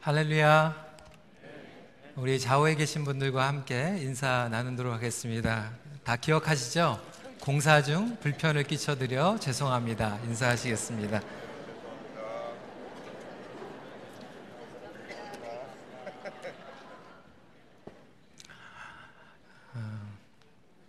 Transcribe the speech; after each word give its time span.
할렐루야. 0.00 0.86
우리 2.14 2.38
좌우에 2.38 2.76
계신 2.76 3.02
분들과 3.02 3.48
함께 3.48 3.96
인사 3.98 4.48
나누도록 4.48 4.92
하겠습니다. 4.92 5.72
다 6.04 6.14
기억하시죠? 6.14 7.02
공사 7.40 7.82
중 7.82 8.16
불편을 8.20 8.62
끼쳐드려 8.62 9.38
죄송합니다. 9.40 10.20
인사하시겠습니다. 10.24 11.20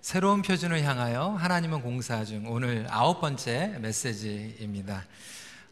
새로운 0.02 0.44
표준을 0.44 0.84
향하여 0.84 1.30
하나님은 1.30 1.82
공사 1.82 2.24
중 2.26 2.46
오늘 2.48 2.86
아홉 2.90 3.22
번째 3.22 3.80
메시지입니다. 3.80 5.04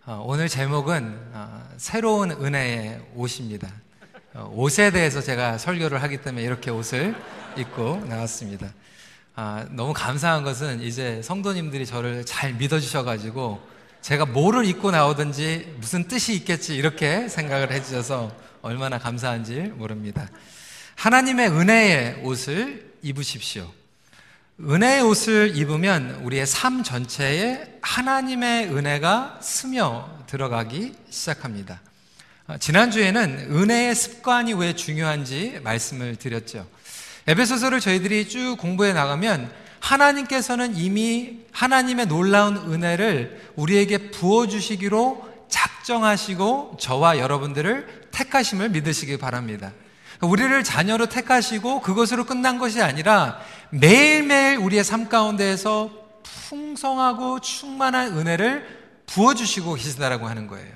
어, 0.09 0.23
오늘 0.25 0.47
제목은 0.47 1.19
어, 1.33 1.69
새로운 1.75 2.31
은혜의 2.31 3.01
옷입니다. 3.13 3.69
어, 4.35 4.49
옷에 4.55 4.89
대해서 4.89 5.19
제가 5.19 5.57
설교를 5.57 6.01
하기 6.01 6.21
때문에 6.21 6.45
이렇게 6.45 6.71
옷을 6.71 7.13
입고 7.57 8.05
나왔습니다. 8.07 8.73
아, 9.35 9.65
너무 9.71 9.91
감사한 9.91 10.45
것은 10.45 10.81
이제 10.81 11.21
성도님들이 11.23 11.85
저를 11.85 12.25
잘 12.25 12.53
믿어주셔가지고 12.53 13.59
제가 13.99 14.25
뭐를 14.27 14.63
입고 14.63 14.91
나오든지 14.91 15.75
무슨 15.81 16.07
뜻이 16.07 16.33
있겠지 16.35 16.77
이렇게 16.77 17.27
생각을 17.27 17.73
해주셔서 17.73 18.33
얼마나 18.61 18.99
감사한지 18.99 19.73
모릅니다. 19.75 20.29
하나님의 20.95 21.49
은혜의 21.49 22.21
옷을 22.23 22.93
입으십시오. 23.01 23.69
은혜의 24.59 25.03
옷을 25.03 25.55
입으면 25.55 26.19
우리의 26.23 26.47
삶 26.47 26.81
전체에 26.81 27.77
하나님의 27.83 28.75
은혜가 28.75 29.37
스며 29.39 30.09
들어가기 30.25 30.93
시작합니다. 31.11 31.79
어, 32.47 32.57
지난주에는 32.57 33.49
은혜의 33.51 33.93
습관이 33.93 34.53
왜 34.53 34.73
중요한지 34.73 35.59
말씀을 35.63 36.15
드렸죠. 36.15 36.67
에베소서를 37.27 37.79
저희들이 37.79 38.27
쭉 38.29 38.55
공부해 38.57 38.93
나가면 38.93 39.53
하나님께서는 39.79 40.75
이미 40.75 41.41
하나님의 41.51 42.07
놀라운 42.07 42.57
은혜를 42.57 43.51
우리에게 43.57 44.09
부어주시기로 44.09 45.45
작정하시고 45.49 46.77
저와 46.79 47.19
여러분들을 47.19 48.07
택하심을 48.09 48.69
믿으시기 48.69 49.17
바랍니다. 49.17 49.71
우리를 50.21 50.63
자녀로 50.63 51.07
택하시고 51.07 51.81
그것으로 51.81 52.25
끝난 52.25 52.57
것이 52.57 52.81
아니라 52.81 53.39
매일매일 53.69 54.57
우리의 54.57 54.83
삶 54.83 55.09
가운데에서 55.09 55.91
풍성하고 56.49 57.39
충만한 57.39 58.17
은혜를 58.17 58.77
부어주시고 59.05 59.75
계시다라고 59.75 60.27
하는 60.27 60.47
거예요. 60.47 60.75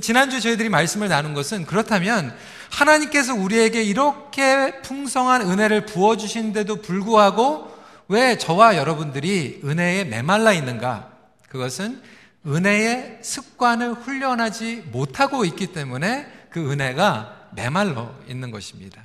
지난주 0.00 0.40
저희들이 0.40 0.68
말씀을 0.68 1.08
나눈 1.08 1.32
것은 1.32 1.64
그렇다면 1.64 2.36
하나님께서 2.70 3.34
우리에게 3.34 3.82
이렇게 3.82 4.80
풍성한 4.82 5.42
은혜를 5.42 5.86
부어주신데도 5.86 6.82
불구하고 6.82 7.74
왜 8.08 8.36
저와 8.36 8.76
여러분들이 8.76 9.62
은혜에 9.64 10.04
메말라 10.04 10.52
있는가? 10.52 11.10
그것은 11.48 12.02
은혜의 12.46 13.20
습관을 13.22 13.94
훈련하지 13.94 14.84
못하고 14.92 15.44
있기 15.44 15.68
때문에 15.68 16.26
그 16.50 16.70
은혜가 16.70 17.35
메말라 17.56 18.14
있는 18.28 18.50
것입니다. 18.52 19.04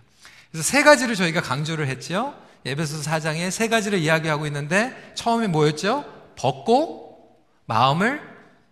그래서 0.52 0.70
세 0.70 0.84
가지를 0.84 1.16
저희가 1.16 1.42
강조를 1.42 1.88
했죠. 1.88 2.36
예배소 2.66 3.02
4장에 3.02 3.50
세 3.50 3.68
가지를 3.68 4.00
이야기하고 4.00 4.46
있는데 4.46 5.14
처음에 5.16 5.48
뭐였죠? 5.48 6.06
벗고 6.36 7.40
마음을 7.66 8.22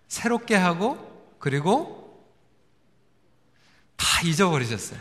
새롭게 0.08 0.56
하고 0.56 0.98
그리고 1.40 2.22
다 3.96 4.22
잊어버리셨어요. 4.24 5.00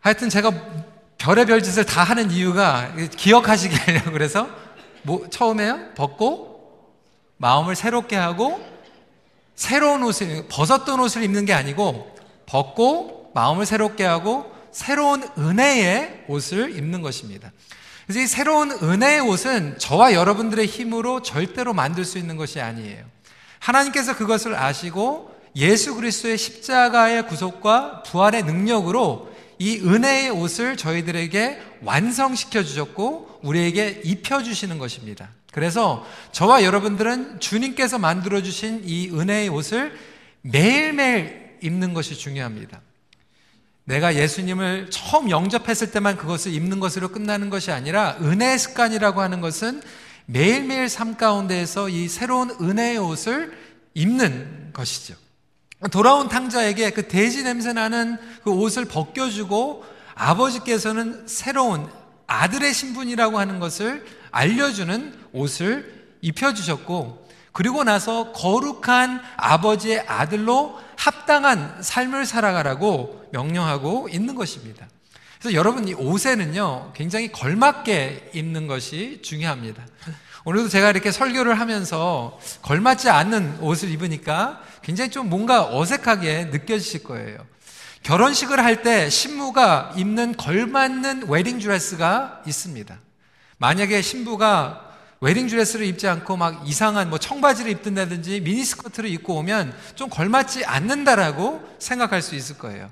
하여튼 0.00 0.28
제가 0.28 0.50
별의별 1.18 1.62
짓을 1.62 1.84
다 1.84 2.02
하는 2.02 2.30
이유가 2.30 2.94
기억하시게 3.16 3.76
하려고 3.76 4.10
그래서 4.10 4.48
뭐 5.02 5.28
처음에요? 5.30 5.94
벗고 5.94 6.92
마음을 7.36 7.76
새롭게 7.76 8.16
하고 8.16 8.60
새로운 9.54 10.02
옷을 10.02 10.46
벗었던 10.48 10.98
옷을 11.00 11.22
입는 11.22 11.44
게 11.44 11.54
아니고 11.54 12.14
벗고 12.46 13.30
마음을 13.34 13.66
새롭게 13.66 14.04
하고 14.04 14.52
새로운 14.70 15.22
은혜의 15.38 16.24
옷을 16.28 16.76
입는 16.76 17.02
것입니다. 17.02 17.52
이 18.10 18.26
새로운 18.26 18.70
은혜의 18.70 19.20
옷은 19.20 19.78
저와 19.78 20.12
여러분들의 20.12 20.66
힘으로 20.66 21.22
절대로 21.22 21.72
만들 21.72 22.04
수 22.04 22.18
있는 22.18 22.36
것이 22.36 22.60
아니에요. 22.60 23.04
하나님께서 23.60 24.16
그것을 24.16 24.54
아시고 24.54 25.34
예수 25.56 25.94
그리스도의 25.94 26.36
십자가의 26.36 27.26
구속과 27.28 28.02
부활의 28.02 28.42
능력으로 28.42 29.32
이 29.58 29.78
은혜의 29.78 30.30
옷을 30.30 30.76
저희들에게 30.76 31.62
완성시켜 31.82 32.64
주셨고 32.64 33.40
우리에게 33.42 34.02
입혀 34.04 34.42
주시는 34.42 34.78
것입니다. 34.78 35.30
그래서 35.52 36.04
저와 36.32 36.64
여러분들은 36.64 37.38
주님께서 37.38 37.98
만들어 37.98 38.42
주신 38.42 38.82
이 38.84 39.08
은혜의 39.10 39.48
옷을 39.48 39.96
매일매일 40.42 41.43
입는 41.64 41.94
것이 41.94 42.14
중요합니다. 42.14 42.80
내가 43.84 44.14
예수님을 44.14 44.88
처음 44.90 45.30
영접했을 45.30 45.90
때만 45.90 46.16
그것을 46.16 46.52
입는 46.52 46.80
것으로 46.80 47.08
끝나는 47.08 47.50
것이 47.50 47.70
아니라 47.70 48.16
은혜의 48.20 48.58
습관이라고 48.58 49.20
하는 49.20 49.40
것은 49.40 49.82
매일매일 50.26 50.88
삶 50.88 51.16
가운데에서 51.16 51.88
이 51.88 52.08
새로운 52.08 52.50
은혜의 52.60 52.98
옷을 52.98 53.56
입는 53.94 54.70
것이죠. 54.72 55.14
돌아온 55.90 56.28
탕자에게 56.28 56.90
그 56.90 57.08
돼지 57.08 57.42
냄새 57.42 57.72
나는 57.72 58.16
그 58.42 58.50
옷을 58.50 58.86
벗겨주고 58.86 59.84
아버지께서는 60.14 61.26
새로운 61.26 61.88
아들의 62.26 62.72
신분이라고 62.72 63.38
하는 63.38 63.58
것을 63.58 64.04
알려주는 64.30 65.14
옷을 65.32 66.06
입혀주셨고 66.22 67.23
그리고 67.54 67.84
나서 67.84 68.32
거룩한 68.32 69.22
아버지의 69.36 70.00
아들로 70.08 70.78
합당한 70.96 71.82
삶을 71.82 72.26
살아가라고 72.26 73.28
명령하고 73.32 74.08
있는 74.10 74.34
것입니다. 74.34 74.88
그래서 75.38 75.56
여러분 75.56 75.86
이 75.86 75.94
옷에는요 75.94 76.92
굉장히 76.94 77.30
걸맞게 77.30 78.32
입는 78.34 78.66
것이 78.66 79.20
중요합니다. 79.22 79.86
오늘도 80.44 80.68
제가 80.68 80.90
이렇게 80.90 81.12
설교를 81.12 81.60
하면서 81.60 82.38
걸맞지 82.62 83.08
않는 83.08 83.60
옷을 83.60 83.88
입으니까 83.90 84.60
굉장히 84.82 85.10
좀 85.10 85.30
뭔가 85.30 85.74
어색하게 85.74 86.46
느껴지실 86.46 87.04
거예요. 87.04 87.38
결혼식을 88.02 88.62
할 88.62 88.82
때 88.82 89.08
신부가 89.08 89.92
입는 89.96 90.36
걸맞는 90.36 91.28
웨딩 91.28 91.60
드레스가 91.60 92.42
있습니다. 92.46 92.98
만약에 93.58 94.02
신부가 94.02 94.93
웨딩 95.24 95.46
드레스를 95.46 95.86
입지 95.86 96.06
않고 96.06 96.36
막 96.36 96.68
이상한 96.68 97.08
뭐 97.08 97.18
청바지를 97.18 97.70
입든다든지 97.70 98.40
미니스커트를 98.40 99.08
입고 99.08 99.36
오면 99.36 99.74
좀 99.94 100.10
걸맞지 100.10 100.66
않는다라고 100.66 101.66
생각할 101.78 102.20
수 102.20 102.34
있을 102.34 102.58
거예요. 102.58 102.90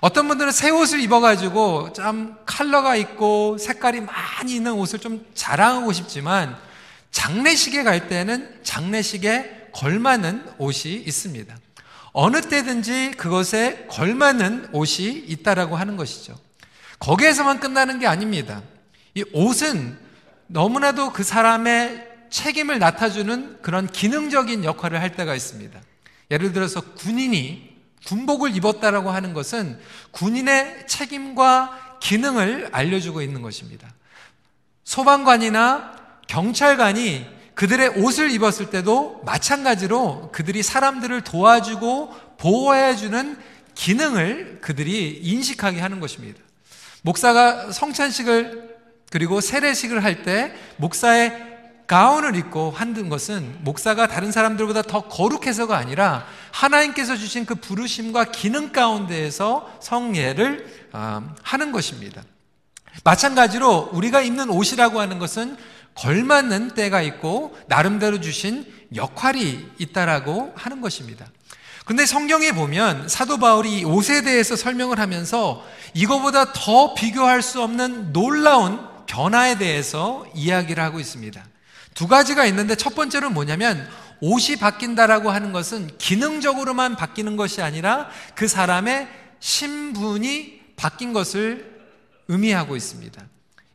어떤 0.00 0.28
분들은 0.28 0.52
새 0.52 0.70
옷을 0.70 1.00
입어가지고 1.00 1.92
좀 1.92 2.36
컬러가 2.46 2.94
있고 2.94 3.58
색깔이 3.58 4.02
많이 4.02 4.54
있는 4.54 4.74
옷을 4.74 5.00
좀 5.00 5.26
자랑하고 5.34 5.92
싶지만 5.92 6.56
장례식에 7.10 7.82
갈 7.82 8.06
때는 8.06 8.60
장례식에 8.62 9.70
걸맞는 9.72 10.44
옷이 10.58 10.94
있습니다. 10.94 11.56
어느 12.12 12.40
때든지 12.40 13.14
그것에 13.16 13.86
걸맞는 13.90 14.68
옷이 14.70 15.24
있다라고 15.26 15.74
하는 15.74 15.96
것이죠. 15.96 16.38
거기에서만 17.00 17.58
끝나는 17.58 17.98
게 17.98 18.06
아닙니다. 18.06 18.62
이 19.16 19.24
옷은 19.32 20.03
너무나도 20.54 21.12
그 21.12 21.24
사람의 21.24 22.06
책임을 22.30 22.78
나타주는 22.78 23.58
그런 23.60 23.88
기능적인 23.88 24.62
역할을 24.62 25.00
할 25.00 25.16
때가 25.16 25.34
있습니다. 25.34 25.80
예를 26.30 26.52
들어서 26.52 26.80
군인이 26.80 27.74
군복을 28.06 28.54
입었다라고 28.54 29.10
하는 29.10 29.34
것은 29.34 29.80
군인의 30.12 30.86
책임과 30.86 31.98
기능을 32.00 32.68
알려주고 32.70 33.20
있는 33.20 33.42
것입니다. 33.42 33.92
소방관이나 34.84 35.96
경찰관이 36.28 37.26
그들의 37.54 37.88
옷을 38.04 38.30
입었을 38.30 38.70
때도 38.70 39.22
마찬가지로 39.24 40.30
그들이 40.32 40.62
사람들을 40.62 41.22
도와주고 41.22 42.14
보호해주는 42.38 43.38
기능을 43.74 44.60
그들이 44.60 45.18
인식하게 45.20 45.80
하는 45.80 45.98
것입니다. 45.98 46.40
목사가 47.02 47.72
성찬식을 47.72 48.73
그리고 49.14 49.40
세례식을 49.40 50.02
할 50.02 50.24
때 50.24 50.52
목사의 50.76 51.54
가운을 51.86 52.34
입고 52.34 52.72
한든 52.72 53.08
것은 53.08 53.58
목사가 53.60 54.08
다른 54.08 54.32
사람들보다 54.32 54.82
더 54.82 55.02
거룩해서가 55.02 55.76
아니라 55.76 56.26
하나님께서 56.50 57.16
주신 57.16 57.46
그 57.46 57.54
부르심과 57.54 58.24
기능 58.32 58.72
가운데에서 58.72 59.72
성례를 59.80 60.88
아, 60.90 61.22
하는 61.44 61.70
것입니다. 61.70 62.22
마찬가지로 63.04 63.90
우리가 63.92 64.20
입는 64.20 64.50
옷이라고 64.50 64.98
하는 65.00 65.20
것은 65.20 65.58
걸맞는 65.94 66.70
때가 66.70 67.00
있고 67.02 67.56
나름대로 67.68 68.20
주신 68.20 68.66
역할이 68.96 69.64
있다라고 69.78 70.54
하는 70.56 70.80
것입니다. 70.80 71.26
근데 71.84 72.04
성경에 72.04 72.50
보면 72.50 73.08
사도 73.08 73.38
바울이 73.38 73.84
옷에 73.84 74.22
대해서 74.22 74.56
설명을 74.56 74.98
하면서 74.98 75.62
이거보다 75.92 76.52
더 76.52 76.94
비교할 76.94 77.42
수 77.42 77.62
없는 77.62 78.12
놀라운 78.12 78.93
변화에 79.06 79.58
대해서 79.58 80.26
이야기를 80.34 80.82
하고 80.82 81.00
있습니다. 81.00 81.44
두 81.94 82.08
가지가 82.08 82.44
있는데 82.46 82.74
첫 82.74 82.94
번째는 82.94 83.32
뭐냐면 83.32 83.88
옷이 84.20 84.56
바뀐다라고 84.56 85.30
하는 85.30 85.52
것은 85.52 85.96
기능적으로만 85.98 86.96
바뀌는 86.96 87.36
것이 87.36 87.62
아니라 87.62 88.08
그 88.34 88.48
사람의 88.48 89.08
신분이 89.40 90.60
바뀐 90.76 91.12
것을 91.12 91.72
의미하고 92.28 92.76
있습니다. 92.76 93.22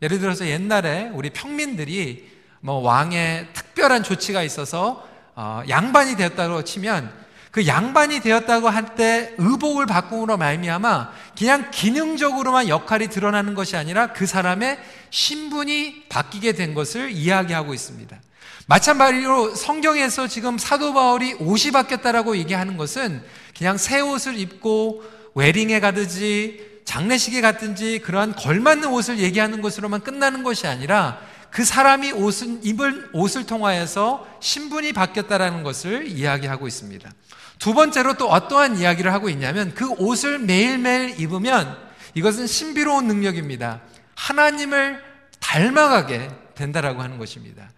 예를 0.01 0.19
들어서 0.19 0.47
옛날에 0.47 1.09
우리 1.13 1.29
평민들이 1.29 2.29
뭐 2.61 2.79
왕의 2.79 3.49
특별한 3.53 4.03
조치가 4.03 4.43
있어서 4.43 5.07
어, 5.35 5.61
양반이 5.69 6.15
되었다고 6.17 6.63
치면 6.63 7.13
그 7.51 7.65
양반이 7.65 8.19
되었다고 8.19 8.69
할 8.69 8.95
때 8.95 9.33
의복을 9.37 9.85
바꿈으로 9.85 10.37
말미암아 10.37 11.11
그냥 11.37 11.71
기능적으로만 11.71 12.67
역할이 12.67 13.07
드러나는 13.07 13.53
것이 13.55 13.77
아니라 13.77 14.13
그 14.13 14.25
사람의 14.25 14.79
신분이 15.09 16.05
바뀌게 16.09 16.53
된 16.53 16.73
것을 16.73 17.11
이야기하고 17.11 17.73
있습니다. 17.73 18.19
마찬가지로 18.67 19.55
성경에서 19.55 20.27
지금 20.27 20.57
사도 20.57 20.93
바울이 20.93 21.33
옷이 21.39 21.71
바뀌었다라고 21.71 22.37
얘기하는 22.37 22.77
것은 22.77 23.23
그냥 23.57 23.77
새 23.77 23.99
옷을 23.99 24.37
입고 24.37 25.03
웨딩에 25.35 25.79
가든지 25.79 26.81
장례식에 26.85 27.41
갔든지 27.41 27.99
그러한 27.99 28.35
걸맞는 28.35 28.89
옷을 28.89 29.19
얘기하는 29.19 29.61
것으로만 29.61 30.01
끝나는 30.01 30.43
것이 30.43 30.67
아니라 30.67 31.19
그 31.51 31.63
사람이 31.63 32.11
옷은 32.11 32.63
입을 32.63 33.09
옷을 33.13 33.45
통하여서 33.45 34.27
신분이 34.39 34.93
바뀌었다라는 34.93 35.63
것을 35.63 36.07
이야기하고 36.07 36.67
있습니다. 36.67 37.09
두 37.59 37.73
번째로 37.73 38.15
또 38.15 38.29
어떠한 38.29 38.77
이야기를 38.77 39.13
하고 39.13 39.29
있냐면 39.29 39.73
그 39.75 39.89
옷을 39.91 40.39
매일매일 40.39 41.19
입으면 41.19 41.77
이것은 42.13 42.47
신비로운 42.47 43.05
능력입니다. 43.07 43.81
하나님을 44.15 45.03
닮아가게 45.39 46.29
된다라고 46.55 47.01
하는 47.01 47.17
것입니다. 47.17 47.69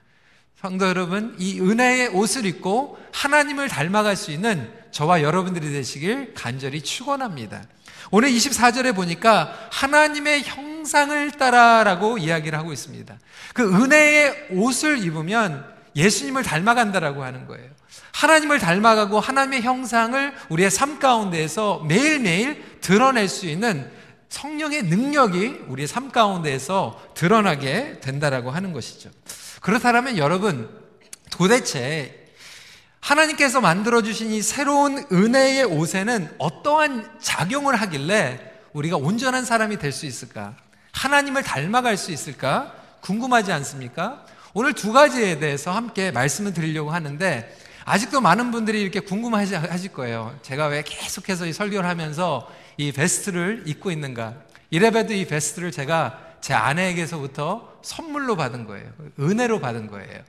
성도 0.59 0.87
여러분, 0.87 1.35
이 1.39 1.59
은혜의 1.59 2.09
옷을 2.09 2.45
입고 2.45 2.99
하나님을 3.11 3.67
닮아갈 3.67 4.15
수 4.15 4.31
있는 4.31 4.71
저와 4.91 5.23
여러분들이 5.23 5.71
되시길 5.71 6.35
간절히 6.35 6.81
축원합니다. 6.81 7.63
오늘 8.11 8.29
24절에 8.29 8.95
보니까 8.95 9.69
하나님의 9.71 10.43
형상을 10.43 11.31
따라라고 11.31 12.19
이야기를 12.19 12.57
하고 12.57 12.71
있습니다. 12.71 13.17
그 13.53 13.83
은혜의 13.83 14.49
옷을 14.51 15.03
입으면 15.03 15.65
예수님을 15.95 16.43
닮아간다라고 16.43 17.23
하는 17.23 17.47
거예요. 17.47 17.69
하나님을 18.13 18.59
닮아가고 18.59 19.19
하나님의 19.19 19.61
형상을 19.61 20.33
우리의 20.49 20.69
삶 20.71 20.99
가운데에서 20.99 21.83
매일매일 21.87 22.79
드러낼 22.81 23.27
수 23.27 23.45
있는 23.47 23.89
성령의 24.29 24.83
능력이 24.83 25.65
우리의 25.67 25.87
삶 25.87 26.09
가운데에서 26.11 27.01
드러나게 27.15 27.99
된다라고 28.01 28.51
하는 28.51 28.73
것이죠. 28.73 29.09
그렇다면 29.61 30.17
여러분 30.17 30.69
도대체 31.29 32.17
하나님께서 33.01 33.61
만들어주신 33.61 34.31
이 34.31 34.41
새로운 34.41 35.05
은혜의 35.11 35.65
옷에는 35.65 36.35
어떠한 36.37 37.19
작용을 37.19 37.75
하길래 37.75 38.39
우리가 38.73 38.95
온전한 38.97 39.43
사람이 39.43 39.77
될 39.79 39.91
수 39.91 40.05
있을까? 40.05 40.55
하나님을 40.93 41.43
닮아갈 41.43 41.97
수 41.97 42.11
있을까? 42.11 42.73
궁금하지 43.01 43.51
않습니까? 43.51 44.25
오늘 44.53 44.73
두 44.73 44.93
가지에 44.93 45.39
대해서 45.39 45.71
함께 45.71 46.11
말씀을 46.11 46.53
드리려고 46.53 46.91
하는데 46.91 47.57
아직도 47.85 48.21
많은 48.21 48.51
분들이 48.51 48.81
이렇게 48.81 48.99
궁금하실 48.99 49.93
거예요. 49.93 50.37
제가 50.41 50.67
왜 50.67 50.83
계속해서 50.83 51.45
이 51.45 51.53
설교를 51.53 51.87
하면서 51.87 52.49
이 52.77 52.91
베스트를 52.91 53.63
입고 53.65 53.91
있는가? 53.91 54.35
이래봬도 54.69 55.13
이 55.13 55.25
베스트를 55.25 55.71
제가 55.71 56.19
제 56.41 56.53
아내에게서부터 56.53 57.79
선물로 57.81 58.35
받은 58.35 58.65
거예요. 58.65 58.89
은혜로 59.19 59.59
받은 59.59 59.87
거예요. 59.87 60.21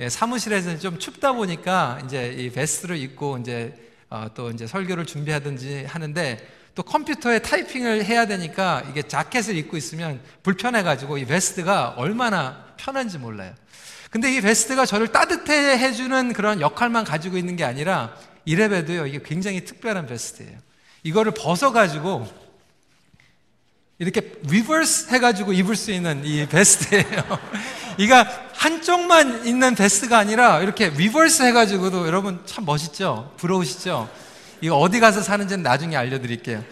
예, 0.00 0.08
사무실에서는 0.08 0.78
좀 0.78 0.98
춥다 0.98 1.32
보니까 1.32 2.00
이제 2.04 2.32
이 2.32 2.50
베스트를 2.50 2.96
입고 2.96 3.38
이제 3.38 3.74
어, 4.10 4.26
또 4.34 4.50
이제 4.50 4.66
설교를 4.66 5.06
준비하든지 5.06 5.86
하는데 5.86 6.38
또 6.74 6.82
컴퓨터에 6.84 7.40
타이핑을 7.40 8.04
해야 8.04 8.26
되니까 8.26 8.84
이게 8.88 9.02
자켓을 9.02 9.56
입고 9.56 9.76
있으면 9.76 10.20
불편해가지고 10.44 11.18
이 11.18 11.24
베스트가 11.24 11.94
얼마나 11.96 12.67
편한지 12.78 13.18
몰라요. 13.18 13.52
근데 14.10 14.34
이 14.34 14.40
베스트가 14.40 14.86
저를 14.86 15.08
따뜻해 15.08 15.78
해주는 15.78 16.32
그런 16.32 16.60
역할만 16.60 17.04
가지고 17.04 17.36
있는 17.36 17.56
게 17.56 17.64
아니라 17.64 18.14
이래봬도요, 18.46 19.06
이게 19.06 19.20
굉장히 19.22 19.64
특별한 19.64 20.06
vest예요. 20.06 20.56
이거를 21.02 21.32
벗어가지고 21.32 22.26
이렇게 23.98 24.32
reverse 24.44 25.12
해가지고 25.12 25.52
입을 25.52 25.76
수 25.76 25.90
있는 25.90 26.24
이 26.24 26.46
vest예요. 26.46 27.04
이가 27.98 28.48
한쪽만 28.54 29.46
있는 29.46 29.74
vest가 29.74 30.16
아니라 30.16 30.60
이렇게 30.60 30.88
reverse 30.88 31.42
해가지고도 31.42 32.06
여러분 32.06 32.40
참 32.46 32.64
멋있죠? 32.64 33.34
부러우시죠? 33.36 34.08
이거 34.60 34.76
어디 34.76 35.00
가서 35.00 35.20
사는지는 35.20 35.62
나중에 35.62 35.96
알려드릴게요. 35.96 36.64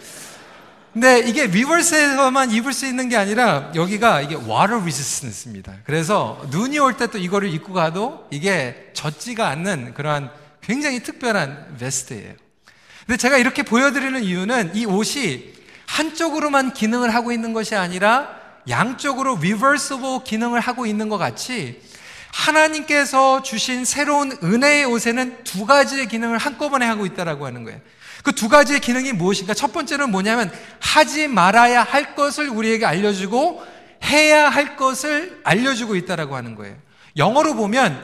근데 0.97 1.19
이게 1.19 1.45
reverse 1.45 1.91
해서만 1.91 2.49
입을 2.49 2.73
수 2.73 2.87
있는 2.87 3.07
게 3.07 3.17
아니라 3.17 3.71
여기가 3.75 4.21
이게 4.21 4.33
water 4.33 4.81
resistance입니다. 4.81 5.73
그래서 5.85 6.43
눈이 6.49 6.79
올 6.79 6.97
때 6.97 7.05
또 7.05 7.19
이거를 7.19 7.53
입고 7.53 7.71
가도 7.71 8.25
이게 8.31 8.89
젖지가 8.93 9.47
않는 9.47 9.93
그러한 9.93 10.31
굉장히 10.59 11.03
특별한 11.03 11.75
베스트예요. 11.79 12.33
근데 13.05 13.15
제가 13.15 13.37
이렇게 13.37 13.61
보여드리는 13.61 14.23
이유는 14.23 14.71
이 14.75 14.87
옷이 14.87 15.53
한쪽으로만 15.85 16.73
기능을 16.73 17.13
하고 17.13 17.31
있는 17.31 17.53
것이 17.53 17.75
아니라 17.75 18.35
양쪽으로 18.67 19.35
reversible 19.35 20.21
기능을 20.25 20.59
하고 20.59 20.87
있는 20.87 21.09
것 21.09 21.19
같이 21.19 21.79
하나님께서 22.33 23.43
주신 23.43 23.85
새로운 23.85 24.35
은혜의 24.43 24.85
옷에는 24.85 25.43
두 25.43 25.67
가지의 25.67 26.07
기능을 26.07 26.39
한꺼번에 26.39 26.87
하고 26.87 27.05
있다라고 27.05 27.45
하는 27.45 27.63
거예요. 27.65 27.79
그 28.23 28.31
두 28.31 28.49
가지의 28.49 28.79
기능이 28.79 29.13
무엇인가? 29.13 29.53
첫 29.53 29.73
번째는 29.73 30.11
뭐냐면 30.11 30.51
하지 30.79 31.27
말아야 31.27 31.83
할 31.83 32.15
것을 32.15 32.49
우리에게 32.49 32.85
알려주고 32.85 33.65
해야 34.03 34.49
할 34.49 34.75
것을 34.75 35.41
알려주고 35.43 35.95
있다라고 35.95 36.35
하는 36.35 36.55
거예요. 36.55 36.75
영어로 37.15 37.55
보면 37.55 38.03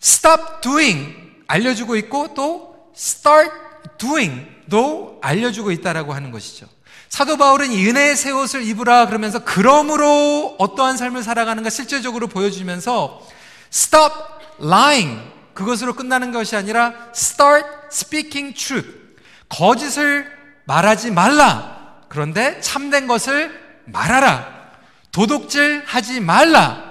stop 0.00 0.42
doing 0.62 1.14
알려주고 1.48 1.96
있고 1.96 2.34
또 2.34 2.76
start 2.96 3.50
doing도 3.98 5.18
알려주고 5.22 5.70
있다라고 5.72 6.14
하는 6.14 6.30
것이죠. 6.30 6.66
사도 7.08 7.36
바울은 7.36 7.72
이 7.72 7.86
은혜의 7.88 8.16
새 8.16 8.30
옷을 8.30 8.62
입으라 8.62 9.06
그러면서 9.06 9.40
그러므로 9.44 10.56
어떠한 10.58 10.96
삶을 10.96 11.22
살아가는가 11.22 11.68
실제적으로 11.68 12.26
보여주면서 12.26 13.20
stop 13.70 14.14
lying 14.62 15.20
그것으로 15.52 15.94
끝나는 15.94 16.32
것이 16.32 16.56
아니라 16.56 16.94
start 17.14 17.66
speaking 17.92 18.54
truth 18.54 19.01
거짓을 19.52 20.26
말하지 20.64 21.10
말라. 21.10 22.00
그런데 22.08 22.58
참된 22.60 23.06
것을 23.06 23.52
말하라. 23.84 24.70
도둑질 25.12 25.82
하지 25.86 26.20
말라. 26.20 26.82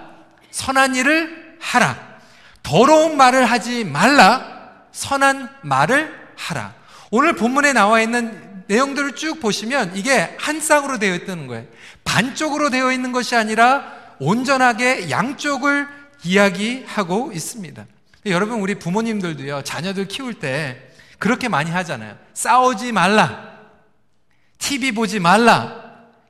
선한 0.52 0.96
일을 0.96 1.58
하라. 1.60 1.98
더러운 2.62 3.18
말을 3.18 3.46
하지 3.46 3.84
말라. 3.84 4.86
선한 4.92 5.50
말을 5.64 6.14
하라. 6.38 6.74
오늘 7.10 7.34
본문에 7.34 7.74
나와 7.74 8.00
있는 8.00 8.64
내용들을 8.68 9.16
쭉 9.16 9.40
보시면 9.40 9.96
이게 9.96 10.36
한 10.40 10.62
쌍으로 10.62 11.00
되어 11.00 11.16
있다는 11.16 11.48
거예요. 11.48 11.66
반쪽으로 12.04 12.70
되어 12.70 12.92
있는 12.92 13.12
것이 13.12 13.36
아니라 13.36 13.92
온전하게 14.20 15.10
양쪽을 15.10 15.88
이야기하고 16.24 17.32
있습니다. 17.34 17.86
여러분, 18.28 18.60
우리 18.60 18.76
부모님들도요, 18.76 19.64
자녀들 19.64 20.08
키울 20.08 20.36
때 20.36 20.91
그렇게 21.22 21.48
많이 21.48 21.70
하잖아요. 21.70 22.18
싸우지 22.34 22.92
말라. 22.94 23.52
TV 24.58 24.92
보지 24.92 25.20
말라. 25.20 25.72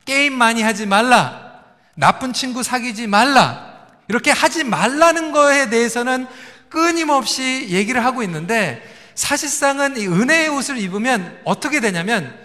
게임 0.04 0.34
많이 0.34 0.62
하지 0.62 0.86
말라. 0.86 1.62
나쁜 1.96 2.34
친구 2.34 2.62
사귀지 2.62 3.08
말라. 3.08 3.88
이렇게 4.10 4.32
하지 4.32 4.66
말라는 4.66 5.32
거에 5.32 5.70
대해서는 5.70 6.28
끊임없이 6.68 7.68
얘기를 7.70 8.04
하고 8.04 8.22
있는데 8.24 8.84
사실상은 9.16 9.96
이 9.96 10.08
은혜의 10.08 10.50
옷을 10.50 10.78
입으면 10.78 11.40
어떻게 11.46 11.80
되냐면 11.80 12.38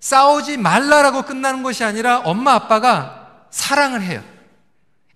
싸우지 0.00 0.58
말라라고 0.58 1.22
끝나는 1.22 1.62
것이 1.62 1.84
아니라 1.84 2.18
엄마 2.18 2.52
아빠가 2.52 3.46
사랑을 3.50 4.02
해요. 4.02 4.22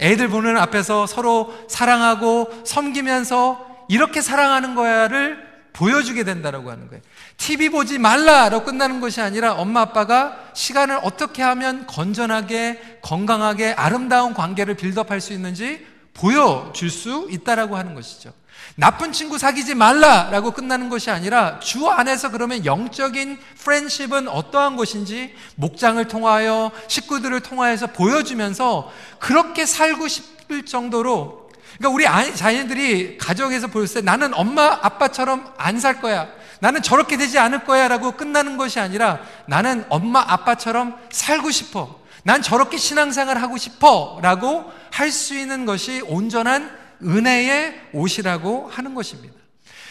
애들 0.00 0.28
보는 0.28 0.56
앞에서 0.56 1.06
서로 1.06 1.54
사랑하고 1.68 2.62
섬기면서 2.64 3.84
이렇게 3.90 4.22
사랑하는 4.22 4.74
거야를 4.74 5.47
보여주게 5.72 6.24
된다라고 6.24 6.70
하는 6.70 6.88
거예요. 6.88 7.02
TV 7.36 7.68
보지 7.68 7.98
말라라고 7.98 8.64
끝나는 8.64 9.00
것이 9.00 9.20
아니라 9.20 9.54
엄마 9.54 9.82
아빠가 9.82 10.50
시간을 10.54 11.00
어떻게 11.02 11.42
하면 11.42 11.86
건전하게 11.86 12.98
건강하게 13.02 13.72
아름다운 13.72 14.34
관계를 14.34 14.74
빌드업할 14.74 15.20
수 15.20 15.32
있는지 15.32 15.86
보여줄 16.14 16.90
수 16.90 17.28
있다라고 17.30 17.76
하는 17.76 17.94
것이죠. 17.94 18.32
나쁜 18.74 19.12
친구 19.12 19.38
사귀지 19.38 19.74
말라라고 19.74 20.52
끝나는 20.52 20.88
것이 20.88 21.10
아니라 21.10 21.58
주 21.60 21.88
안에서 21.88 22.30
그러면 22.30 22.64
영적인 22.64 23.38
프렌십은 23.58 24.28
어떠한 24.28 24.76
것인지 24.76 25.34
목장을 25.56 26.02
통하여 26.06 26.70
식구들을 26.88 27.40
통하여서 27.40 27.88
보여주면서 27.88 28.92
그렇게 29.18 29.66
살고 29.66 30.08
싶을 30.08 30.64
정도로 30.64 31.47
그러니까 31.76 31.90
우리 31.90 32.34
자녀들이 32.34 33.18
가정에서 33.18 33.66
보였을 33.68 34.00
때 34.00 34.04
나는 34.04 34.32
엄마 34.34 34.78
아빠처럼 34.82 35.52
안 35.58 35.78
살 35.78 36.00
거야. 36.00 36.28
나는 36.60 36.82
저렇게 36.82 37.16
되지 37.16 37.38
않을 37.38 37.64
거야 37.64 37.86
라고 37.86 38.12
끝나는 38.12 38.56
것이 38.56 38.80
아니라 38.80 39.20
나는 39.46 39.84
엄마 39.90 40.24
아빠처럼 40.26 40.96
살고 41.10 41.50
싶어. 41.52 42.00
난 42.24 42.42
저렇게 42.42 42.76
신앙생활 42.76 43.38
하고 43.38 43.56
싶어 43.56 44.18
라고 44.22 44.70
할 44.90 45.12
수 45.12 45.34
있는 45.38 45.66
것이 45.66 46.02
온전한 46.06 46.76
은혜의 47.02 47.80
옷이라고 47.92 48.68
하는 48.74 48.94
것입니다. 48.94 49.34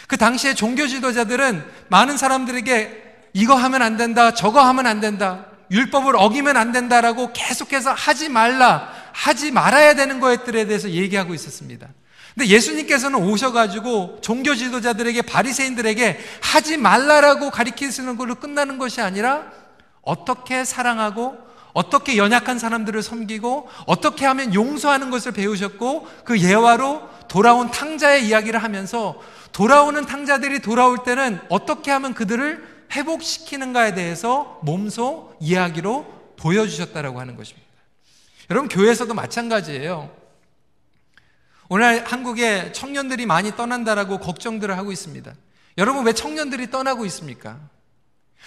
그 0.08 0.18
당시에 0.18 0.54
종교 0.54 0.86
지도자들은 0.86 1.64
많은 1.88 2.18
사람들에게 2.18 3.04
이거 3.32 3.54
하면 3.54 3.80
안 3.82 3.96
된다, 3.96 4.32
저거 4.34 4.60
하면 4.62 4.86
안 4.86 5.00
된다, 5.00 5.46
율법을 5.70 6.16
어기면 6.16 6.56
안 6.56 6.72
된다라고 6.72 7.30
계속해서 7.32 7.92
하지 7.92 8.28
말라, 8.28 8.92
하지 9.18 9.50
말아야 9.50 9.94
되는 9.94 10.20
것들에 10.20 10.66
대해서 10.66 10.90
얘기하고 10.90 11.34
있었습니다. 11.34 11.88
근데 12.34 12.46
예수님께서는 12.50 13.18
오셔가지고 13.18 14.20
종교 14.20 14.54
지도자들에게 14.54 15.22
바리새인들에게 15.22 16.20
하지 16.40 16.76
말라라고 16.76 17.50
가리키시는 17.50 18.16
걸로 18.16 18.36
끝나는 18.36 18.78
것이 18.78 19.00
아니라 19.00 19.50
어떻게 20.02 20.64
사랑하고 20.64 21.36
어떻게 21.72 22.16
연약한 22.16 22.60
사람들을 22.60 23.02
섬기고 23.02 23.68
어떻게 23.86 24.24
하면 24.24 24.54
용서하는 24.54 25.10
것을 25.10 25.32
배우셨고 25.32 26.06
그 26.24 26.40
예화로 26.40 27.02
돌아온 27.26 27.72
탕자의 27.72 28.24
이야기를 28.28 28.62
하면서 28.62 29.20
돌아오는 29.50 30.06
탕자들이 30.06 30.60
돌아올 30.60 31.02
때는 31.02 31.40
어떻게 31.48 31.90
하면 31.90 32.14
그들을 32.14 32.86
회복시키는가에 32.92 33.94
대해서 33.96 34.60
몸소 34.62 35.34
이야기로 35.40 36.06
보여주셨다라고 36.36 37.18
하는 37.18 37.36
것입니다. 37.36 37.67
여러분 38.50 38.68
교회에서도 38.68 39.12
마찬가지예요. 39.12 40.10
오늘 41.68 42.04
한국에 42.04 42.72
청년들이 42.72 43.26
많이 43.26 43.54
떠난다라고 43.54 44.18
걱정들을 44.18 44.76
하고 44.76 44.90
있습니다. 44.90 45.32
여러분 45.76 46.06
왜 46.06 46.12
청년들이 46.12 46.70
떠나고 46.70 47.04
있습니까? 47.06 47.58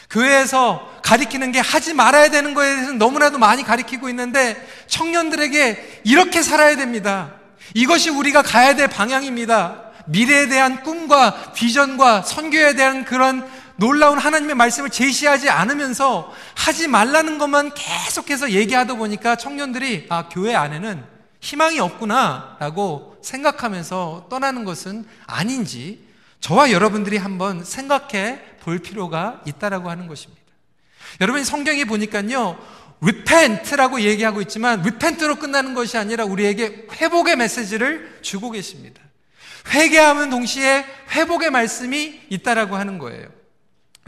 교회에서 0.10 1.00
가리키는 1.04 1.52
게 1.52 1.60
하지 1.60 1.94
말아야 1.94 2.32
되는 2.32 2.56
거에 2.56 2.76
대해서 2.76 2.94
너무나도 2.94 3.38
많이 3.38 3.64
가리키고 3.64 4.10
있는데 4.10 4.58
청년들에게 4.88 6.02
이렇게 6.04 6.42
살아야 6.42 6.76
됩니다. 6.76 7.36
이것이 7.76 8.10
우리가 8.10 8.42
가야 8.42 8.76
될 8.76 8.88
방향입니다. 8.88 9.92
미래에 10.08 10.48
대한 10.48 10.82
꿈과 10.82 11.54
비전과 11.54 12.24
선교에 12.24 12.74
대한 12.74 13.06
그런 13.06 13.48
놀라운 13.82 14.20
하나님의 14.20 14.54
말씀을 14.54 14.92
제시하지 14.92 15.50
않으면서 15.50 16.32
하지 16.54 16.88
말라는 16.88 17.40
것만 17.40 17.74
계속해서 17.74 18.52
얘기하다 18.52 18.94
보니까 18.94 19.36
청년들이 19.36 20.06
아, 20.10 20.30
교회 20.30 20.54
안에는 20.54 21.04
희망이 21.40 21.80
없구나 21.80 22.58
라고 22.60 23.18
생각하면서 23.24 24.28
떠나는 24.30 24.66
것은 24.66 25.04
아닌지 25.26 26.06
저와 26.42 26.72
여러분들이 26.72 27.18
한번 27.18 27.64
생각해 27.64 28.60
볼 28.60 28.78
필요가 28.78 29.42
있다라고 29.48 29.90
하는 29.90 30.06
것입니다. 30.06 30.44
여러분 31.20 31.44
성경에 31.44 31.84
보니까요. 31.86 32.60
repent라고 33.02 34.02
얘기하고 34.02 34.42
있지만 34.42 34.82
repent로 34.82 35.38
끝나는 35.38 35.74
것이 35.74 35.98
아니라 35.98 36.26
우리에게 36.26 36.86
회복의 36.92 37.36
메시지를 37.36 38.20
주고 38.22 38.52
계십니다. 38.52 39.02
회개하면 39.74 40.30
동시에 40.30 40.86
회복의 41.10 41.50
말씀이 41.50 42.22
있다라고 42.30 42.76
하는 42.76 43.00
거예요. 43.00 43.41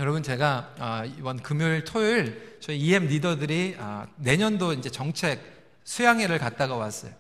여러분 0.03 0.22
제가 0.22 0.74
아, 0.79 1.05
이번 1.05 1.41
금요일 1.41 1.86
토요일 1.86 2.57
저희 2.60 2.77
EM 2.77 3.07
리더들이 3.07 3.77
아, 3.79 4.05
내년도 4.17 4.74
이제 4.74 4.89
정책 4.89 5.39
수양회를 5.86 6.39
갔다가 6.39 6.75
왔어요. 6.75 7.13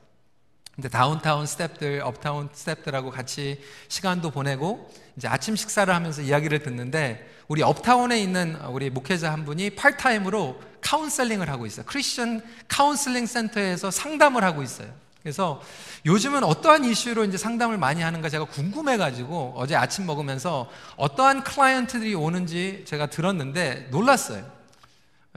근데 0.75 0.89
downtown 0.89 1.45
스탭들, 1.45 2.01
uptown 2.01 2.49
스탭들하고 2.49 3.09
같이 3.09 3.63
시간도 3.87 4.31
보내고 4.31 4.91
이제 5.15 5.29
아침 5.29 5.55
식사를 5.55 5.95
하면서 5.95 6.21
이야기를 6.21 6.59
듣는데 6.59 7.25
우리 7.47 7.63
uptown에 7.63 8.21
있는 8.21 8.57
우리 8.65 8.89
목회자 8.89 9.31
한 9.31 9.45
분이 9.45 9.77
파트타임으로 9.77 10.59
카운셀링을 10.81 11.49
하고 11.49 11.65
있어요. 11.65 11.85
크리스천 11.85 12.41
카운셀링 12.67 13.27
센터에서 13.27 13.91
상담을 13.91 14.43
하고 14.43 14.61
있어요. 14.61 14.93
그래서 15.23 15.61
요즘은 16.05 16.43
어떠한 16.43 16.83
이슈로 16.83 17.23
이제 17.23 17.37
상담을 17.37 17.77
많이 17.77 18.01
하는가 18.01 18.27
제가 18.27 18.43
궁금해가지고 18.43 19.53
어제 19.55 19.73
아침 19.73 20.05
먹으면서 20.05 20.69
어떠한 20.97 21.45
클라이언트들이 21.45 22.13
오는지 22.13 22.83
제가 22.85 23.05
들었는데 23.05 23.87
놀랐어요. 23.89 24.45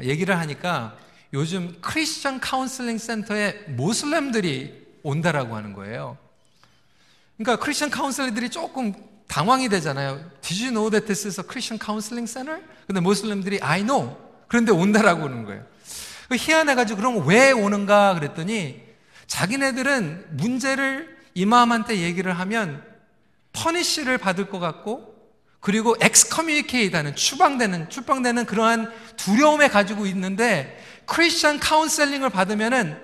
얘기를 0.03 0.37
하니까 0.37 0.97
요즘 1.33 1.77
크리스천 1.81 2.41
카운슬링 2.41 2.99
센터에 2.99 3.53
모슬렘들이 3.69 4.87
온다라고 5.05 5.55
하는 5.55 5.73
거예요. 5.73 6.19
그러니까 7.37 7.63
크리스천 7.65 7.91
카운슬러들이 7.91 8.51
조금 8.51 8.93
당황이 9.29 9.69
되잖아요. 9.69 10.19
Did 10.41 10.65
you 10.65 10.71
know 10.73 10.91
that 10.91 11.07
this 11.07 11.29
is 11.29 11.41
a 11.41 11.47
Christian 11.47 11.79
counseling 11.83 12.31
center? 12.31 12.61
근데 12.87 13.01
모슬렘들이 13.01 13.61
I 13.63 13.83
know. 13.83 14.17
그런데 14.49 14.73
온다라고 14.73 15.25
하는 15.25 15.45
거예요. 15.45 15.65
그 16.29 16.37
희한해가지고 16.37 16.97
그럼 16.99 17.29
왜 17.29 17.53
오는가 17.53 18.15
그랬더니 18.15 18.86
자기네들은 19.27 20.27
문제를 20.31 21.17
이맘한테 21.35 21.99
얘기를 21.99 22.33
하면 22.39 22.83
punish를 23.53 24.19
받을 24.19 24.49
것 24.49 24.59
같고 24.59 25.15
그리고 25.61 25.97
excommunicate 26.01 26.95
하는 26.95 27.15
추방되는 27.17 27.91
추방되는 27.91 28.47
그러한 28.47 28.93
두려움에 29.17 29.69
가지고 29.69 30.07
있는데 30.07 30.81
크리스천 31.07 31.59
카운셀링을 31.59 32.31
받으면은 32.31 32.97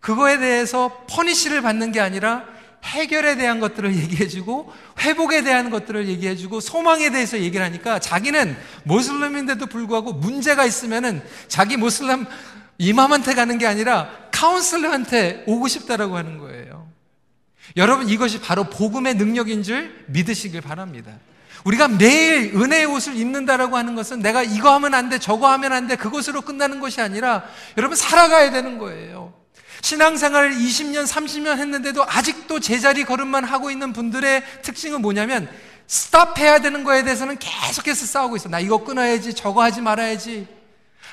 그거에 0.00 0.38
대해서 0.38 1.04
punish를 1.08 1.62
받는 1.62 1.92
게 1.92 2.00
아니라 2.00 2.44
해결에 2.84 3.36
대한 3.36 3.60
것들을 3.60 3.96
얘기해주고 3.96 4.72
회복에 5.00 5.42
대한 5.42 5.70
것들을 5.70 6.06
얘기해주고 6.06 6.60
소망에 6.60 7.10
대해서 7.10 7.38
얘기를 7.38 7.64
하니까 7.64 7.98
자기는 7.98 8.56
모슬렘인데도 8.84 9.66
불구하고 9.66 10.12
문제가 10.12 10.66
있으면은 10.66 11.22
자기 11.48 11.76
모슬렘 11.78 12.26
이맘한테 12.78 13.34
가는 13.34 13.58
게 13.58 13.66
아니라 13.66 14.10
카운슬러한테 14.30 15.44
오고 15.46 15.68
싶다라고 15.68 16.16
하는 16.16 16.38
거예요. 16.38 16.88
여러분 17.76 18.08
이것이 18.08 18.40
바로 18.40 18.64
복음의 18.64 19.14
능력인 19.14 19.62
줄 19.62 20.04
믿으시길 20.08 20.60
바랍니다. 20.60 21.12
우리가 21.64 21.88
매일 21.88 22.54
은혜의 22.54 22.84
옷을 22.86 23.16
입는다라고 23.16 23.76
하는 23.76 23.94
것은 23.94 24.20
내가 24.20 24.42
이거 24.42 24.72
하면 24.74 24.92
안 24.94 25.08
돼, 25.08 25.18
저거 25.18 25.50
하면 25.52 25.72
안 25.72 25.86
돼, 25.86 25.96
그것으로 25.96 26.42
끝나는 26.42 26.78
것이 26.78 27.00
아니라 27.00 27.44
여러분 27.78 27.96
살아가야 27.96 28.50
되는 28.50 28.78
거예요. 28.78 29.32
신앙생활을 29.80 30.52
20년, 30.52 31.06
30년 31.06 31.58
했는데도 31.58 32.04
아직도 32.06 32.60
제자리 32.60 33.04
걸음만 33.04 33.44
하고 33.44 33.70
있는 33.70 33.92
분들의 33.92 34.42
특징은 34.62 35.00
뭐냐면 35.02 35.48
스탑 35.86 36.38
해야 36.38 36.58
되는 36.58 36.84
거에 36.84 37.02
대해서는 37.02 37.38
계속해서 37.38 38.06
싸우고 38.06 38.36
있어. 38.36 38.48
나 38.48 38.60
이거 38.60 38.84
끊어야지, 38.84 39.34
저거 39.34 39.62
하지 39.62 39.80
말아야지. 39.80 40.46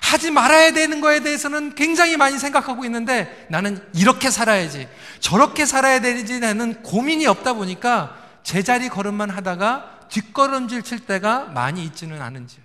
하지 0.01 0.29
말아야 0.31 0.73
되는 0.73 0.99
거에 0.99 1.21
대해서는 1.21 1.73
굉장히 1.75 2.17
많이 2.17 2.37
생각하고 2.37 2.83
있는데 2.83 3.47
나는 3.49 3.81
이렇게 3.95 4.29
살아야지, 4.29 4.89
저렇게 5.21 5.65
살아야 5.65 6.01
되지 6.01 6.39
나는 6.39 6.81
고민이 6.83 7.25
없다 7.27 7.53
보니까 7.53 8.17
제자리 8.43 8.89
걸음만 8.89 9.29
하다가 9.29 9.99
뒷걸음질 10.09 10.81
칠 10.81 10.99
때가 10.99 11.45
많이 11.53 11.85
있지는 11.85 12.21
않은지요. 12.21 12.61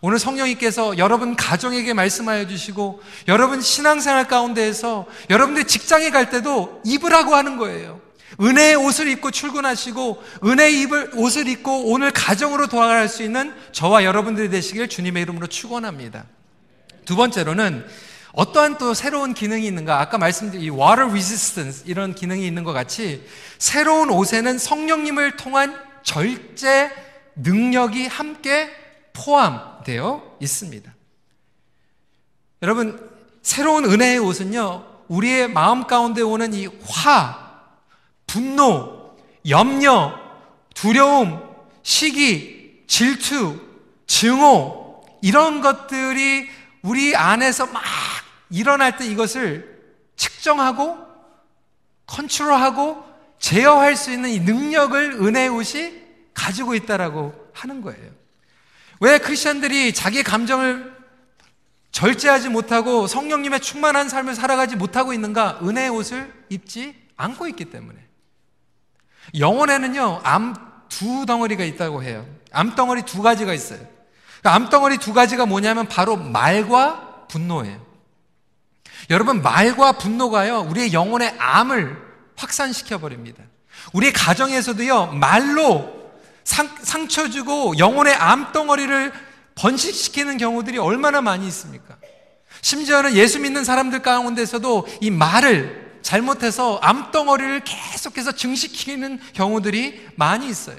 오늘 0.00 0.18
성령님께서 0.18 0.96
여러분 0.96 1.34
가정에게 1.34 1.92
말씀하여 1.92 2.46
주시고 2.46 3.02
여러분 3.26 3.60
신앙생활 3.60 4.28
가운데에서 4.28 5.06
여러분들 5.28 5.66
직장에 5.66 6.10
갈 6.10 6.30
때도 6.30 6.80
입으라고 6.84 7.34
하는 7.34 7.56
거예요. 7.58 8.00
은혜의 8.40 8.76
옷을 8.76 9.08
입고 9.08 9.32
출근하시고 9.32 10.22
은혜의 10.44 10.80
입을 10.82 11.10
옷을 11.16 11.48
입고 11.48 11.90
오늘 11.90 12.12
가정으로 12.12 12.68
돌아갈 12.68 13.08
수 13.08 13.24
있는 13.24 13.52
저와 13.72 14.04
여러분들이 14.04 14.48
되시길 14.48 14.88
주님의 14.88 15.22
이름으로 15.24 15.48
축원합니다. 15.48 16.24
두 17.08 17.16
번째로는 17.16 17.86
어떠한 18.32 18.76
또 18.76 18.92
새로운 18.92 19.32
기능이 19.32 19.66
있는가? 19.66 19.98
아까 19.98 20.18
말씀드린 20.18 20.62
이 20.62 20.68
water 20.68 21.08
resistance 21.08 21.84
이런 21.86 22.14
기능이 22.14 22.46
있는 22.46 22.64
것 22.64 22.74
같이 22.74 23.26
새로운 23.56 24.10
옷에는 24.10 24.58
성령님을 24.58 25.38
통한 25.38 25.74
절제 26.02 26.90
능력이 27.34 28.08
함께 28.08 28.68
포함되어 29.14 30.36
있습니다. 30.38 30.94
여러분, 32.60 33.10
새로운 33.40 33.86
은혜의 33.86 34.18
옷은요, 34.18 34.84
우리의 35.08 35.48
마음 35.48 35.86
가운데 35.86 36.20
오는 36.20 36.52
이 36.52 36.68
화, 36.90 37.70
분노, 38.26 39.16
염려, 39.48 40.12
두려움, 40.74 41.40
시기, 41.82 42.84
질투, 42.86 43.58
증오, 44.06 45.02
이런 45.22 45.62
것들이 45.62 46.58
우리 46.82 47.14
안에서 47.16 47.66
막 47.66 47.82
일어날 48.50 48.96
때 48.96 49.06
이것을 49.06 49.78
측정하고 50.16 50.98
컨트롤하고 52.06 53.04
제어할 53.38 53.96
수 53.96 54.10
있는 54.10 54.30
이 54.30 54.40
능력을 54.40 55.18
은혜의 55.20 55.48
옷이 55.48 56.02
가지고 56.34 56.74
있다라고 56.74 57.34
하는 57.52 57.82
거예요. 57.82 58.10
왜 59.00 59.18
크리스천들이 59.18 59.92
자기 59.92 60.22
감정을 60.22 60.96
절제하지 61.92 62.48
못하고 62.48 63.06
성령님의 63.06 63.60
충만한 63.60 64.08
삶을 64.08 64.34
살아가지 64.34 64.76
못하고 64.76 65.12
있는가? 65.12 65.60
은혜의 65.62 65.90
옷을 65.90 66.32
입지 66.48 66.94
않고 67.16 67.48
있기 67.48 67.66
때문에. 67.66 67.98
영혼에는요, 69.34 70.20
암 70.24 70.68
두 70.88 71.26
덩어리가 71.26 71.64
있다고 71.64 72.02
해요. 72.02 72.26
암덩어리 72.50 73.02
두 73.02 73.22
가지가 73.22 73.52
있어요. 73.52 73.80
그러니까 74.40 74.54
암덩어리 74.54 74.98
두 74.98 75.12
가지가 75.12 75.46
뭐냐면 75.46 75.88
바로 75.88 76.16
말과 76.16 77.26
분노예요. 77.28 77.86
여러분, 79.10 79.42
말과 79.42 79.92
분노가요, 79.92 80.60
우리의 80.68 80.92
영혼의 80.92 81.34
암을 81.38 81.96
확산시켜 82.36 82.98
버립니다. 82.98 83.42
우리 83.92 84.12
가정에서도요, 84.12 85.12
말로 85.12 85.98
상, 86.44 86.68
상처 86.82 87.28
주고 87.28 87.78
영혼의 87.78 88.14
암덩어리를 88.14 89.12
번식시키는 89.54 90.38
경우들이 90.38 90.78
얼마나 90.78 91.20
많이 91.20 91.46
있습니까? 91.48 91.96
심지어는 92.60 93.14
예수 93.14 93.40
믿는 93.40 93.64
사람들 93.64 94.02
가운데서도 94.02 94.86
이 95.00 95.10
말을 95.10 95.98
잘못해서 96.02 96.78
암덩어리를 96.78 97.64
계속해서 97.64 98.32
증식시키는 98.32 99.20
경우들이 99.34 100.08
많이 100.16 100.48
있어요. 100.48 100.78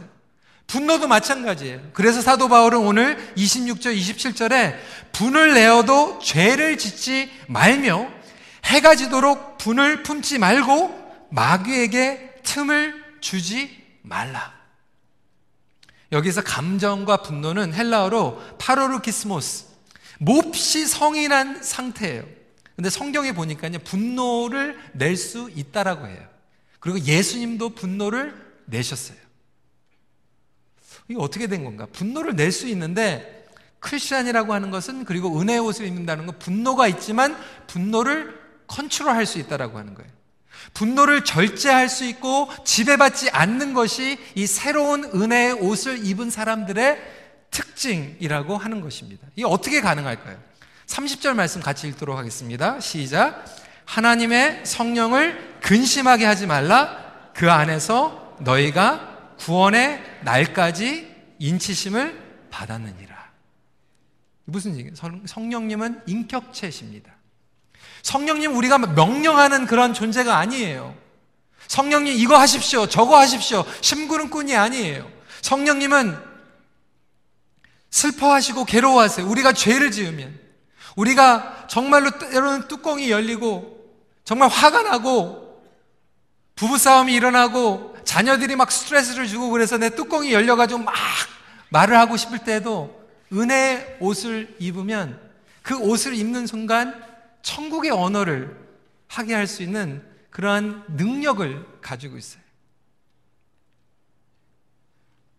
분노도 0.69 1.07
마찬가지예요. 1.07 1.81
그래서 1.93 2.21
사도 2.21 2.47
바울은 2.47 2.77
오늘 2.77 3.17
26절, 3.35 3.97
27절에 3.97 4.77
분을 5.11 5.55
내어도 5.55 6.19
죄를 6.19 6.77
짓지 6.77 7.29
말며 7.47 8.07
해가 8.65 8.95
지도록 8.95 9.57
분을 9.57 10.03
품지 10.03 10.37
말고 10.37 11.27
마귀에게 11.31 12.35
틈을 12.43 13.03
주지 13.19 13.83
말라. 14.03 14.53
여기서 16.11 16.43
감정과 16.43 17.23
분노는 17.23 17.73
헬라어로 17.73 18.57
파로르기스모스, 18.59 19.65
몹시 20.19 20.85
성이 20.85 21.37
난 21.37 21.63
상태예요. 21.63 22.23
근데 22.75 22.89
성경에 22.89 23.31
보니까요, 23.31 23.79
분노를 23.79 24.77
낼 24.93 25.17
수 25.17 25.49
있다라고 25.55 26.07
해요. 26.07 26.27
그리고 26.79 26.99
예수님도 26.99 27.69
분노를 27.69 28.35
내셨어요. 28.65 29.18
이게 31.09 31.17
어떻게 31.19 31.47
된 31.47 31.63
건가? 31.63 31.87
분노를 31.91 32.35
낼 32.35 32.51
수 32.51 32.67
있는데 32.67 33.45
크리스천이라고 33.79 34.53
하는 34.53 34.71
것은 34.71 35.05
그리고 35.05 35.39
은혜의 35.39 35.59
옷을 35.59 35.85
입는다는 35.85 36.25
건 36.25 36.37
분노가 36.37 36.87
있지만 36.87 37.37
분노를 37.67 38.37
컨트롤할 38.67 39.25
수 39.25 39.39
있다라고 39.39 39.77
하는 39.77 39.95
거예요. 39.95 40.09
분노를 40.73 41.23
절제할 41.23 41.89
수 41.89 42.03
있고 42.05 42.49
지배받지 42.65 43.29
않는 43.31 43.73
것이 43.73 44.19
이 44.35 44.45
새로운 44.45 45.05
은혜의 45.05 45.53
옷을 45.53 46.05
입은 46.05 46.29
사람들의 46.29 46.99
특징이라고 47.51 48.57
하는 48.57 48.81
것입니다. 48.81 49.25
이게 49.35 49.45
어떻게 49.47 49.81
가능할까요? 49.81 50.37
30절 50.85 51.33
말씀 51.33 51.61
같이 51.61 51.87
읽도록 51.87 52.17
하겠습니다. 52.17 52.79
시작. 52.79 53.45
하나님의 53.85 54.65
성령을 54.65 55.59
근심하게 55.61 56.25
하지 56.25 56.45
말라. 56.45 57.31
그 57.33 57.49
안에서 57.49 58.35
너희가 58.41 59.08
구원의 59.39 60.03
날까지 60.23 61.15
인치심을 61.39 62.47
받았느니라. 62.51 63.29
무슨 64.45 64.77
얘기예요? 64.77 64.95
성령님은 65.25 66.03
인격체십니다. 66.07 67.13
성령님 68.01 68.55
우리가 68.55 68.77
명령하는 68.77 69.65
그런 69.65 69.93
존재가 69.93 70.37
아니에요. 70.37 70.95
성령님 71.67 72.13
이거 72.15 72.37
하십시오. 72.37 72.87
저거 72.87 73.17
하십시오. 73.17 73.63
심구름꾼이 73.81 74.55
아니에요. 74.55 75.09
성령님은 75.41 76.17
슬퍼하시고 77.91 78.65
괴로워하세요. 78.65 79.27
우리가 79.27 79.53
죄를 79.53 79.91
지으면 79.91 80.37
우리가 80.95 81.67
정말로 81.67 82.11
때로는 82.11 82.67
뚜껑이 82.67 83.09
열리고 83.11 83.77
정말 84.23 84.49
화가 84.49 84.83
나고 84.83 85.63
부부싸움이 86.55 87.13
일어나고 87.13 87.95
자녀들이 88.09 88.55
막 88.55 88.71
스트레스를 88.71 89.27
주고 89.27 89.51
그래서 89.51 89.77
내 89.77 89.91
뚜껑이 89.91 90.33
열려가지고 90.33 90.79
막 90.79 90.95
말을 91.69 91.95
하고 91.95 92.17
싶을 92.17 92.39
때도 92.39 93.07
은혜의 93.31 93.97
옷을 93.99 94.55
입으면 94.57 95.21
그 95.61 95.77
옷을 95.77 96.15
입는 96.15 96.47
순간 96.47 96.99
천국의 97.43 97.91
언어를 97.91 98.57
하게 99.07 99.35
할 99.35 99.45
수 99.45 99.61
있는 99.61 100.03
그러한 100.31 100.85
능력을 100.87 101.81
가지고 101.81 102.17
있어요. 102.17 102.41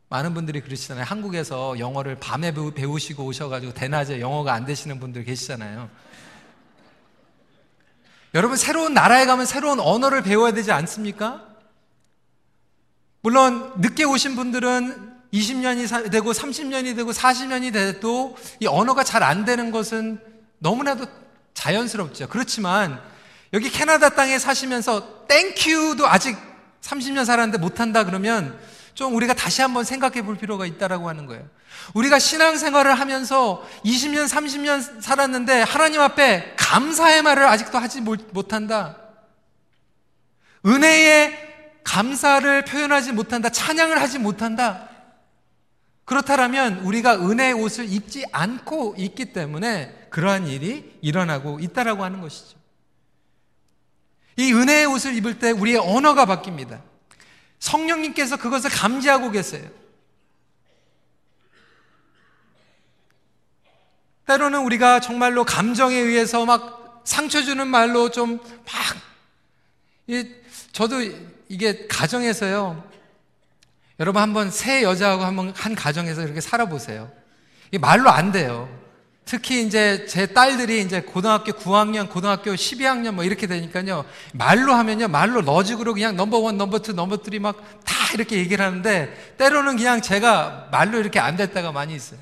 많은 0.09 0.33
분들이 0.33 0.61
그러시잖아요. 0.61 1.05
한국에서 1.05 1.77
영어를 1.81 2.21
밤에 2.21 2.53
배우시고 2.53 3.25
오셔가지고 3.25 3.75
대낮에 3.75 4.21
영어가 4.21 4.53
안 4.53 4.65
되시는 4.65 5.01
분들 5.01 5.25
계시잖아요. 5.25 5.91
여러분, 8.35 8.57
새로운 8.57 8.95
나라에 8.95 9.27
가면 9.27 9.45
새로운 9.45 9.81
언어를 9.81 10.23
배워야 10.23 10.53
되지 10.53 10.71
않습니까? 10.71 11.50
물론, 13.23 13.73
늦게 13.77 14.05
오신 14.05 14.37
분들은 14.37 15.11
20년이 15.33 16.11
되고 16.11 16.33
30년이 16.33 16.97
되고 16.97 17.13
40년이 17.13 17.73
돼도 17.73 18.37
이 18.61 18.67
언어가 18.67 19.05
잘 19.05 19.23
안 19.23 19.45
되는 19.45 19.71
것은 19.71 20.21
너무나도 20.59 21.07
자연스럽죠. 21.55 22.29
그렇지만 22.29 23.01
여기 23.53 23.71
캐나다 23.71 24.11
땅에 24.11 24.39
사시면서 24.39 25.27
땡큐도 25.27 26.07
아직 26.07 26.37
30년 26.83 27.25
살았는데 27.25 27.59
못한다 27.59 28.05
그러면 28.05 28.59
좀 28.95 29.15
우리가 29.15 29.35
다시 29.35 29.63
한번 29.63 29.85
생각해 29.85 30.23
볼 30.23 30.37
필요가 30.37 30.67
있다라고 30.67 31.09
하는 31.09 31.27
거예요. 31.27 31.47
우리가 31.95 32.19
신앙생활을 32.19 32.99
하면서 32.99 33.67
20년, 33.85 34.29
30년 34.29 35.01
살았는데 35.01 35.63
하나님 35.63 36.01
앞에 36.01 36.55
감사의 36.57 37.23
말을 37.23 37.47
아직도 37.47 37.79
하지 37.79 38.01
못한다. 38.01 38.97
은혜의 40.67 41.40
감사를 41.91 42.65
표현하지 42.67 43.11
못한다. 43.13 43.49
찬양을 43.49 44.01
하지 44.01 44.21
못한다. 44.21 44.89
그렇다면 46.05 46.79
우리가 46.85 47.17
은혜의 47.17 47.55
옷을 47.55 47.93
입지 47.93 48.25
않고 48.31 48.95
있기 48.97 49.33
때문에 49.33 50.07
그러한 50.09 50.47
일이 50.47 50.97
일어나고 51.03 51.59
있다라고 51.59 52.05
하는 52.05 52.21
것이죠. 52.21 52.57
이 54.37 54.53
은혜의 54.53 54.87
옷을 54.87 55.17
입을 55.17 55.41
때 55.41 55.51
우리의 55.51 55.79
언어가 55.79 56.27
바뀝니다. 56.27 56.81
성령님께서 57.59 58.37
그것을 58.37 58.71
감지하고 58.71 59.33
계세요. 59.33 59.69
때로는 64.27 64.61
우리가 64.61 65.01
정말로 65.01 65.45
감정에 65.45 65.97
의해서 65.97 66.47
막 66.47 67.03
상처 67.05 67.43
주는 67.43 67.67
말로 67.67 68.13
좀 68.13 68.39
막, 68.65 70.23
저도 70.71 71.03
이게 71.51 71.87
가정에서요. 71.89 72.83
여러분 73.99 74.23
한번 74.23 74.51
세 74.51 74.83
여자하고 74.83 75.25
한번 75.25 75.53
한 75.55 75.75
가정에서 75.75 76.23
이렇게 76.23 76.41
살아보세요. 76.41 77.11
이 77.73 77.79
말로 77.79 78.09
안 78.09 78.33
돼요. 78.33 78.69
특히 79.25 79.67
이제 79.67 80.07
제 80.07 80.27
딸들이 80.27 80.81
이제 80.81 81.03
고등학교 81.03 81.53
9학년, 81.53 82.09
고등학교 82.09 82.53
12학년 82.53 83.13
뭐 83.13 83.25
이렇게 83.25 83.47
되니까요. 83.47 84.05
말로 84.33 84.75
하면요. 84.75 85.09
말로 85.09 85.41
러직으로 85.41 85.93
그냥 85.93 86.17
number 86.17 86.39
one, 86.39 86.57
number 86.57 86.79
two, 86.79 86.93
number 86.93 87.19
three 87.25 87.39
막 87.39 87.57
다 88.11 88.15
이렇게 88.15 88.37
얘기를 88.37 88.65
하는데 88.65 89.35
때로는 89.39 89.77
그냥 89.77 90.03
제가 90.03 90.69
말로 90.73 90.99
이렇게 90.99 91.21
안될 91.21 91.53
때가 91.53 91.73
많이 91.73 91.95
있어요. 91.95 92.19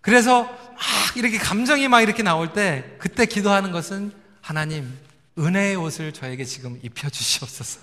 그래서 0.00 0.44
막 0.44 1.16
이렇게 1.16 1.38
감정이 1.38 1.88
막 1.88 2.00
이렇게 2.00 2.22
나올 2.22 2.52
때 2.52 2.96
그때 2.98 3.26
기도하는 3.26 3.72
것은 3.72 4.12
하나님 4.40 4.98
은혜의 5.38 5.76
옷을 5.76 6.12
저에게 6.12 6.44
지금 6.44 6.78
입혀 6.82 7.08
주시옵소서. 7.08 7.80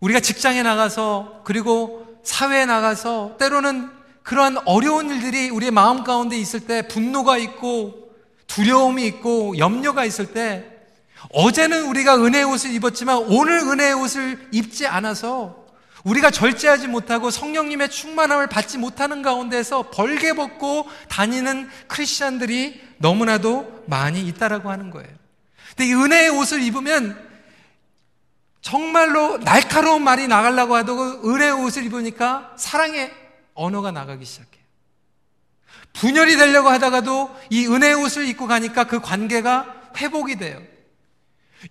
우리가 0.00 0.20
직장에 0.20 0.62
나가서 0.62 1.42
그리고 1.44 2.20
사회에 2.22 2.66
나가서 2.66 3.36
때로는 3.38 3.90
그러한 4.22 4.58
어려운 4.66 5.10
일들이 5.10 5.50
우리의 5.50 5.70
마음 5.70 6.04
가운데 6.04 6.36
있을 6.38 6.60
때 6.60 6.86
분노가 6.86 7.38
있고 7.38 8.14
두려움이 8.46 9.06
있고 9.06 9.58
염려가 9.58 10.04
있을 10.04 10.32
때 10.32 10.66
어제는 11.32 11.86
우리가 11.86 12.16
은혜의 12.16 12.44
옷을 12.44 12.72
입었지만 12.72 13.18
오늘 13.28 13.58
은혜의 13.58 13.94
옷을 13.94 14.48
입지 14.52 14.86
않아서 14.86 15.66
우리가 16.04 16.30
절제하지 16.30 16.88
못하고 16.88 17.30
성령님의 17.30 17.90
충만함을 17.90 18.46
받지 18.48 18.78
못하는 18.78 19.22
가운데서 19.22 19.90
벌게 19.90 20.32
벗고 20.32 20.88
다니는 21.08 21.68
크리스천들이 21.88 22.80
너무나도 22.98 23.84
많이 23.86 24.20
있다라고 24.22 24.70
하는 24.70 24.90
거예요. 24.90 25.08
근데 25.70 25.86
이 25.86 25.94
은혜의 25.94 26.30
옷을 26.30 26.62
입으면 26.62 27.28
정말로 28.60 29.38
날카로운 29.38 30.02
말이 30.02 30.28
나가려고 30.28 30.74
하도 30.74 31.22
은혜의 31.24 31.52
옷을 31.52 31.84
입으니까 31.84 32.54
사랑의 32.56 33.12
언어가 33.54 33.90
나가기 33.90 34.24
시작해요. 34.24 34.60
분열이 35.92 36.36
되려고 36.36 36.68
하다가도 36.68 37.36
이 37.50 37.66
은혜의 37.66 37.94
옷을 37.94 38.26
입고 38.28 38.46
가니까 38.46 38.84
그 38.84 39.00
관계가 39.00 39.92
회복이 39.96 40.36
돼요. 40.36 40.62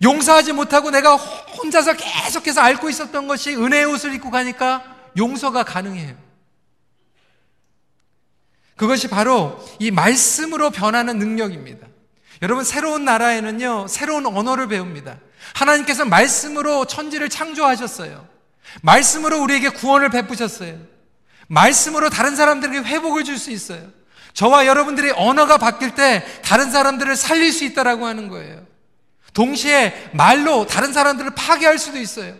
용서하지 0.02 0.52
못하고 0.52 0.90
내가 0.90 1.16
혼자서 1.16 1.94
계속해서 1.94 2.60
앓고 2.60 2.88
있었던 2.90 3.26
것이 3.26 3.54
은혜의 3.56 3.86
옷을 3.86 4.14
입고 4.14 4.30
가니까 4.30 4.84
용서가 5.16 5.64
가능해요. 5.64 6.14
그것이 8.76 9.08
바로 9.08 9.62
이 9.78 9.90
말씀으로 9.90 10.70
변하는 10.70 11.18
능력입니다. 11.18 11.86
여러분, 12.42 12.64
새로운 12.64 13.04
나라에는요, 13.04 13.88
새로운 13.88 14.24
언어를 14.24 14.68
배웁니다. 14.68 15.18
하나님께서 15.54 16.06
말씀으로 16.06 16.86
천지를 16.86 17.28
창조하셨어요. 17.28 18.26
말씀으로 18.82 19.42
우리에게 19.42 19.68
구원을 19.70 20.08
베푸셨어요. 20.08 20.78
말씀으로 21.48 22.08
다른 22.08 22.36
사람들에게 22.36 22.78
회복을 22.88 23.24
줄 23.24 23.36
수 23.36 23.50
있어요. 23.50 23.90
저와 24.32 24.66
여러분들의 24.66 25.12
언어가 25.16 25.58
바뀔 25.58 25.94
때 25.94 26.24
다른 26.42 26.70
사람들을 26.70 27.16
살릴 27.16 27.52
수 27.52 27.64
있다라고 27.64 28.06
하는 28.06 28.28
거예요. 28.28 28.64
동시에 29.34 30.10
말로 30.12 30.66
다른 30.66 30.92
사람들을 30.92 31.34
파괴할 31.34 31.78
수도 31.78 31.98
있어요. 31.98 32.34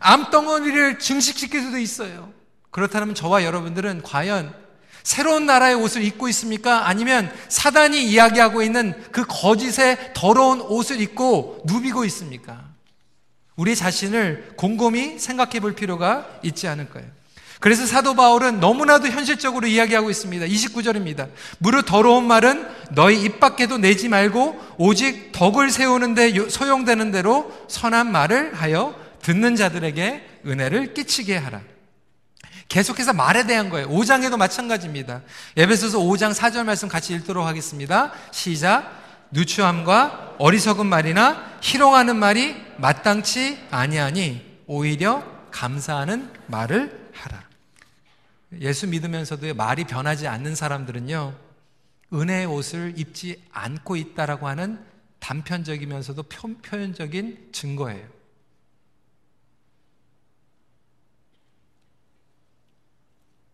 암덩어리를 0.00 0.98
증식시킬 0.98 1.62
수도 1.62 1.78
있어요. 1.78 2.32
그렇다면 2.70 3.14
저와 3.14 3.44
여러분들은 3.44 4.02
과연 4.02 4.54
새로운 5.02 5.46
나라의 5.46 5.74
옷을 5.74 6.04
입고 6.04 6.28
있습니까? 6.28 6.86
아니면 6.86 7.34
사단이 7.48 8.04
이야기하고 8.04 8.62
있는 8.62 8.92
그 9.10 9.24
거짓의 9.26 10.12
더러운 10.14 10.60
옷을 10.60 11.00
입고 11.00 11.62
누비고 11.64 12.04
있습니까? 12.06 12.68
우리 13.56 13.74
자신을 13.74 14.52
곰곰이 14.56 15.18
생각해 15.18 15.60
볼 15.60 15.74
필요가 15.74 16.28
있지 16.42 16.68
않을까요? 16.68 17.04
그래서 17.60 17.86
사도 17.86 18.14
바울은 18.14 18.60
너무나도 18.60 19.08
현실적으로 19.08 19.66
이야기하고 19.66 20.10
있습니다. 20.10 20.46
29절입니다. 20.46 21.28
무릇 21.58 21.86
더러운 21.86 22.24
말은 22.24 22.66
너희 22.92 23.22
입 23.22 23.40
밖에도 23.40 23.78
내지 23.78 24.08
말고 24.08 24.58
오직 24.78 25.32
덕을 25.32 25.70
세우는데 25.70 26.48
소용되는 26.48 27.10
대로 27.10 27.52
선한 27.68 28.12
말을 28.12 28.54
하여 28.54 28.94
듣는 29.22 29.56
자들에게 29.56 30.40
은혜를 30.46 30.94
끼치게 30.94 31.36
하라. 31.36 31.60
계속해서 32.68 33.12
말에 33.12 33.46
대한 33.46 33.70
거예요. 33.70 33.88
5장에도 33.88 34.36
마찬가지입니다. 34.36 35.22
에베소서 35.56 35.98
5장 35.98 36.34
4절 36.34 36.64
말씀 36.64 36.88
같이 36.88 37.14
읽도록 37.14 37.46
하겠습니다. 37.46 38.12
시작. 38.30 38.98
누추함과 39.30 40.36
어리석은 40.38 40.86
말이나 40.86 41.44
희롱하는 41.60 42.16
말이 42.16 42.56
마땅치 42.76 43.58
아니하니 43.70 44.42
오히려 44.66 45.24
감사하는 45.50 46.30
말을. 46.46 47.07
예수 48.52 48.86
믿으면서도 48.88 49.54
말이 49.54 49.84
변하지 49.84 50.26
않는 50.26 50.54
사람들은요, 50.54 51.38
은혜의 52.12 52.46
옷을 52.46 52.94
입지 52.96 53.42
않고 53.52 53.96
있다라고 53.96 54.48
하는 54.48 54.84
단편적이면서도 55.20 56.22
표현적인 56.62 57.50
증거예요. 57.52 58.08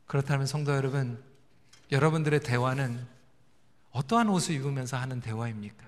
그렇다면 0.06 0.46
성도 0.46 0.72
여러분, 0.76 1.20
여러분들의 1.90 2.40
대화는 2.40 3.04
어떠한 3.90 4.28
옷을 4.28 4.54
입으면서 4.54 4.96
하는 4.96 5.20
대화입니까? 5.20 5.84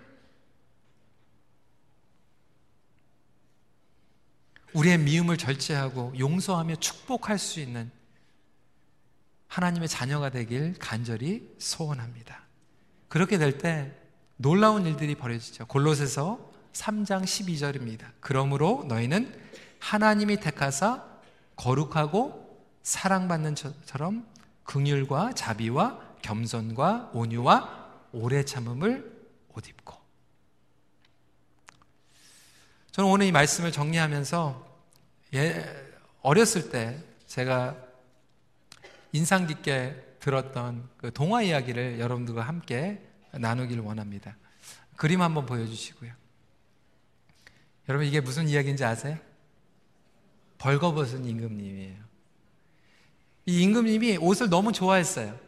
우리의 4.73 4.99
미움을 4.99 5.37
절제하고 5.37 6.13
용서하며 6.19 6.77
축복할 6.77 7.39
수 7.39 7.61
있는 7.61 7.91
하나님의 9.49 9.89
자녀가 9.89 10.31
되길 10.31 10.75
간절히 10.79 11.55
소원합니다. 11.59 12.43
그렇게 13.09 13.39
될 13.39 13.59
때 13.59 13.93
놀라운 14.37 14.87
일들이 14.87 15.15
벌어지죠. 15.15 15.67
골로새서 15.67 16.53
3장 16.73 17.23
12절입니다. 17.25 18.07
그러므로 18.21 18.85
너희는 18.89 19.35
하나님이 19.79 20.41
택하사 20.41 21.05
거룩하고 21.57 22.67
사랑받는 22.83 23.55
처럼 23.85 24.27
긍휼과 24.65 25.33
자비와 25.33 26.01
겸손과 26.23 27.11
온유와 27.15 27.87
오래 28.13 28.45
참음을 28.45 29.27
옷 29.55 29.69
입고 29.69 29.95
저는 32.91 33.11
오늘 33.11 33.27
이 33.27 33.33
말씀을 33.33 33.73
정리하면서 33.73 34.67
예, 35.35 35.65
어렸을 36.23 36.71
때 36.71 37.03
제가 37.27 37.77
인상 39.17 39.47
깊게 39.47 40.17
들었던 40.21 40.89
그 40.99 41.13
동화 41.13 41.43
이야기를 41.43 41.99
여러분들과 41.99 42.43
함께 42.43 43.01
나누기를 43.33 43.83
원합니다. 43.83 44.37
그림 44.97 45.23
한번 45.23 45.47
보여주시고요. 45.47 46.13
여러분 47.89 48.07
이게 48.07 48.21
무슨 48.21 48.49
이야기인지 48.49 48.85
아세요? 48.85 49.17
벌거벗은 50.59 51.25
임금님이에요. 51.25 51.97
이 53.47 53.63
임금님이 53.63 54.19
옷을 54.19 54.51
너무 54.51 54.73
좋아했어요. 54.73 55.39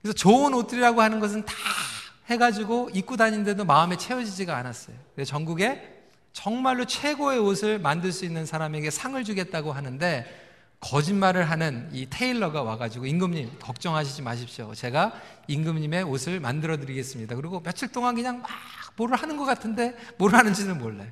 그래서 0.00 0.14
좋은 0.14 0.54
옷들이라고 0.54 1.00
하는 1.00 1.20
것은 1.20 1.44
다 1.44 1.54
해가지고 2.26 2.90
입고 2.94 3.16
다니는데도 3.16 3.64
마음에 3.64 3.96
채워지지가 3.96 4.56
않았어요. 4.56 4.96
그래서 5.14 5.30
전국에 5.30 5.92
정말로 6.32 6.84
최고의 6.84 7.38
옷을 7.38 7.78
만들 7.78 8.10
수 8.12 8.24
있는 8.24 8.46
사람에게 8.46 8.90
상을 8.90 9.22
주겠다고 9.22 9.72
하는데 9.72 10.43
거짓말을 10.84 11.50
하는 11.50 11.88
이 11.92 12.06
테일러가 12.10 12.62
와가지고 12.62 13.06
임금님 13.06 13.58
걱정하시지 13.58 14.20
마십시오. 14.20 14.74
제가 14.74 15.12
임금님의 15.48 16.02
옷을 16.02 16.40
만들어 16.40 16.76
드리겠습니다. 16.76 17.36
그리고 17.36 17.62
며칠 17.62 17.88
동안 17.88 18.14
그냥 18.14 18.42
막 18.42 18.50
뭐를 18.96 19.16
하는 19.16 19.38
것 19.38 19.44
같은데 19.46 19.96
뭘 20.18 20.34
하는지는 20.34 20.78
몰라요. 20.78 21.08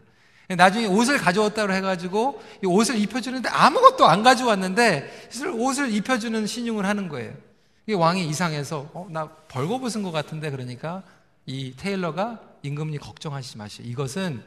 나중에 0.49 0.85
옷을 0.87 1.17
가져왔다고 1.17 1.73
해가지고 1.73 2.43
이 2.63 2.67
옷을 2.67 2.99
입혀주는데 2.99 3.49
아무것도 3.49 4.07
안 4.07 4.23
가져왔는데 4.23 5.29
옷을 5.57 5.91
입혀주는 5.95 6.47
신용을 6.47 6.85
하는 6.85 7.09
거예요. 7.09 7.33
이 7.87 7.95
왕이 7.95 8.29
이상해서 8.29 8.91
어, 8.93 9.09
나 9.11 9.29
벌거벗은 9.49 10.03
것 10.03 10.13
같은데 10.13 10.51
그러니까 10.51 11.03
이 11.47 11.73
테일러가 11.77 12.41
임금님 12.63 13.01
걱정하시지 13.01 13.57
마시오. 13.57 13.85
이것은 13.87 14.43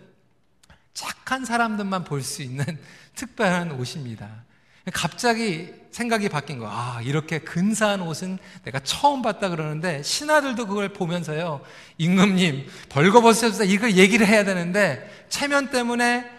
착한 0.93 1.43
사람들만 1.43 2.03
볼 2.03 2.21
수 2.21 2.43
있는 2.43 2.63
특별한 3.15 3.71
옷입니다. 3.71 4.44
갑자기 4.93 5.73
생각이 5.91 6.29
바뀐 6.29 6.59
거. 6.59 6.67
아, 6.69 6.99
이렇게 7.03 7.39
근사한 7.39 8.01
옷은 8.01 8.37
내가 8.63 8.79
처음 8.79 9.21
봤다 9.21 9.49
그러는데 9.49 10.03
신하들도 10.03 10.67
그걸 10.67 10.89
보면서요. 10.89 11.61
임금님, 11.97 12.67
벌거벗으셔서 12.89 13.63
이걸 13.63 13.95
얘기를 13.95 14.27
해야 14.27 14.43
되는데 14.43 15.09
체면 15.29 15.71
때문에 15.71 16.29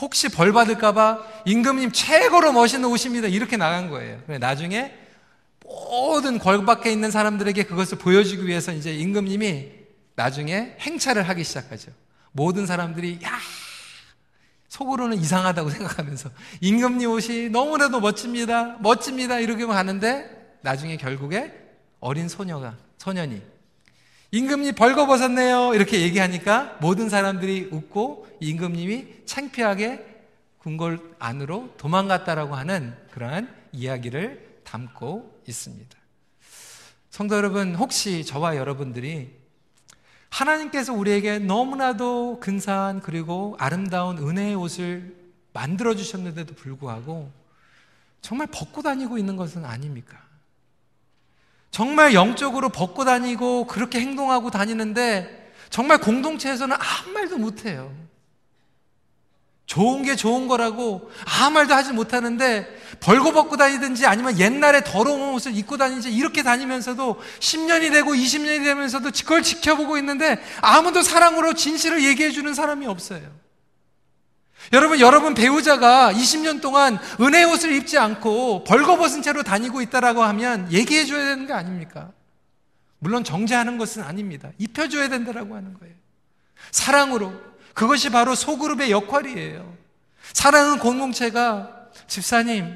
혹시 0.00 0.28
벌 0.28 0.52
받을까봐 0.52 1.20
임금님 1.44 1.92
최고로 1.92 2.52
멋있는 2.52 2.88
옷입니다. 2.88 3.28
이렇게 3.28 3.56
나간 3.56 3.88
거예요. 3.88 4.20
나중에 4.40 4.92
모든 5.64 6.38
궐밖에 6.38 6.90
있는 6.90 7.10
사람들에게 7.10 7.62
그것을 7.62 7.98
보여주기 7.98 8.46
위해서 8.46 8.72
이제 8.72 8.92
임금님이 8.92 9.70
나중에 10.16 10.76
행차를 10.80 11.28
하기 11.28 11.44
시작하죠. 11.44 11.92
모든 12.32 12.66
사람들이 12.66 13.20
야 13.24 13.38
속으로는 14.74 15.18
이상하다고 15.18 15.70
생각하면서 15.70 16.30
임금님 16.60 17.08
옷이 17.08 17.48
너무나도 17.48 18.00
멋집니다. 18.00 18.76
멋집니다. 18.80 19.38
이렇게 19.38 19.64
가는데 19.66 20.58
나중에 20.62 20.96
결국에 20.96 21.52
어린 22.00 22.28
소녀가 22.28 22.76
소년이 22.98 23.40
임금님 24.32 24.74
벌거벗었네요. 24.74 25.74
이렇게 25.74 26.00
얘기하니까 26.00 26.78
모든 26.80 27.08
사람들이 27.08 27.68
웃고 27.70 28.26
임금님이 28.40 29.26
창피하게 29.26 30.04
궁궐 30.58 30.98
안으로 31.20 31.72
도망갔다라고 31.76 32.56
하는 32.56 32.96
그러한 33.12 33.54
이야기를 33.70 34.62
담고 34.64 35.42
있습니다. 35.46 35.96
성도 37.10 37.36
여러분, 37.36 37.76
혹시 37.76 38.24
저와 38.24 38.56
여러분들이 38.56 39.30
하나님께서 40.34 40.92
우리에게 40.92 41.38
너무나도 41.38 42.40
근사한 42.40 43.00
그리고 43.00 43.54
아름다운 43.60 44.18
은혜의 44.18 44.56
옷을 44.56 45.14
만들어 45.52 45.94
주셨는데도 45.94 46.54
불구하고 46.56 47.30
정말 48.20 48.48
벗고 48.48 48.82
다니고 48.82 49.16
있는 49.16 49.36
것은 49.36 49.64
아닙니까? 49.64 50.18
정말 51.70 52.14
영적으로 52.14 52.68
벗고 52.68 53.04
다니고 53.04 53.68
그렇게 53.68 54.00
행동하고 54.00 54.50
다니는데 54.50 55.52
정말 55.70 55.98
공동체에서는 55.98 56.76
아무 56.80 57.12
말도 57.12 57.38
못해요. 57.38 57.94
좋은 59.66 60.02
게 60.02 60.14
좋은 60.14 60.46
거라고 60.46 61.10
아무 61.24 61.54
말도 61.54 61.74
하지 61.74 61.92
못하는데 61.92 62.66
벌거벗고 63.00 63.56
다니든지 63.56 64.06
아니면 64.06 64.38
옛날에 64.38 64.84
더러운 64.84 65.34
옷을 65.34 65.56
입고 65.56 65.76
다니지 65.76 66.12
이렇게 66.12 66.42
다니면서도 66.42 67.20
10년이 67.40 67.90
되고 67.90 68.12
20년이 68.12 68.62
되면서도 68.64 69.10
그걸 69.10 69.42
지켜보고 69.42 69.96
있는데 69.98 70.42
아무도 70.60 71.02
사랑으로 71.02 71.54
진실을 71.54 72.04
얘기해 72.04 72.30
주는 72.30 72.52
사람이 72.52 72.86
없어요. 72.86 73.22
여러분, 74.72 74.98
여러분 75.00 75.34
배우자가 75.34 76.12
20년 76.12 76.60
동안 76.60 76.98
은혜 77.20 77.44
옷을 77.44 77.72
입지 77.72 77.98
않고 77.98 78.64
벌거벗은 78.64 79.22
채로 79.22 79.42
다니고 79.42 79.82
있다라고 79.82 80.22
하면 80.22 80.70
얘기해 80.72 81.04
줘야 81.04 81.24
되는 81.24 81.46
거 81.46 81.54
아닙니까? 81.54 82.12
물론 82.98 83.24
정죄하는 83.24 83.76
것은 83.76 84.02
아닙니다. 84.02 84.50
입혀줘야 84.58 85.08
된다라고 85.08 85.54
하는 85.54 85.74
거예요. 85.74 85.94
사랑으로 86.70 87.34
그것이 87.74 88.10
바로 88.10 88.34
소그룹의 88.34 88.90
역할이에요. 88.90 89.76
사랑은 90.32 90.78
공동체가 90.78 91.88
집사님, 92.06 92.74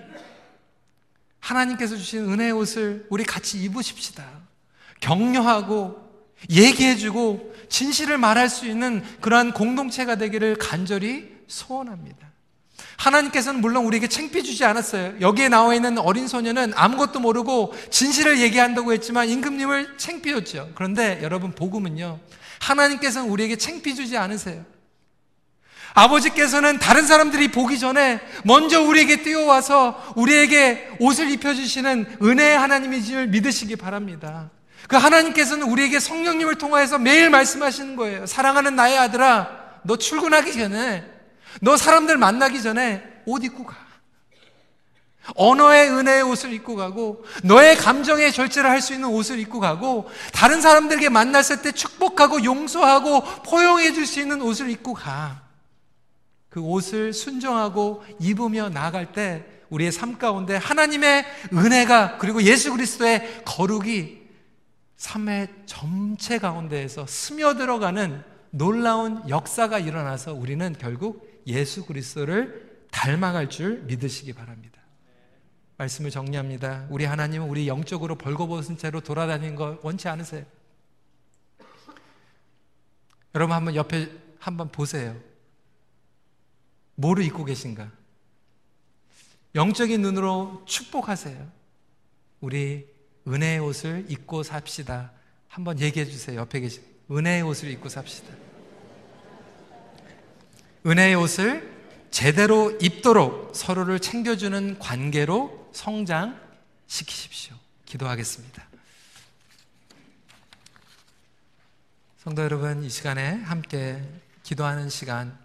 하나님께서 1.40 1.96
주신 1.96 2.30
은혜의 2.30 2.52
옷을 2.52 3.06
우리 3.08 3.24
같이 3.24 3.58
입으십시다. 3.62 4.24
격려하고 5.00 6.08
얘기해주고 6.50 7.54
진실을 7.68 8.18
말할 8.18 8.48
수 8.48 8.66
있는 8.66 9.02
그러한 9.20 9.52
공동체가 9.52 10.16
되기를 10.16 10.56
간절히 10.56 11.36
소원합니다. 11.46 12.28
하나님께서는 12.96 13.60
물론 13.60 13.84
우리에게 13.86 14.08
챙피 14.08 14.42
주지 14.42 14.64
않았어요. 14.64 15.20
여기에 15.20 15.48
나와 15.48 15.74
있는 15.74 15.98
어린 15.98 16.26
소녀는 16.26 16.72
아무것도 16.74 17.20
모르고 17.20 17.72
진실을 17.90 18.40
얘기한다고 18.40 18.92
했지만 18.92 19.28
임금님을 19.28 19.98
챙피였죠. 19.98 20.72
그런데 20.74 21.20
여러분 21.22 21.52
복음은요. 21.52 22.18
하나님께서는 22.60 23.30
우리에게 23.30 23.56
챙피 23.56 23.94
주지 23.94 24.16
않으세요. 24.16 24.64
아버지께서는 25.98 26.78
다른 26.78 27.06
사람들이 27.06 27.48
보기 27.50 27.78
전에 27.78 28.20
먼저 28.44 28.80
우리에게 28.80 29.22
뛰어와서 29.22 30.12
우리에게 30.16 30.96
옷을 31.00 31.30
입혀주시는 31.30 32.18
은혜의 32.22 32.56
하나님이심을 32.58 33.28
믿으시기 33.28 33.76
바랍니다. 33.76 34.50
그 34.86 34.96
하나님께서는 34.96 35.66
우리에게 35.66 35.98
성령님을 35.98 36.54
통하여서 36.54 36.98
매일 36.98 37.30
말씀하시는 37.30 37.96
거예요. 37.96 38.26
사랑하는 38.26 38.76
나의 38.76 38.96
아들아, 38.96 39.48
너 39.82 39.96
출근하기 39.96 40.52
전에, 40.52 41.04
너 41.60 41.76
사람들 41.76 42.16
만나기 42.16 42.62
전에 42.62 43.02
옷 43.26 43.44
입고 43.44 43.64
가. 43.64 43.76
언어의 45.34 45.90
은혜의 45.90 46.22
옷을 46.22 46.54
입고 46.54 46.76
가고, 46.76 47.24
너의 47.42 47.76
감정의 47.76 48.32
절제를 48.32 48.70
할 48.70 48.80
수 48.80 48.94
있는 48.94 49.08
옷을 49.08 49.38
입고 49.40 49.60
가고, 49.60 50.08
다른 50.32 50.62
사람들에게 50.62 51.10
만났을 51.10 51.60
때 51.60 51.72
축복하고 51.72 52.44
용서하고 52.44 53.42
포용해 53.42 53.92
줄 53.92 54.06
수 54.06 54.20
있는 54.20 54.40
옷을 54.40 54.70
입고 54.70 54.94
가. 54.94 55.47
그 56.48 56.60
옷을 56.60 57.12
순종하고 57.12 58.04
입으며 58.20 58.68
나아갈 58.68 59.12
때 59.12 59.44
우리의 59.70 59.92
삶 59.92 60.18
가운데 60.18 60.56
하나님의 60.56 61.24
은혜가 61.52 62.18
그리고 62.18 62.42
예수 62.42 62.72
그리스도의 62.72 63.44
거룩이 63.44 64.18
삶의 64.96 65.48
전체 65.66 66.38
가운데에서 66.38 67.06
스며들어가는 67.06 68.22
놀라운 68.50 69.28
역사가 69.28 69.78
일어나서 69.78 70.34
우리는 70.34 70.74
결국 70.78 71.42
예수 71.46 71.84
그리스도를 71.84 72.86
닮아갈 72.90 73.50
줄 73.50 73.82
믿으시기 73.82 74.32
바랍니다. 74.32 74.80
말씀을 75.76 76.10
정리합니다. 76.10 76.86
우리 76.90 77.04
하나님은 77.04 77.48
우리 77.48 77.68
영적으로 77.68 78.16
벌거벗은 78.16 78.78
채로 78.78 79.00
돌아다니는 79.00 79.54
거 79.54 79.78
원치 79.82 80.08
않으세요. 80.08 80.44
여러분 83.34 83.54
한번 83.54 83.74
옆에 83.76 84.10
한번 84.40 84.68
보세요. 84.70 85.14
뭐를 86.98 87.24
입고 87.24 87.44
계신가? 87.44 87.90
영적인 89.54 90.02
눈으로 90.02 90.64
축복하세요. 90.66 91.50
우리 92.40 92.86
은혜의 93.26 93.60
옷을 93.60 94.06
입고 94.08 94.42
삽시다. 94.42 95.12
한번 95.46 95.78
얘기해 95.80 96.06
주세요. 96.06 96.40
옆에 96.40 96.60
계신 96.60 96.82
은혜의 97.10 97.42
옷을 97.42 97.70
입고 97.70 97.88
삽시다. 97.88 98.34
은혜의 100.86 101.14
옷을 101.14 101.78
제대로 102.10 102.76
입도록 102.80 103.54
서로를 103.54 104.00
챙겨주는 104.00 104.78
관계로 104.80 105.70
성장시키십시오. 105.72 107.54
기도하겠습니다. 107.84 108.66
성도 112.18 112.42
여러분, 112.42 112.82
이 112.82 112.90
시간에 112.90 113.34
함께 113.42 114.02
기도하는 114.42 114.88
시간 114.88 115.38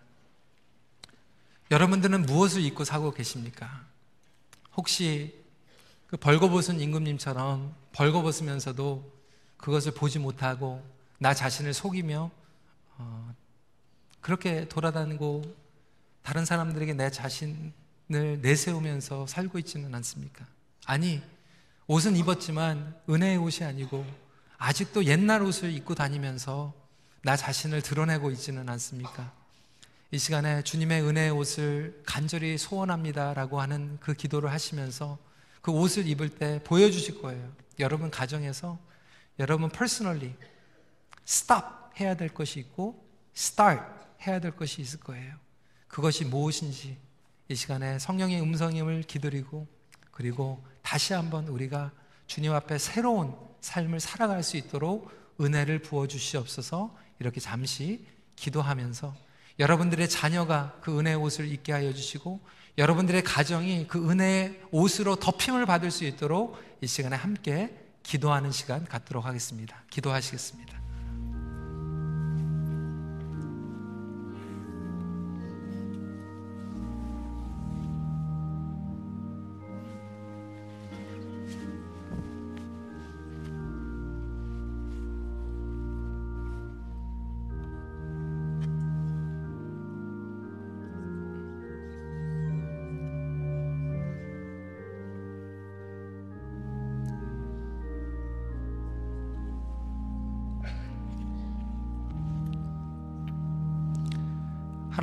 여러분들은 1.74 2.28
무엇을 2.28 2.62
입고 2.62 2.84
사고 2.84 3.12
계십니까? 3.12 3.84
혹시 4.78 5.44
그 6.06 6.18
벌거벗은 6.18 6.80
임금님처럼 6.80 7.74
벌거벗으면서도 7.94 9.12
그것을 9.58 9.96
보지 9.96 10.20
못하고 10.20 10.88
나 11.18 11.34
자신을 11.34 11.74
속이며 11.74 12.30
어, 13.00 13.36
그렇게 14.22 14.68
돌아다니고 14.68 15.42
다른 16.22 16.46
사람들에게 16.46 16.94
내 16.94 17.10
자신을 17.10 17.72
내세우면서 18.08 19.26
살고 19.26 19.58
있지는 19.58 19.96
않습니까? 19.96 20.46
아니, 20.86 21.24
옷은 21.88 22.16
입었지만 22.18 22.96
은혜의 23.10 23.38
옷이 23.38 23.68
아니고 23.68 24.06
아직도 24.60 25.06
옛날 25.06 25.42
옷을 25.42 25.72
입고 25.72 25.96
다니면서 25.96 26.72
나 27.24 27.36
자신을 27.36 27.82
드러내고 27.82 28.30
있지는 28.30 28.70
않습니까? 28.70 29.34
이 30.14 30.20
시간에 30.20 30.62
주님의 30.62 31.02
은혜의 31.02 31.32
옷을 31.32 32.04
간절히 32.06 32.56
소원합니다라고 32.60 33.60
하는 33.60 33.98
그 34.00 34.14
기도를 34.14 34.52
하시면서 34.52 35.18
그 35.60 35.72
옷을 35.72 36.06
입을 36.06 36.30
때 36.30 36.62
보여주실 36.64 37.20
거예요. 37.20 37.52
여러분 37.80 38.12
가정에서 38.12 38.78
여러분 39.40 39.70
퍼스널리 39.70 40.36
stop 41.28 41.66
해야 42.00 42.16
될 42.16 42.30
것이 42.30 42.60
있고 42.60 43.04
start 43.36 43.82
해야 44.28 44.40
될 44.40 44.56
것이 44.56 44.84
있을 44.84 45.00
거예요. 45.00 45.34
그것이 45.88 46.26
무엇인지 46.26 46.96
이 47.48 47.56
시간에 47.56 47.98
성령의 47.98 48.40
음성임을 48.40 49.02
기다리고 49.08 49.68
그리고 50.12 50.64
다시 50.84 51.14
한번 51.14 51.48
우리가 51.48 51.92
주님 52.28 52.54
앞에 52.54 52.78
새로운 52.78 53.36
삶을 53.62 54.00
살아갈 54.00 54.44
수 54.44 54.58
있도록 54.58 55.10
은혜를 55.42 55.80
부어 55.80 56.06
주시옵소서 56.06 56.96
이렇게 57.18 57.40
잠시 57.40 58.06
기도하면서 58.36 59.33
여러분들의 59.60 60.10
자녀가 60.10 60.78
그 60.82 60.98
은혜의 61.00 61.16
옷을 61.16 61.48
입게 61.52 61.72
하여 61.72 61.94
주시고 61.94 62.40
여러분들의 62.78 63.24
가정이 63.24 63.88
그 63.88 64.10
은혜의 64.10 64.62
옷으로 64.72 65.16
덮임을 65.16 65.66
받을 65.66 65.92
수 65.92 66.06
있도록 66.06 66.58
이 66.82 66.88
시간에 66.88 67.16
함께 67.16 67.78
기도하는 68.02 68.52
시간 68.52 68.86
갖도록 68.86 69.26
하겠습니다. 69.26 69.84
기도하시겠습니다. 69.90 70.83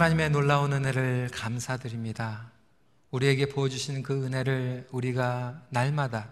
하나님의 0.01 0.31
놀라운 0.31 0.73
은혜를 0.73 1.29
감사드립니다. 1.31 2.51
우리에게 3.11 3.51
보여주신 3.51 4.03
그 4.03 4.25
은혜를 4.25 4.89
우리가 4.93 5.61
날마다 5.69 6.31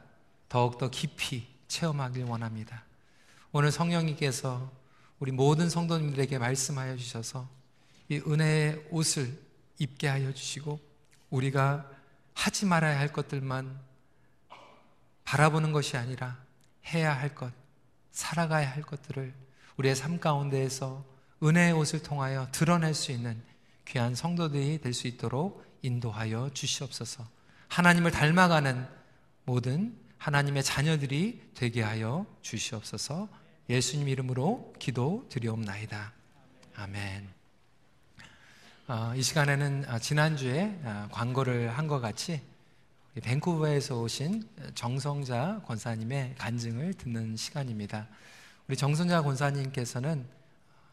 더욱더 0.49 0.89
깊이 0.89 1.47
체험하길 1.69 2.25
원합니다. 2.25 2.85
오늘 3.53 3.71
성령님께서 3.71 4.73
우리 5.19 5.33
모든 5.33 5.69
성도님들에게 5.69 6.39
말씀하여 6.39 6.97
주셔서 6.97 7.47
이 8.09 8.23
은혜의 8.27 8.87
옷을 8.91 9.39
입게 9.79 10.09
하여 10.09 10.33
주시고 10.33 10.81
우리가 11.29 11.91
하지 12.33 12.65
말아야 12.65 12.99
할 12.99 13.13
것들만 13.13 13.79
바라보는 15.25 15.73
것이 15.73 15.99
아니라 15.99 16.39
해야 16.87 17.13
할 17.13 17.35
것, 17.35 17.53
살아가야 18.13 18.73
할 18.73 18.81
것들을 18.81 19.35
우리의 19.77 19.95
삶 19.95 20.19
가운데에서 20.19 21.05
은혜의 21.43 21.73
옷을 21.73 22.03
통하여 22.03 22.49
드러낼 22.51 22.95
수 22.95 23.13
있는 23.13 23.47
귀한 23.89 24.15
성도들이 24.15 24.81
될 24.81 24.93
수 24.93 25.07
있도록 25.07 25.65
인도하여 25.83 26.51
주시옵소서. 26.53 27.27
하나님을 27.69 28.11
닮아가는 28.11 28.87
모든 29.45 29.97
하나님의 30.19 30.63
자녀들이 30.63 31.51
되게 31.55 31.83
하여 31.83 32.27
주시옵소서. 32.43 33.29
예수님 33.71 34.09
이름으로 34.09 34.75
기도 34.79 35.27
드리옵나이다. 35.31 36.13
아멘. 36.77 37.29
어, 38.89 39.13
이 39.15 39.23
시간에는 39.23 39.85
아, 39.87 39.99
지난주에 39.99 40.81
아, 40.85 41.09
광고를 41.13 41.71
한 41.77 41.87
것 41.89 42.01
같이 42.01 42.41
밴쿠버에서 43.23 44.01
오신 44.01 44.49
정성자 44.75 45.63
권사님의 45.67 46.35
간증을 46.39 46.95
듣는 46.95 47.37
시간입니다. 47.37 48.07
우리 48.67 48.77
정성자 48.77 49.23
권사님께서는 49.23 50.27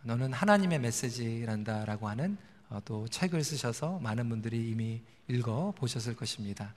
너는 0.04 0.34
하나님의 0.34 0.80
메시지란다라고 0.80 2.08
하는 2.10 2.38
어, 2.38 2.55
또 2.86 3.08
책을 3.08 3.44
쓰셔서 3.44 4.00
많은 4.00 4.28
분들이 4.30 4.70
이미 4.70 5.02
읽어 5.28 5.74
보셨을 5.78 6.16
것입니다. 6.16 6.74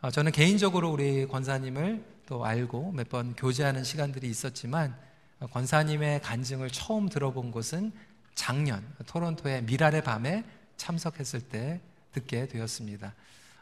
어, 0.00 0.10
저는 0.10 0.32
개인적으로 0.32 0.90
우리 0.90 1.26
권사님을 1.26 2.04
또 2.26 2.44
알고 2.44 2.92
몇 2.92 3.08
번 3.08 3.34
교제하는 3.34 3.84
시간들이 3.84 4.28
있었지만 4.28 4.96
어, 5.40 5.46
권사님의 5.46 6.22
간증을 6.22 6.70
처음 6.70 7.08
들어본 7.08 7.50
곳은 7.50 7.92
작년 8.34 8.84
토론토의 9.06 9.62
미랄의 9.64 10.02
밤에 10.02 10.44
참석했을 10.76 11.40
때 11.40 11.80
듣게 12.12 12.48
되었습니다. 12.48 13.14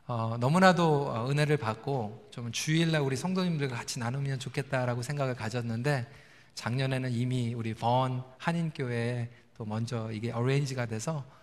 어, 0.07 0.37
너무나도 0.41 1.11
어, 1.11 1.31
은혜를 1.31 1.57
받고 1.59 2.29
좀 2.31 2.51
주일날 2.51 3.03
우리 3.03 3.17
성도님들과 3.17 3.77
같이 3.77 3.99
나누면 3.99 4.39
좋겠다라고 4.39 5.03
생각을 5.03 5.35
가졌는데 5.35 6.07
작년에는 6.55 7.13
이미 7.13 7.55
우리 7.55 7.73
번 7.75 8.25
한인교회에 8.39 9.31
또 9.57 9.65
먼저 9.65 10.11
이게 10.11 10.33
어레인지가 10.33 10.87
돼서 10.87 11.25
어, 11.29 11.42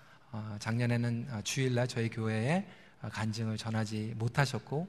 작년에는 0.59 1.27
어, 1.31 1.41
주일날 1.43 1.87
저희 1.87 2.09
교회에 2.09 2.67
어, 3.01 3.09
간증을 3.09 3.57
전하지 3.57 4.13
못하셨고 4.17 4.87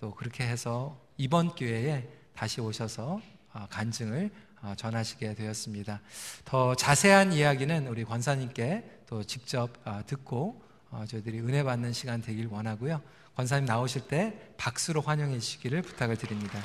또 0.00 0.14
그렇게 0.14 0.46
해서 0.46 1.00
이번 1.16 1.54
기회에 1.54 2.08
다시 2.34 2.60
오셔서 2.60 3.20
어, 3.52 3.66
간증을 3.70 4.30
어, 4.62 4.74
전하시게 4.76 5.34
되었습니다. 5.34 6.00
더 6.44 6.74
자세한 6.74 7.32
이야기는 7.32 7.86
우리 7.88 8.04
권사님께 8.04 9.02
또 9.06 9.22
직접 9.22 9.70
어, 9.86 10.02
듣고 10.06 10.62
어, 10.90 11.04
저희들이 11.06 11.40
은혜 11.40 11.62
받는 11.62 11.92
시간 11.92 12.20
되길 12.22 12.46
원하고요. 12.46 13.00
권사님 13.36 13.66
나오실 13.66 14.08
때 14.08 14.52
박수로 14.56 15.02
환영해 15.02 15.38
주시기를 15.38 15.82
부탁을 15.82 16.16
드립니다. 16.16 16.60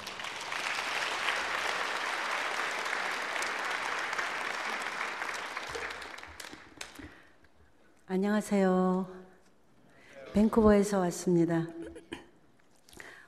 안녕하세요. 8.13 9.08
밴쿠버에서 10.34 11.00
왔습니다. 11.00 11.65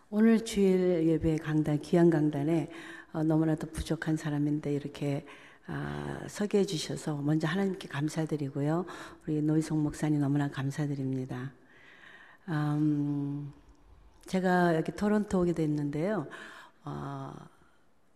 오늘 0.09 0.43
주일 0.43 1.07
예배 1.07 1.37
강단, 1.37 1.79
귀한 1.79 2.09
강단에 2.09 2.69
어, 3.13 3.23
너무나도 3.23 3.67
부족한 3.67 4.17
사람인데 4.17 4.73
이렇게 4.73 5.25
아, 5.67 6.25
서게 6.27 6.59
해주셔서 6.59 7.15
먼저 7.21 7.47
하나님께 7.47 7.87
감사드리고요. 7.87 8.85
우리 9.25 9.41
노희성 9.41 9.81
목사님 9.81 10.19
너무나 10.19 10.49
감사드립니다. 10.49 11.53
음, 12.49 13.53
제가 14.25 14.75
여기 14.75 14.91
토론토 14.91 15.43
오게 15.43 15.53
됐는데요. 15.53 16.27
어, 16.83 17.33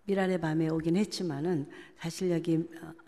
미랄의 0.03 0.41
밤에 0.41 0.67
오긴 0.67 0.97
했지만은 0.97 1.69
사실 1.97 2.29
여기 2.29 2.57
어, 2.57 2.87
어, 2.87 3.06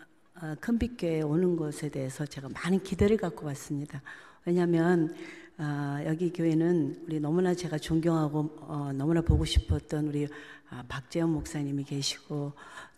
큰빛교회 0.60 1.22
오는 1.22 1.56
것에 1.56 1.88
대해서 1.88 2.24
제가 2.24 2.48
많은 2.48 2.82
기대를 2.82 3.16
갖고 3.16 3.46
왔습니다. 3.46 4.02
왜냐하면 4.44 5.14
어, 5.58 5.98
여기 6.06 6.32
교회는 6.32 7.02
우리 7.06 7.20
너무나 7.20 7.54
제가 7.54 7.76
존경하고 7.76 8.56
어, 8.60 8.92
너무나 8.94 9.20
보고 9.20 9.44
싶었던 9.44 10.06
우리 10.06 10.26
아, 10.70 10.82
박재현 10.88 11.28
목사님이 11.30 11.84
계시고 11.84 12.54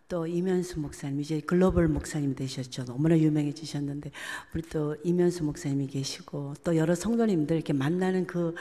또 0.07 0.27
이면수 0.27 0.79
목사님 0.79 1.21
이제 1.21 1.41
글로벌 1.41 1.89
목사님 1.89 2.37
되셨죠. 2.37 2.85
너무나 2.85 3.19
유명해지셨는데 3.19 4.11
우리 4.55 4.63
또 4.63 4.95
이면수 5.03 5.43
목사님이 5.43 5.89
계시고 5.89 6.55
또 6.63 6.77
여러 6.77 6.95
성도님들 6.95 7.57
이렇게 7.57 7.73
만나는 7.73 8.27
그 8.27 8.55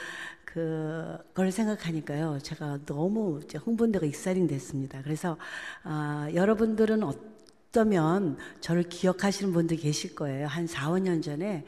그걸 0.46 1.52
생각하니까요. 1.52 2.40
제가 2.42 2.80
너무 2.86 3.40
흥분되고 3.54 4.06
익사링 4.06 4.48
됐습니다. 4.48 5.02
그래서 5.04 5.38
아, 5.84 6.28
여러분들은 6.34 7.04
어 7.04 7.14
쩌면 7.72 8.38
저를 8.60 8.84
기억하시는 8.84 9.54
분들 9.54 9.78
계실 9.78 10.14
거예요. 10.14 10.48
한 10.48 10.68
4, 10.68 10.92
5년 10.92 11.24
전에 11.24 11.66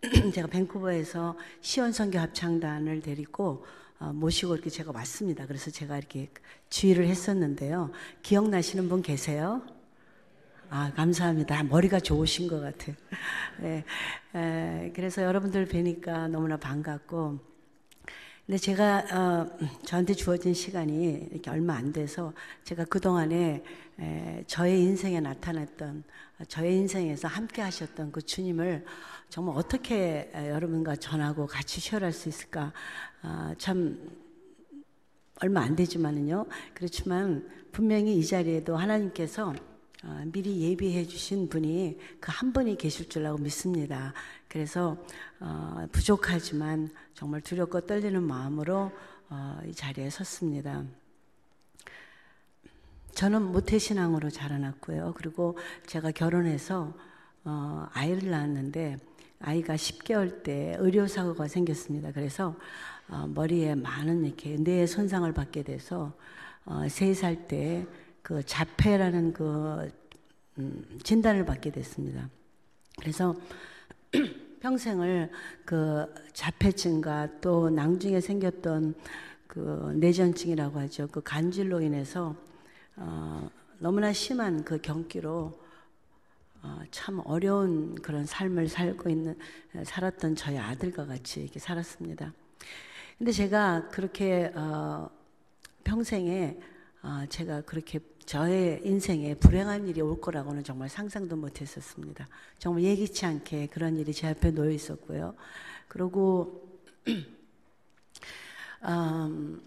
제가 0.32 0.46
밴쿠버에서 0.46 1.36
시원 1.60 1.92
선교 1.92 2.18
합창단을 2.20 3.00
데리고 3.00 3.64
어, 3.98 4.12
모시고 4.12 4.54
이렇게 4.54 4.70
제가 4.70 4.92
왔습니다. 4.94 5.46
그래서 5.46 5.70
제가 5.70 5.98
이렇게 5.98 6.30
주의를 6.70 7.06
했었는데요. 7.06 7.90
기억나시는 8.22 8.88
분 8.88 9.02
계세요? 9.02 9.62
아, 10.70 10.92
감사합니다. 10.94 11.64
머리가 11.64 11.98
좋으신 11.98 12.46
것 12.46 12.60
같아요. 12.60 12.94
네, 13.60 13.84
에, 14.34 14.92
그래서 14.94 15.22
여러분들 15.22 15.66
뵈니까 15.66 16.28
너무나 16.28 16.56
반갑고, 16.56 17.40
근데 18.50 18.58
제가 18.58 19.04
어, 19.12 19.58
저한테 19.84 20.12
주어진 20.12 20.54
시간이 20.54 21.28
이렇게 21.30 21.48
얼마 21.50 21.74
안 21.76 21.92
돼서 21.92 22.32
제가 22.64 22.84
그 22.86 22.98
동안에 22.98 23.62
저의 24.48 24.82
인생에 24.82 25.20
나타났던 25.20 26.02
저의 26.48 26.74
인생에서 26.78 27.28
함께 27.28 27.62
하셨던 27.62 28.10
그 28.10 28.20
주님을 28.20 28.84
정말 29.28 29.56
어떻게 29.56 30.32
여러분과 30.34 30.96
전하고 30.96 31.46
같이 31.46 31.80
쉐어할 31.80 32.12
수 32.12 32.28
있을까? 32.28 32.72
아, 33.22 33.54
참 33.56 33.96
얼마 35.40 35.60
안 35.60 35.76
되지만은요. 35.76 36.46
그렇지만 36.74 37.48
분명히 37.70 38.18
이 38.18 38.26
자리에도 38.26 38.76
하나님께서 38.76 39.54
어, 40.02 40.22
미리 40.32 40.62
예비해 40.62 41.04
주신 41.06 41.48
분이 41.48 41.98
그 42.20 42.30
한 42.30 42.52
분이 42.54 42.76
계실 42.78 43.08
줄 43.08 43.26
알고 43.26 43.38
믿습니다. 43.38 44.14
그래서 44.48 44.96
어, 45.40 45.86
부족하지만 45.92 46.88
정말 47.12 47.42
두렵고 47.42 47.82
떨리는 47.82 48.22
마음으로 48.22 48.90
어, 49.28 49.60
이 49.66 49.74
자리에 49.74 50.08
섰습니다. 50.08 50.82
저는 53.14 53.42
모태신앙으로 53.42 54.30
자라났고요. 54.30 55.12
그리고 55.16 55.58
제가 55.86 56.12
결혼해서 56.12 56.94
어, 57.44 57.86
아이를 57.92 58.30
낳았는데 58.30 58.96
아이가 59.40 59.74
10개월 59.74 60.42
때 60.42 60.76
의료사고가 60.78 61.46
생겼습니다. 61.46 62.12
그래서 62.12 62.56
어, 63.08 63.26
머리에 63.26 63.74
많은 63.74 64.24
이렇게 64.24 64.56
뇌 64.56 64.86
손상을 64.86 65.30
받게 65.34 65.62
돼서 65.64 66.14
어, 66.64 66.82
3살 66.86 67.48
때 67.48 67.86
그 68.22 68.44
자폐라는 68.44 69.32
그 69.32 69.90
음, 70.58 70.98
진단을 71.02 71.44
받게 71.44 71.70
됐습니다. 71.70 72.28
그래서 72.98 73.34
평생을 74.60 75.30
그 75.64 76.12
자폐증과 76.32 77.40
또 77.40 77.70
낭중에 77.70 78.20
생겼던 78.20 78.94
그 79.46 79.94
뇌전증이라고 79.96 80.78
하죠. 80.80 81.08
그 81.10 81.22
간질로 81.22 81.80
인해서 81.80 82.36
어, 82.96 83.50
너무나 83.78 84.12
심한 84.12 84.62
그 84.64 84.80
경기로 84.80 85.58
어, 86.62 86.82
참 86.90 87.22
어려운 87.24 87.94
그런 87.94 88.26
삶을 88.26 88.68
살고 88.68 89.08
있는 89.08 89.38
살았던 89.82 90.36
저희 90.36 90.58
아들과 90.58 91.06
같이 91.06 91.40
이렇게 91.42 91.58
살았습니다. 91.58 92.34
근데 93.16 93.32
제가 93.32 93.88
그렇게 93.88 94.52
어, 94.54 95.08
평생에 95.84 96.58
어, 97.02 97.24
제가 97.28 97.62
그렇게 97.62 97.98
저의 98.26 98.80
인생에 98.84 99.34
불행한 99.34 99.88
일이 99.88 100.00
올 100.00 100.20
거라고는 100.20 100.62
정말 100.64 100.88
상상도 100.88 101.36
못 101.36 101.60
했었습니다. 101.60 102.28
정말 102.58 102.84
예기치 102.84 103.26
않게 103.26 103.68
그런 103.68 103.96
일이 103.96 104.12
제 104.12 104.28
앞에 104.28 104.50
놓여 104.52 104.70
있었고요. 104.70 105.34
그리고, 105.88 106.78
음, 108.84 109.60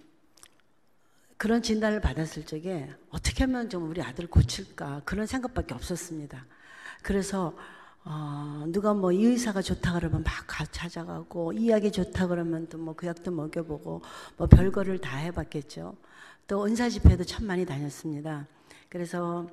그런 1.38 1.62
진단을 1.62 2.00
받았을 2.00 2.46
적에 2.46 2.90
어떻게 3.10 3.44
하면 3.44 3.70
좀 3.70 3.90
우리 3.90 4.02
아들을 4.02 4.30
고칠까 4.30 5.02
그런 5.06 5.26
생각밖에 5.26 5.74
없었습니다. 5.74 6.46
그래서 7.02 7.56
어, 8.06 8.66
누가 8.68 8.94
뭐 8.94 9.12
이 9.14 9.26
의사가 9.26 9.62
좋다 9.62 9.94
그러면 9.94 10.24
막 10.24 10.34
찾아가고 10.72 11.54
이 11.54 11.70
약이 11.70 11.92
좋다 11.92 12.28
그러면 12.28 12.68
또 12.70 12.78
뭐 12.78 12.94
그 12.96 13.08
약도 13.08 13.32
먹여보고 13.32 14.02
뭐 14.38 14.48
별거를 14.48 15.00
다 15.00 15.18
해봤겠죠. 15.18 15.96
또 16.48 16.66
은사 16.66 16.90
집회도 16.90 17.24
참 17.24 17.46
많이 17.46 17.66
다녔습니다. 17.66 18.48
그래서 18.90 19.48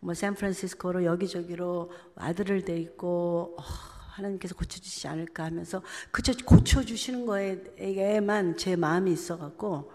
뭐 0.00 0.14
샌프란시스코로 0.14 1.04
여기저기로 1.04 1.90
아들을 2.14 2.64
데리고 2.64 3.56
어, 3.58 3.62
하나님께서 3.62 4.54
고쳐주시지 4.54 5.08
않을까 5.08 5.44
하면서 5.44 5.82
그저 6.10 6.32
고쳐주시는 6.44 7.26
거에만 7.26 8.56
제 8.56 8.76
마음이 8.76 9.12
있어갖고 9.12 9.92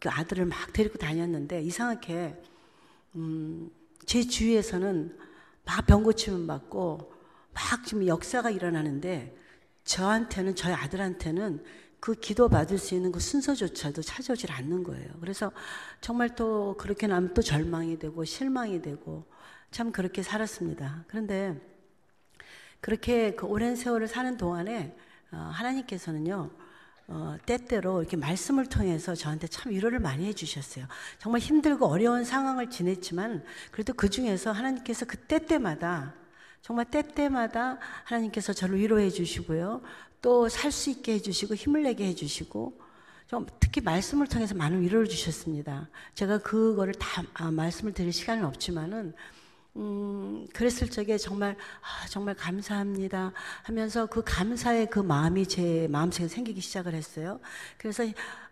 그 0.00 0.08
아들을 0.08 0.46
막 0.46 0.72
데리고 0.72 0.98
다녔는데 0.98 1.62
이상하게 1.62 2.40
음, 3.16 3.70
제 4.06 4.22
주위에서는 4.22 5.16
막 5.64 5.86
병 5.86 6.02
고침을 6.02 6.46
받고 6.46 7.12
막 7.52 7.84
지금 7.84 8.06
역사가 8.06 8.50
일어나는데 8.50 9.36
저한테는 9.84 10.54
저희 10.54 10.72
아들한테는 10.72 11.62
그 12.00 12.14
기도 12.14 12.48
받을 12.48 12.78
수 12.78 12.94
있는 12.94 13.12
그 13.12 13.20
순서조차도 13.20 14.02
찾아오질 14.02 14.50
않는 14.50 14.82
거예요. 14.82 15.08
그래서 15.20 15.52
정말 16.00 16.34
또 16.34 16.74
그렇게 16.78 17.06
나면 17.06 17.34
또 17.34 17.42
절망이 17.42 17.98
되고 17.98 18.24
실망이 18.24 18.80
되고 18.80 19.26
참 19.70 19.92
그렇게 19.92 20.22
살았습니다. 20.22 21.04
그런데 21.06 21.60
그렇게 22.80 23.34
그 23.34 23.46
오랜 23.46 23.76
세월을 23.76 24.08
사는 24.08 24.36
동안에 24.36 24.96
어, 25.32 25.36
하나님께서는요, 25.36 26.50
어, 27.08 27.36
때때로 27.44 28.00
이렇게 28.00 28.16
말씀을 28.16 28.66
통해서 28.66 29.14
저한테 29.14 29.46
참 29.46 29.70
위로를 29.70 30.00
많이 30.00 30.26
해주셨어요. 30.26 30.86
정말 31.18 31.40
힘들고 31.40 31.86
어려운 31.86 32.24
상황을 32.24 32.70
지냈지만 32.70 33.44
그래도 33.70 33.92
그 33.92 34.08
중에서 34.08 34.52
하나님께서 34.52 35.06
그 35.06 35.16
때때마다 35.18 36.14
정말 36.62 36.84
때때마다 36.90 37.78
하나님께서 38.04 38.52
저를 38.52 38.78
위로해 38.78 39.10
주시고요. 39.10 39.82
또 40.22 40.48
살 40.48 40.70
수 40.70 40.90
있게 40.90 41.14
해 41.14 41.18
주시고 41.20 41.54
힘을 41.54 41.82
내게 41.82 42.06
해 42.06 42.14
주시고 42.14 42.78
좀 43.26 43.46
특히 43.58 43.80
말씀을 43.80 44.26
통해서 44.26 44.54
많은 44.54 44.82
위로를 44.82 45.08
주셨습니다. 45.08 45.88
제가 46.14 46.38
그거를 46.38 46.94
다 46.94 47.22
아, 47.34 47.50
말씀을 47.50 47.92
드릴 47.94 48.12
시간은 48.12 48.44
없지만은 48.44 49.14
음, 49.76 50.46
그랬을 50.52 50.90
적에 50.90 51.16
정말, 51.16 51.56
아, 51.80 52.06
정말 52.08 52.34
감사합니다 52.34 53.32
하면서 53.62 54.06
그 54.06 54.22
감사의 54.24 54.90
그 54.90 54.98
마음이 54.98 55.46
제 55.46 55.86
마음속에 55.88 56.26
생기기 56.28 56.60
시작을 56.60 56.92
했어요. 56.92 57.40
그래서 57.78 58.04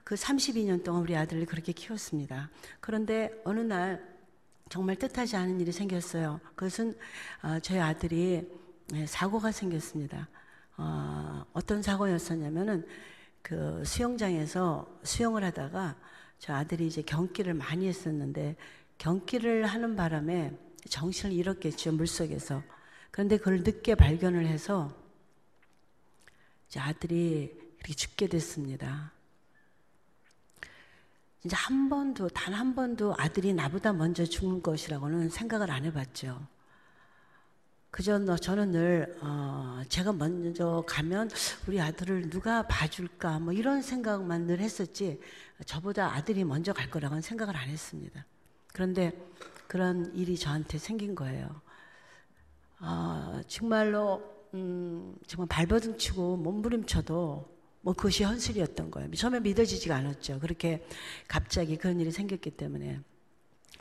그 0.04 0.14
32년 0.14 0.84
동안 0.84 1.02
우리 1.02 1.16
아들을 1.16 1.44
그렇게 1.46 1.72
키웠습니다. 1.72 2.48
그런데 2.80 3.32
어느 3.44 3.61
날 3.61 4.17
정말 4.68 4.96
뜻하지 4.96 5.36
않은 5.36 5.60
일이 5.60 5.72
생겼어요. 5.72 6.40
그것은 6.54 6.96
어, 7.42 7.58
저희 7.60 7.78
아들이 7.78 8.46
네, 8.88 9.06
사고가 9.06 9.52
생겼습니다. 9.52 10.28
어, 10.76 11.44
어떤 11.52 11.82
사고였었냐면은 11.82 12.86
그 13.42 13.82
수영장에서 13.84 15.00
수영을 15.02 15.44
하다가 15.44 15.96
저 16.38 16.54
아들이 16.54 16.86
이제 16.86 17.02
경기를 17.02 17.54
많이 17.54 17.86
했었는데 17.88 18.56
경기를 18.98 19.66
하는 19.66 19.96
바람에 19.96 20.52
정신을 20.88 21.34
잃었겠죠, 21.34 21.92
물속에서. 21.92 22.62
그런데 23.10 23.36
그걸 23.36 23.62
늦게 23.62 23.94
발견을 23.94 24.46
해서 24.46 24.92
이제 26.68 26.78
아들이 26.80 27.56
이렇게 27.78 27.94
죽게 27.94 28.28
됐습니다. 28.28 29.12
진짜 31.41 31.57
한 31.57 31.89
번도, 31.89 32.28
단 32.30 32.53
한 32.55 32.74
번도 32.74 33.14
아들이 33.16 33.53
나보다 33.53 33.93
먼저 33.93 34.24
죽는 34.24 34.62
것이라고는 34.62 35.28
생각을 35.28 35.70
안 35.70 35.84
해봤죠. 35.84 36.47
그저 37.91 38.36
저는 38.36 38.72
늘, 38.72 39.16
어, 39.22 39.82
제가 39.89 40.12
먼저 40.12 40.84
가면 40.86 41.30
우리 41.66 41.80
아들을 41.80 42.28
누가 42.30 42.62
봐줄까, 42.66 43.39
뭐 43.39 43.53
이런 43.53 43.80
생각만 43.82 44.47
늘 44.47 44.59
했었지, 44.61 45.20
저보다 45.64 46.14
아들이 46.14 46.45
먼저 46.45 46.72
갈 46.72 46.91
거라고는 46.91 47.22
생각을 47.22 47.57
안 47.57 47.68
했습니다. 47.68 48.24
그런데 48.72 49.12
그런 49.68 50.14
일이 50.14 50.36
저한테 50.36 50.78
생긴 50.78 51.14
거예요. 51.14 51.61
아, 52.80 53.43
정말로 53.49 54.22
음, 54.55 55.16
정말 55.26 55.49
발버둥 55.49 55.99
치고 55.99 56.36
몸부림쳐도 56.36 57.57
뭐 57.89 57.95
그것이 57.95 58.22
현실이었던 58.22 58.91
거예요. 58.91 59.11
처음에 59.12 59.41
믿어지지가 59.41 59.97
않았죠. 59.97 60.41
그렇게 60.41 60.86
갑자기 61.26 61.78
그런 61.78 61.99
일이 61.99 62.11
생겼기 62.11 62.51
때문에 62.51 63.01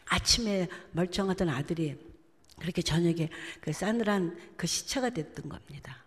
아침에 0.05 0.69
멀쩡하던 0.93 1.49
아들이 1.49 1.97
그렇게 2.57 2.81
저녁에 2.81 3.29
그 3.59 3.73
싸늘한 3.73 4.53
그 4.55 4.65
시체가 4.65 5.09
됐던 5.09 5.49
겁니다. 5.49 6.05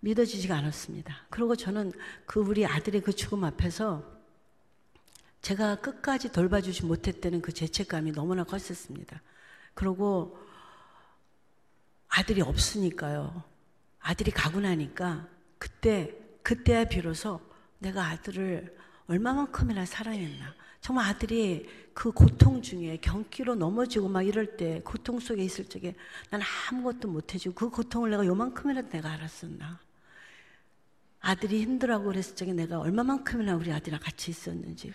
믿어지지가 0.00 0.56
않았습니다. 0.56 1.26
그리고 1.28 1.56
저는 1.56 1.92
그 2.24 2.40
우리 2.40 2.64
아들의 2.64 3.02
그 3.02 3.12
죽음 3.12 3.44
앞에서 3.44 4.02
제가 5.42 5.82
끝까지 5.82 6.32
돌봐주지 6.32 6.86
못했다는 6.86 7.42
그 7.42 7.52
죄책감이 7.52 8.12
너무나 8.12 8.44
컸었습니다. 8.44 9.20
그리고 9.74 10.38
아들이 12.08 12.40
없으니까요. 12.40 13.44
아들이 14.00 14.30
가고 14.30 14.60
나니까 14.60 15.28
그때, 15.58 16.23
그때야 16.44 16.84
비로소 16.84 17.40
내가 17.78 18.04
아들을 18.04 18.76
얼마만큼이나 19.08 19.84
사랑했나. 19.86 20.54
정말 20.80 21.08
아들이 21.08 21.66
그 21.94 22.12
고통 22.12 22.60
중에 22.60 22.98
경기로 22.98 23.54
넘어지고 23.54 24.08
막 24.08 24.22
이럴 24.22 24.58
때 24.58 24.82
고통 24.84 25.18
속에 25.18 25.42
있을 25.42 25.64
적에 25.64 25.94
난 26.28 26.42
아무것도 26.70 27.08
못해주고 27.08 27.54
그 27.54 27.70
고통을 27.74 28.10
내가 28.10 28.26
요만큼이라도 28.26 28.90
내가 28.90 29.12
알았었나. 29.12 29.80
아들이 31.20 31.62
힘들어하고 31.62 32.04
그랬을 32.04 32.36
적에 32.36 32.52
내가 32.52 32.78
얼마만큼이나 32.80 33.56
우리 33.56 33.72
아들이랑 33.72 33.98
같이 34.02 34.30
있었는지. 34.30 34.92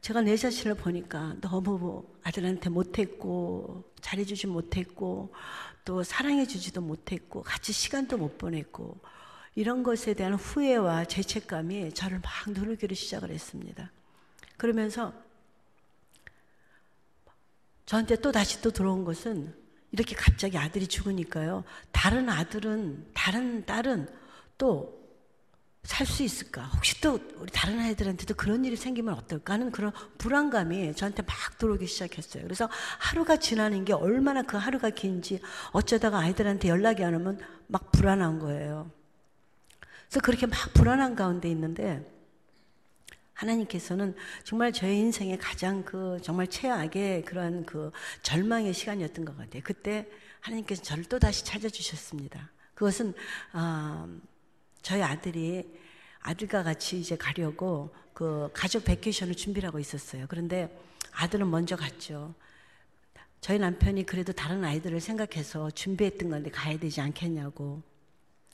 제가 0.00 0.20
내 0.20 0.36
자신을 0.36 0.76
보니까 0.76 1.34
너무 1.40 2.04
아들한테 2.22 2.70
못했고, 2.70 3.92
잘해주지 4.00 4.46
못했고, 4.46 5.32
또 5.84 6.04
사랑해주지도 6.04 6.80
못했고, 6.80 7.42
같이 7.42 7.72
시간도 7.72 8.18
못 8.18 8.38
보냈고, 8.38 9.00
이런 9.54 9.82
것에 9.82 10.14
대한 10.14 10.34
후회와 10.34 11.04
죄책감이 11.04 11.92
저를 11.92 12.20
막 12.20 12.32
누르기를 12.48 12.96
시작을 12.96 13.30
했습니다. 13.30 13.90
그러면서 14.56 15.12
저한테 17.86 18.16
또 18.16 18.32
다시 18.32 18.62
또 18.62 18.70
들어온 18.70 19.04
것은 19.04 19.54
이렇게 19.90 20.14
갑자기 20.14 20.56
아들이 20.56 20.86
죽으니까요. 20.86 21.64
다른 21.90 22.28
아들은, 22.28 23.10
다른 23.12 23.66
딸은 23.66 24.08
또 24.56 25.02
살 25.84 26.06
수 26.06 26.22
있을까? 26.22 26.62
혹시 26.76 27.00
또 27.00 27.18
우리 27.38 27.50
다른 27.50 27.78
아이들한테도 27.80 28.34
그런 28.34 28.64
일이 28.64 28.76
생기면 28.76 29.14
어떨까 29.14 29.54
하는 29.54 29.72
그런 29.72 29.92
불안감이 30.16 30.94
저한테 30.94 31.22
막 31.22 31.58
들어오기 31.58 31.86
시작했어요. 31.86 32.44
그래서 32.44 32.68
하루가 32.98 33.36
지나는 33.36 33.84
게 33.84 33.92
얼마나 33.92 34.42
그 34.42 34.56
하루가 34.56 34.90
긴지 34.90 35.40
어쩌다가 35.72 36.18
아이들한테 36.18 36.68
연락이 36.68 37.04
안 37.04 37.14
오면 37.14 37.40
막 37.66 37.90
불안한 37.90 38.38
거예요. 38.38 38.90
그래서 40.12 40.20
그렇게 40.20 40.44
막 40.44 40.74
불안한 40.74 41.14
가운데 41.14 41.48
있는데 41.48 42.06
하나님께서는 43.32 44.14
정말 44.44 44.70
저의 44.70 44.98
인생의 44.98 45.38
가장 45.38 45.86
그 45.86 46.18
정말 46.20 46.48
최악의 46.48 47.24
그런 47.24 47.64
그 47.64 47.90
절망의 48.20 48.74
시간이었던 48.74 49.24
것 49.24 49.34
같아요. 49.38 49.62
그때 49.64 50.06
하나님께서 50.40 50.82
저를 50.82 51.04
또 51.04 51.18
다시 51.18 51.46
찾아주셨습니다. 51.46 52.50
그것은 52.74 53.14
어, 53.54 54.06
저희 54.82 55.02
아들이 55.02 55.64
아들과 56.20 56.62
같이 56.62 57.00
이제 57.00 57.16
가려고 57.16 57.94
그 58.12 58.50
가족 58.52 58.84
베케이션을 58.84 59.34
준비를 59.34 59.66
하고 59.66 59.78
있었어요. 59.78 60.26
그런데 60.28 60.78
아들은 61.12 61.50
먼저 61.50 61.74
갔죠. 61.74 62.34
저희 63.40 63.58
남편이 63.58 64.04
그래도 64.04 64.34
다른 64.34 64.62
아이들을 64.62 65.00
생각해서 65.00 65.70
준비했던 65.70 66.28
건데 66.28 66.50
가야 66.50 66.78
되지 66.78 67.00
않겠냐고. 67.00 67.82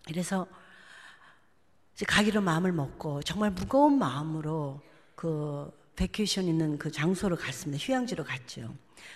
그래서 0.06 0.46
이제 1.98 2.06
가기로 2.06 2.40
마음을 2.40 2.70
먹고 2.70 3.24
정말 3.24 3.50
무거운 3.50 3.98
마음으로 3.98 4.80
그 5.16 5.68
vacation 5.96 6.44
있는 6.44 6.78
그 6.78 6.92
장소로 6.92 7.34
갔습니다. 7.34 7.84
휴양지로 7.84 8.22
갔죠. 8.22 8.72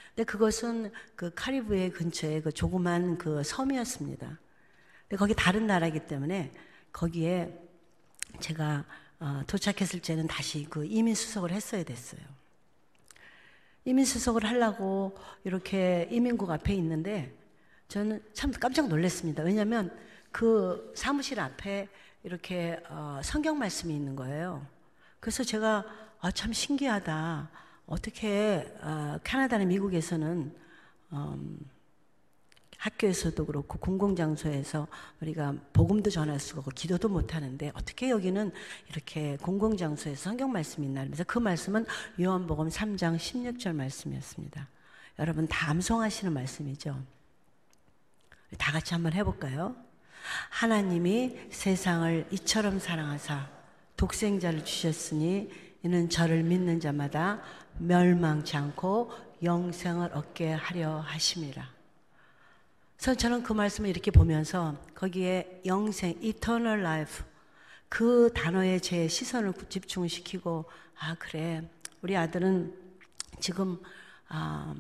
근데 0.09 0.25
그것은 0.25 0.91
그 1.15 1.33
카리브해 1.33 1.91
근처에 1.91 2.41
그 2.41 2.51
조그만 2.51 3.19
그 3.19 3.45
섬이었습니다. 3.45 4.27
근데 4.27 5.17
거기 5.17 5.33
다른 5.33 5.69
나라이기 5.69 6.09
때문에 6.09 6.53
거기에 6.93 7.57
제가 8.41 8.85
어, 9.21 9.43
도착했을 9.47 10.01
때는 10.01 10.27
다시 10.27 10.67
그 10.69 10.85
이민 10.85 11.15
수속을 11.15 11.53
했어야 11.53 11.85
됐어요. 11.85 12.21
이민 13.85 14.05
수속을 14.05 14.45
하려고 14.45 15.17
이렇게 15.45 16.09
이민국 16.11 16.51
앞에 16.51 16.75
있는데 16.75 17.33
저는 17.87 18.25
참 18.33 18.51
깜짝 18.51 18.89
놀랐습니다. 18.89 19.45
왜냐하면 19.45 19.97
그 20.33 20.93
사무실 20.97 21.39
앞에 21.39 21.89
이렇게 22.25 22.81
어, 22.89 23.21
성경 23.23 23.59
말씀이 23.59 23.95
있는 23.95 24.15
거예요. 24.17 24.67
그래서 25.21 25.43
제가 25.45 25.85
아, 26.21 26.31
참 26.31 26.53
신기하다. 26.53 27.51
어떻게 27.87 28.73
어, 28.81 29.19
캐나다나 29.25 29.65
미국에서는 29.65 30.55
음, 31.13 31.71
학교에서도 32.79 33.47
그렇고 33.47 33.79
공공장소에서 33.79 34.89
우리가 35.21 35.55
복음도 35.73 36.11
전할 36.11 36.41
수가 36.41 36.61
없고 36.61 36.73
기도도 36.73 37.09
못 37.09 37.35
하는데 37.35 37.71
어떻게 37.75 38.11
여기는 38.11 38.51
이렇게 38.89 39.37
공공장소에서 39.39 40.21
성경 40.21 40.51
말씀이 40.51 40.87
있나 40.87 41.05
그래서 41.05 41.23
그 41.25 41.39
말씀은 41.39 41.87
요한복음 42.21 42.69
3장 42.69 43.17
16절 43.17 43.75
말씀이었습니다. 43.75 44.69
여러분 45.19 45.47
다 45.47 45.71
암송하시는 45.71 46.33
말씀이죠. 46.33 47.01
다 48.59 48.73
같이 48.73 48.95
한번 48.95 49.13
해볼까요? 49.13 49.77
하나님이 50.51 51.49
세상을 51.51 52.27
이처럼 52.31 52.79
사랑하사 52.79 53.49
독생자를 53.97 54.65
주셨으니 54.65 55.51
이는 55.83 56.09
저를 56.09 56.43
믿는 56.43 56.81
자마다 56.81 57.43
멸망치 57.79 58.57
않고 58.57 59.11
영생을 59.43 60.13
얻게 60.15 60.53
하려 60.53 61.01
하심이라. 61.01 61.69
그래서 62.97 63.15
저는 63.17 63.43
그 63.43 63.53
말씀을 63.53 63.91
이렇게 63.91 64.11
보면서 64.13 64.77
거기에 64.95 65.63
영생, 65.67 66.17
eternal 66.23 66.81
life 66.81 67.25
그 67.89 68.31
단어에 68.35 68.79
제 68.79 69.09
시선을 69.09 69.53
집중시키고 69.69 70.65
아 70.99 71.17
그래 71.19 71.69
우리 72.01 72.17
아들은 72.17 72.75
지금 73.41 73.81
아, 74.29 74.75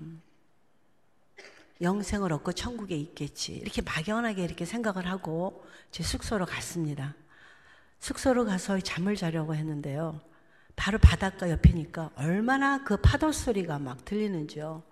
영생을 1.83 2.33
얻고 2.33 2.53
천국에 2.53 2.97
있겠지 2.97 3.53
이렇게 3.53 3.83
막연하게 3.83 4.45
이렇게 4.45 4.64
생각을 4.64 5.07
하고 5.07 5.64
제 5.91 6.03
숙소로 6.03 6.47
갔습니다. 6.47 7.14
숙소로 7.99 8.45
가서 8.45 8.78
잠을 8.80 9.16
자려고 9.16 9.55
했는데요. 9.55 10.20
바로 10.76 10.99
바닷가 10.99 11.51
옆이니까 11.51 12.11
얼마나 12.16 12.83
그 12.85 12.97
파도 12.97 13.30
소리가 13.33 13.78
막 13.78 14.05
들리는지요. 14.05 14.83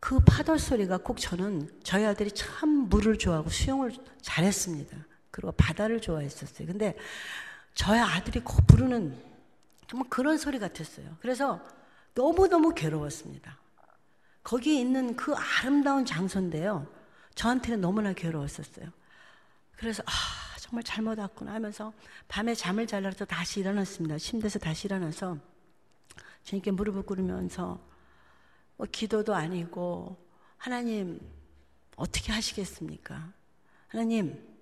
그 0.00 0.20
파도 0.20 0.58
소리가 0.58 0.98
꼭 0.98 1.18
저는 1.18 1.80
저희 1.82 2.04
아들이 2.04 2.30
참 2.30 2.68
물을 2.68 3.18
좋아하고 3.18 3.48
수영을 3.48 3.92
잘했습니다. 4.20 4.96
그리고 5.30 5.52
바다를 5.52 6.00
좋아했었어요. 6.00 6.68
근데 6.68 6.94
저희 7.74 7.98
아들이 7.98 8.40
꼭 8.40 8.66
부르는 8.66 9.18
정말 9.88 10.08
그런 10.08 10.38
소리 10.38 10.58
같았어요. 10.58 11.16
그래서 11.20 11.60
너무너무 12.14 12.74
괴로웠습니다. 12.74 13.58
거기에 14.44 14.80
있는 14.80 15.16
그 15.16 15.34
아름다운 15.34 16.04
장소인데요. 16.04 16.86
저한테는 17.34 17.80
너무나 17.80 18.12
괴로웠었어요. 18.12 18.92
그래서 19.76 20.02
아 20.06 20.12
정말 20.60 20.84
잘못 20.84 21.18
왔구나 21.18 21.54
하면서 21.54 21.92
밤에 22.28 22.54
잠을 22.54 22.86
잘라서 22.86 23.24
다시 23.24 23.60
일어났습니다. 23.60 24.18
침대에서 24.18 24.58
다시 24.58 24.86
일어나서 24.86 25.38
주님께 26.44 26.70
무릎을 26.70 27.02
꿇으면서 27.02 27.80
뭐 28.76 28.86
기도도 28.90 29.34
아니고 29.34 30.16
하나님 30.58 31.20
어떻게 31.96 32.32
하시겠습니까? 32.32 33.32
하나님 33.88 34.54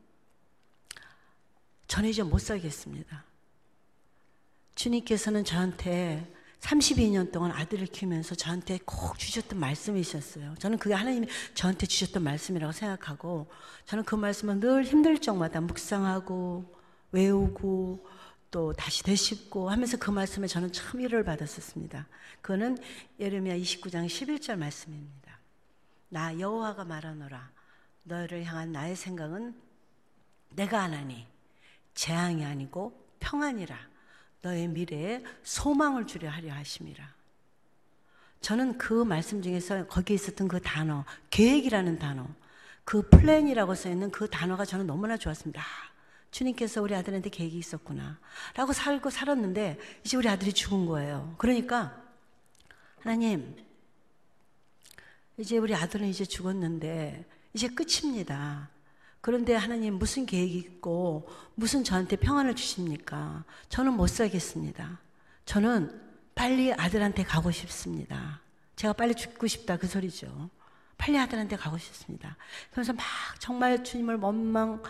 저는 1.88 2.08
이제 2.08 2.22
못 2.22 2.38
살겠습니다. 2.38 3.24
주님께서는 4.76 5.44
저한테 5.44 6.31
32년 6.62 7.32
동안 7.32 7.50
아들을 7.52 7.88
키우면서 7.88 8.34
저한테 8.36 8.78
꼭 8.84 9.18
주셨던 9.18 9.58
말씀이셨어요. 9.58 10.54
저는 10.58 10.78
그게 10.78 10.94
하나님이 10.94 11.26
저한테 11.54 11.86
주셨던 11.86 12.22
말씀이라고 12.22 12.72
생각하고 12.72 13.50
저는 13.84 14.04
그 14.04 14.14
말씀을 14.14 14.60
늘 14.60 14.84
힘들 14.84 15.18
적마다 15.18 15.60
묵상하고 15.60 16.64
외우고 17.10 18.06
또 18.50 18.72
다시 18.72 19.02
되씹고 19.02 19.70
하면서 19.70 19.96
그 19.96 20.10
말씀에 20.10 20.46
저는 20.46 20.72
참 20.72 21.00
위로를 21.00 21.24
받았었습니다. 21.24 22.06
그거는 22.40 22.78
예레미야 23.18 23.56
29장 23.56 24.06
11절 24.06 24.56
말씀입니다. 24.56 25.38
나 26.08 26.38
여호와가 26.38 26.84
말하노라 26.84 27.50
너를 28.04 28.44
향한 28.44 28.72
나의 28.72 28.94
생각은 28.94 29.54
내가 30.50 30.82
하나니 30.82 31.26
재앙이 31.94 32.44
아니고 32.44 33.06
평안이라 33.20 33.91
너의 34.42 34.68
미래에 34.68 35.24
소망을 35.42 36.06
주려 36.06 36.28
하려 36.28 36.52
하심이라. 36.52 37.14
저는 38.40 38.76
그 38.76 39.04
말씀 39.04 39.40
중에서 39.40 39.86
거기에 39.86 40.16
있었던 40.16 40.48
그 40.48 40.60
단어, 40.60 41.04
계획이라는 41.30 41.98
단어, 42.00 42.26
그 42.84 43.08
플랜이라고 43.08 43.76
써 43.76 43.88
있는 43.88 44.10
그 44.10 44.28
단어가 44.28 44.64
저는 44.64 44.86
너무나 44.86 45.16
좋았습니다. 45.16 45.62
주님께서 46.32 46.82
우리 46.82 46.94
아들한테 46.94 47.30
계획이 47.30 47.56
있었구나. 47.56 48.18
라고 48.54 48.72
살고 48.72 49.10
살았는데, 49.10 49.78
이제 50.04 50.16
우리 50.16 50.28
아들이 50.28 50.52
죽은 50.52 50.86
거예요. 50.86 51.34
그러니까, 51.38 52.02
하나님, 53.00 53.54
이제 55.38 55.58
우리 55.58 55.74
아들은 55.74 56.08
이제 56.08 56.24
죽었는데, 56.24 57.24
이제 57.54 57.68
끝입니다. 57.68 58.71
그런데 59.22 59.54
하나님 59.54 59.94
무슨 59.94 60.26
계획이 60.26 60.58
있고 60.58 61.26
무슨 61.54 61.82
저한테 61.84 62.16
평안을 62.16 62.54
주십니까? 62.54 63.44
저는 63.70 63.94
못 63.94 64.08
살겠습니다. 64.08 64.98
저는 65.46 65.98
빨리 66.34 66.72
아들한테 66.74 67.24
가고 67.24 67.50
싶습니다. 67.50 68.40
제가 68.76 68.92
빨리 68.92 69.14
죽고 69.14 69.46
싶다 69.46 69.78
그 69.78 69.86
소리죠. 69.86 70.50
빨리 70.98 71.18
아들한테 71.18 71.56
가고 71.56 71.78
싶습니다. 71.78 72.36
그래서 72.70 72.92
막 72.92 73.04
정말 73.38 73.82
주님을 73.82 74.16
원망하는 74.16 74.82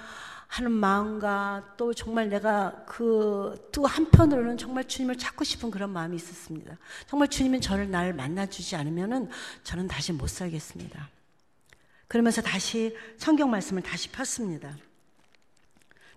마음과 0.72 1.74
또 1.76 1.94
정말 1.94 2.28
내가 2.28 2.84
그 2.86 3.54
또 3.72 3.86
한편으로는 3.86 4.58
정말 4.58 4.86
주님을 4.86 5.18
찾고 5.18 5.44
싶은 5.44 5.70
그런 5.70 5.90
마음이 5.90 6.14
있었습니다. 6.16 6.76
정말 7.06 7.28
주님은 7.28 7.60
저를 7.60 7.90
날 7.90 8.12
만나주지 8.12 8.76
않으면은 8.76 9.28
저는 9.64 9.88
다시 9.88 10.12
못 10.12 10.28
살겠습니다. 10.28 11.08
그러면서 12.12 12.42
다시 12.42 12.94
성경 13.16 13.50
말씀을 13.50 13.80
다시 13.80 14.10
폈습니다. 14.10 14.76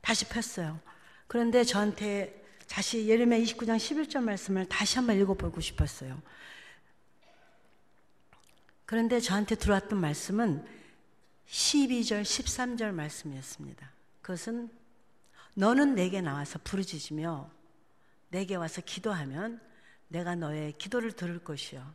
다시 0.01 0.27
폈어요. 0.27 0.77
그런데 1.25 1.63
저한테 1.63 2.45
다시 2.67 3.07
예레미야 3.07 3.39
29장 3.39 3.77
11절 3.77 4.21
말씀을 4.21 4.65
다시 4.65 4.97
한번 4.97 5.17
읽어보고 5.17 5.61
싶었어요. 5.61 6.21
그런데 8.85 9.21
저한테 9.21 9.55
들어왔던 9.55 9.97
말씀은 10.01 10.67
12절, 11.47 12.23
13절 12.23 12.91
말씀이었습니다. 12.91 13.89
그것은 14.21 14.69
너는 15.53 15.95
내게 15.95 16.19
나와서 16.19 16.59
부르짖으며 16.61 17.49
내게 18.31 18.55
와서 18.55 18.81
기도하면 18.85 19.61
내가 20.09 20.35
너의 20.35 20.73
기도를 20.73 21.13
들을 21.13 21.41
것이요. 21.41 21.89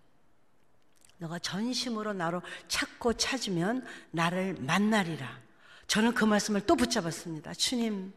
너가 1.20 1.38
전심으로 1.38 2.14
나로 2.14 2.42
찾고 2.66 3.12
찾으면 3.14 3.86
나를 4.10 4.54
만나리라. 4.58 5.38
저는 5.86 6.14
그 6.14 6.24
말씀을 6.24 6.62
또 6.66 6.76
붙잡았습니다. 6.76 7.52
주님, 7.54 8.12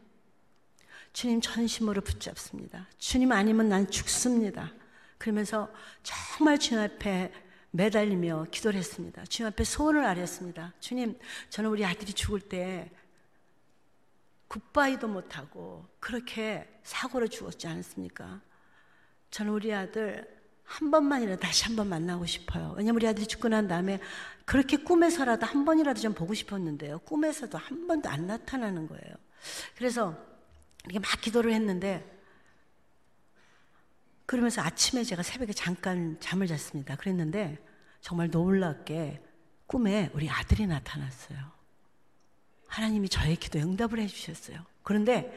주님 1.12 1.40
전심으로 1.40 2.00
붙잡습니다. 2.00 2.88
주님 2.98 3.32
아니면 3.32 3.68
난 3.68 3.90
죽습니다. 3.90 4.72
그러면서 5.18 5.70
정말 6.02 6.58
주님 6.58 6.82
앞에 6.82 7.32
매달리며 7.72 8.46
기도를 8.50 8.78
했습니다. 8.78 9.24
주님 9.26 9.48
앞에 9.48 9.64
소원을 9.64 10.04
아렸습니다. 10.04 10.72
주님, 10.80 11.18
저는 11.50 11.68
우리 11.68 11.84
아들이 11.84 12.12
죽을 12.12 12.40
때 12.40 12.90
굿바이도 14.48 15.08
못하고 15.08 15.86
그렇게 16.00 16.66
사고로 16.84 17.28
죽었지 17.28 17.66
않습니까? 17.66 18.40
저는 19.30 19.52
우리 19.52 19.74
아들 19.74 20.26
한 20.64 20.90
번만이라도 20.90 21.40
다시 21.40 21.64
한 21.64 21.76
번 21.76 21.88
만나고 21.88 22.26
싶어요. 22.26 22.74
왜냐면 22.76 22.96
우리 22.96 23.06
아들이 23.06 23.26
죽고 23.26 23.48
난 23.48 23.68
다음에 23.68 24.00
그렇게 24.44 24.78
꿈에서라도 24.78 25.46
한 25.46 25.64
번이라도 25.64 26.00
좀 26.00 26.14
보고 26.14 26.34
싶었는데요. 26.34 26.98
꿈에서도 27.00 27.56
한 27.56 27.86
번도 27.86 28.08
안 28.08 28.26
나타나는 28.26 28.88
거예요. 28.88 29.14
그래서 29.76 30.16
이렇게 30.84 30.98
막 30.98 31.20
기도를 31.20 31.52
했는데 31.52 32.10
그러면서 34.26 34.62
아침에 34.62 35.04
제가 35.04 35.22
새벽에 35.22 35.52
잠깐 35.52 36.16
잠을 36.20 36.46
잤습니다. 36.46 36.96
그랬는데 36.96 37.58
정말 38.00 38.30
놀랍게 38.30 39.22
꿈에 39.66 40.10
우리 40.14 40.28
아들이 40.30 40.66
나타났어요. 40.66 41.38
하나님이 42.66 43.08
저의 43.08 43.36
기도 43.36 43.58
응답을 43.58 43.98
해주셨어요. 44.00 44.64
그런데 44.82 45.32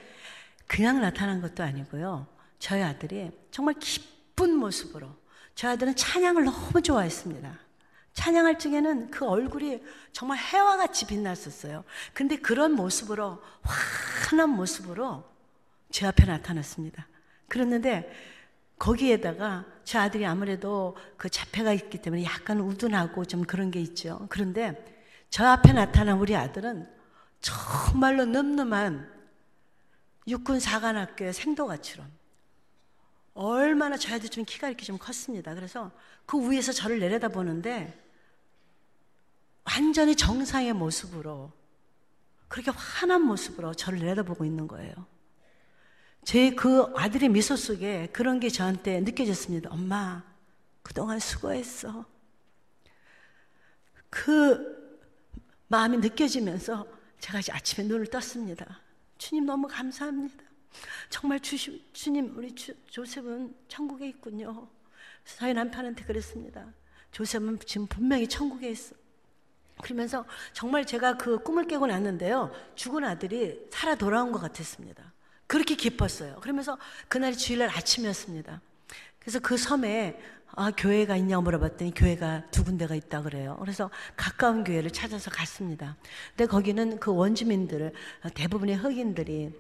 그냥 0.68 1.02
나타난 1.02 1.42
것도 1.42 1.64
아니고요. 1.64 2.28
저희 2.60 2.82
아들이 2.82 3.32
정말 3.52 3.76
깊 3.80 4.17
기쁜 4.38 4.56
모습으로 4.56 5.10
저 5.56 5.70
아들은 5.70 5.96
찬양을 5.96 6.46
너무 6.46 6.82
좋아했습니다. 6.82 7.60
찬양할 8.14 8.60
적에는 8.60 9.10
그 9.10 9.26
얼굴이 9.26 9.84
정말 10.12 10.38
해와 10.38 10.78
같이 10.78 11.08
빛났었어요. 11.08 11.84
근데 12.14 12.38
그런 12.38 12.74
모습으로 12.74 13.42
환한 13.64 14.52
모습으로 14.52 15.24
제 15.90 16.06
앞에 16.06 16.26
나타났습니다. 16.26 17.08
그랬는데 17.48 18.12
거기에다가 18.78 19.66
저 19.84 20.00
아들이 20.00 20.26
아무래도 20.26 20.96
그 21.18 21.30
자폐가 21.30 21.74
있기 21.74 22.00
때문에 22.02 22.24
약간 22.24 22.60
우둔하고 22.60 23.26
좀 23.26 23.44
그런 23.44 23.72
게 23.72 23.80
있죠. 23.82 24.28
그런데 24.30 24.86
저 25.32 25.46
앞에 25.46 25.74
나타난 25.74 26.20
우리 26.20 26.36
아들은 26.36 26.88
정말로 27.42 28.26
늠름한 28.26 29.12
육군 30.28 30.60
사관학교의 30.60 31.34
생도가처럼 31.34 32.17
얼마나 33.38 33.98
저희도 33.98 34.28
좀 34.30 34.44
키가 34.46 34.68
이렇게 34.68 34.84
좀 34.84 34.98
컸습니다. 34.98 35.54
그래서 35.54 35.92
그 36.26 36.50
위에서 36.52 36.72
저를 36.72 37.00
내려다 37.00 37.28
보는데 37.28 38.04
완전히 39.64 40.16
정상의 40.16 40.74
모습으로 40.74 41.52
그렇게 42.48 42.72
환한 42.72 43.22
모습으로 43.22 43.74
저를 43.74 44.00
내려다보고 44.00 44.44
있는 44.46 44.68
거예요. 44.68 44.94
제 46.24 46.54
그 46.56 46.92
아들의 46.96 47.30
미소 47.30 47.56
속에 47.56 48.08
그런 48.12 48.40
게 48.40 48.50
저한테 48.50 49.00
느껴졌습니다. 49.02 49.70
엄마, 49.72 50.24
그동안 50.82 51.20
수고했어. 51.20 52.06
그 54.10 54.76
마음이 55.68 55.98
느껴지면서 55.98 56.88
제가 57.20 57.40
이제 57.40 57.52
아침에 57.52 57.88
눈을 57.88 58.08
떴습니다. 58.08 58.82
주님 59.18 59.46
너무 59.46 59.68
감사합니다. 59.68 60.47
정말 61.10 61.40
주시, 61.40 61.86
주님, 61.94 62.38
우리 62.38 62.54
주, 62.54 62.74
조셉은 62.88 63.56
천국에 63.68 64.08
있군요. 64.08 64.68
저희 65.26 65.54
남편한테 65.54 66.04
그랬습니다. 66.04 66.66
조셉은 67.12 67.60
지금 67.66 67.88
분명히 67.88 68.28
천국에 68.28 68.70
있어. 68.70 68.96
그러면서 69.82 70.26
정말 70.54 70.86
제가 70.86 71.18
그 71.18 71.40
꿈을 71.40 71.68
깨고 71.68 71.88
났는데요. 71.88 72.52
죽은 72.76 73.04
아들이 73.04 73.68
살아 73.70 73.96
돌아온 73.96 74.32
것 74.32 74.40
같았습니다. 74.40 75.14
그렇게 75.46 75.76
기뻤어요. 75.76 76.40
그러면서 76.42 76.78
그날이 77.08 77.36
주일날 77.36 77.70
아침이었습니다. 77.70 78.62
그래서 79.20 79.40
그 79.40 79.58
섬에 79.58 80.20
아, 80.60 80.72
교회가 80.72 81.16
있냐고 81.18 81.44
물어봤더니 81.44 81.94
교회가 81.94 82.50
두 82.50 82.64
군데가 82.64 82.96
있다 82.96 83.22
그래요. 83.22 83.58
그래서 83.60 83.92
가까운 84.16 84.64
교회를 84.64 84.90
찾아서 84.92 85.30
갔습니다. 85.30 85.98
근데 86.36 86.48
거기는 86.48 87.00
그 87.00 87.14
원주민들, 87.14 87.94
대부분의 88.34 88.78
흑인들이 88.78 89.54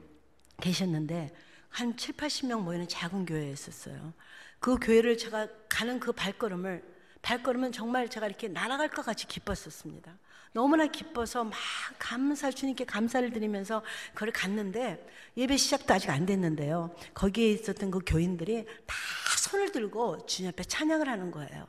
계셨는데 0.62 1.32
한 1.70 1.96
7, 1.96 2.16
80명 2.16 2.62
모이는 2.62 2.88
작은 2.88 3.26
교회였었어요. 3.26 4.14
그 4.60 4.78
교회를 4.80 5.18
제가 5.18 5.48
가는 5.70 6.00
그 6.00 6.12
발걸음을 6.12 6.84
발걸음은 7.22 7.72
정말 7.72 8.10
제가 8.10 8.28
이렇게 8.28 8.48
날아갈 8.48 8.90
것 8.90 9.06
같이 9.06 9.28
기뻤었습니다. 9.28 10.18
너무나 10.54 10.88
기뻐서 10.88 11.44
막 11.44 11.54
감사 12.00 12.50
주님께 12.50 12.86
감사를 12.86 13.30
드리면서 13.32 13.84
그걸 14.14 14.32
갔는데 14.32 15.06
예배 15.36 15.58
시작도 15.58 15.94
아직 15.94 16.10
안 16.10 16.26
됐는데요. 16.26 16.96
거기에 17.14 17.52
있었던 17.52 17.92
그 17.92 18.00
교인들이 18.06 18.66
다 18.86 18.96
손을 19.38 19.72
들고 19.72 20.26
주님 20.26 20.50
앞에 20.50 20.64
찬양을 20.64 21.08
하는 21.08 21.32
거예요. 21.32 21.68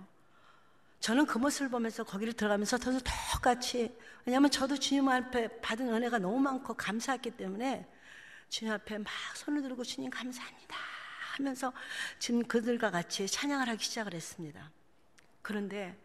저는 1.01 1.27
그 1.27 1.39
모습을 1.39 1.69
보면서 1.69 2.05
거기를 2.05 2.33
들어가면서 2.33 2.79
저도 2.79 3.01
똑같이 3.35 3.95
왜냐하면 4.25 4.51
저도 4.51 4.79
주님 4.79 5.09
앞에 5.09 5.61
받은 5.61 5.93
은혜가 5.93 6.19
너무 6.19 6.39
많고 6.39 6.75
감사했기 6.75 7.33
때문에 7.33 7.87
주님 8.49 8.73
앞에 8.73 8.99
막 8.99 9.09
손을 9.35 9.63
들고 9.63 9.85
주님 9.85 10.11
감사합니다 10.11 10.77
하면서 11.37 11.73
지금 12.19 12.43
그들과 12.43 12.91
같이 12.91 13.27
찬양을 13.27 13.69
하기 13.69 13.85
시작을 13.85 14.15
했습니다. 14.15 14.71
그런데 15.43 15.97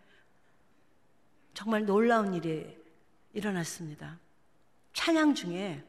정말 1.53 1.85
놀라운 1.85 2.33
일이 2.33 2.77
일어났습니다. 3.33 4.19
찬양 4.93 5.33
중에 5.33 5.83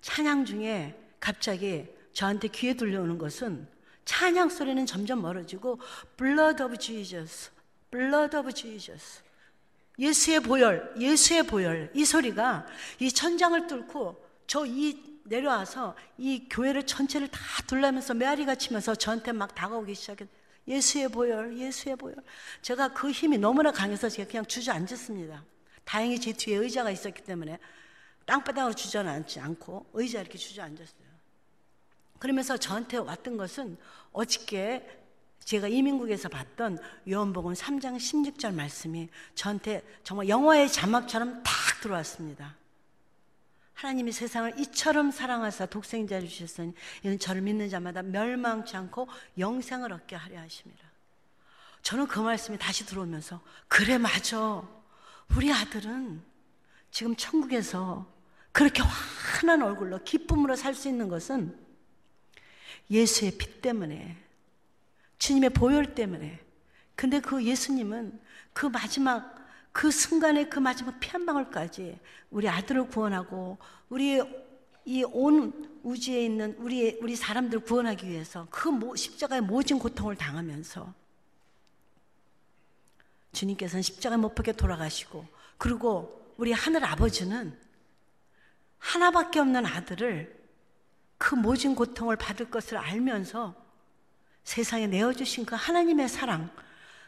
찬양 0.00 0.44
중에 0.44 0.98
갑자기 1.20 1.86
저한테 2.12 2.48
귀에 2.48 2.74
들려오는 2.74 3.18
것은 3.18 3.68
찬양 4.04 4.48
소리는 4.48 4.84
점점 4.86 5.22
멀어지고 5.22 5.78
Blood 6.16 6.62
of 6.62 6.76
Jesus, 6.78 7.50
Blood 7.90 8.36
of 8.36 8.52
Jesus 8.52 9.22
예수의 9.98 10.40
보혈, 10.40 10.94
예수의 10.98 11.44
보혈 11.44 11.92
이 11.94 12.04
소리가 12.04 12.66
이 12.98 13.10
천장을 13.10 13.66
뚫고 13.66 14.31
저 14.52 14.66
이 14.66 15.02
내려와서 15.24 15.96
이 16.18 16.46
교회를 16.50 16.84
전체를 16.84 17.28
다 17.28 17.40
둘러면서 17.66 18.12
메아리가 18.12 18.54
치면서 18.56 18.94
저한테 18.94 19.32
막 19.32 19.54
다가오기 19.54 19.94
시작했 19.94 20.28
예수의 20.68 21.08
보혈, 21.08 21.56
예수의 21.56 21.96
보혈. 21.96 22.16
제가 22.60 22.92
그 22.92 23.10
힘이 23.10 23.38
너무나 23.38 23.72
강해서 23.72 24.10
제가 24.10 24.30
그냥 24.30 24.44
주저앉았습니다. 24.44 25.42
다행히 25.84 26.20
제 26.20 26.34
뒤에 26.34 26.56
의자가 26.56 26.90
있었기 26.90 27.22
때문에 27.22 27.58
땅바닥으로 28.26 28.74
주저앉지 28.74 29.40
않고 29.40 29.86
의자 29.94 30.20
이렇게 30.20 30.36
주저앉았어요. 30.36 31.08
그러면서 32.18 32.58
저한테 32.58 32.98
왔던 32.98 33.38
것은 33.38 33.78
어저께 34.12 34.86
제가 35.44 35.66
이민국에서 35.66 36.28
봤던 36.28 36.78
요한복음 37.10 37.54
3장 37.54 37.96
16절 37.96 38.54
말씀이 38.54 39.08
저한테 39.34 39.82
정말 40.04 40.28
영화의 40.28 40.70
자막처럼 40.70 41.42
탁 41.42 41.80
들어왔습니다. 41.80 42.61
하나님이 43.74 44.12
세상을 44.12 44.58
이처럼 44.60 45.10
사랑하사 45.10 45.66
독생자를 45.66 46.28
주셨으니 46.28 46.72
이는 47.02 47.18
저를 47.18 47.42
믿는 47.42 47.68
자마다 47.68 48.02
멸망치 48.02 48.76
않고 48.76 49.08
영생을 49.38 49.92
얻게 49.92 50.14
하려 50.16 50.40
하심이라. 50.40 50.80
저는 51.82 52.06
그 52.06 52.20
말씀이 52.20 52.58
다시 52.58 52.86
들어오면서 52.86 53.40
그래 53.68 53.98
맞아. 53.98 54.62
우리 55.34 55.52
아들은 55.52 56.22
지금 56.90 57.16
천국에서 57.16 58.06
그렇게 58.52 58.82
환한 58.82 59.62
얼굴로 59.62 60.04
기쁨으로 60.04 60.54
살 60.56 60.74
수 60.74 60.88
있는 60.88 61.08
것은 61.08 61.58
예수의 62.90 63.38
피 63.38 63.60
때문에 63.60 64.16
주님의 65.18 65.50
보혈 65.50 65.94
때문에 65.94 66.40
근데 66.94 67.20
그 67.20 67.42
예수님은 67.42 68.20
그 68.52 68.66
마지막 68.66 69.41
그 69.72 69.90
순간에 69.90 70.48
그 70.48 70.58
마지막 70.58 70.98
피 71.00 71.10
한 71.10 71.24
방울까지 71.26 71.98
우리 72.30 72.48
아들을 72.48 72.88
구원하고 72.88 73.58
우리 73.88 74.20
이 74.84 75.04
온 75.04 75.80
우주에 75.84 76.24
있는 76.24 76.54
우리 76.58 76.98
우리 77.00 77.14
사람들 77.16 77.60
구원하기 77.60 78.08
위해서 78.08 78.46
그 78.50 78.70
십자가의 78.96 79.42
모진 79.42 79.78
고통을 79.78 80.16
당하면서 80.16 80.92
주님께서는 83.32 83.82
십자가 83.82 84.16
못 84.16 84.34
박혀 84.34 84.52
돌아가시고 84.52 85.26
그리고 85.58 86.34
우리 86.36 86.52
하늘 86.52 86.84
아버지는 86.84 87.56
하나밖에 88.78 89.38
없는 89.38 89.64
아들을 89.64 90.42
그 91.18 91.34
모진 91.36 91.74
고통을 91.74 92.16
받을 92.16 92.50
것을 92.50 92.76
알면서 92.76 93.54
세상에 94.42 94.88
내어주신 94.88 95.46
그 95.46 95.54
하나님의 95.54 96.08
사랑, 96.08 96.50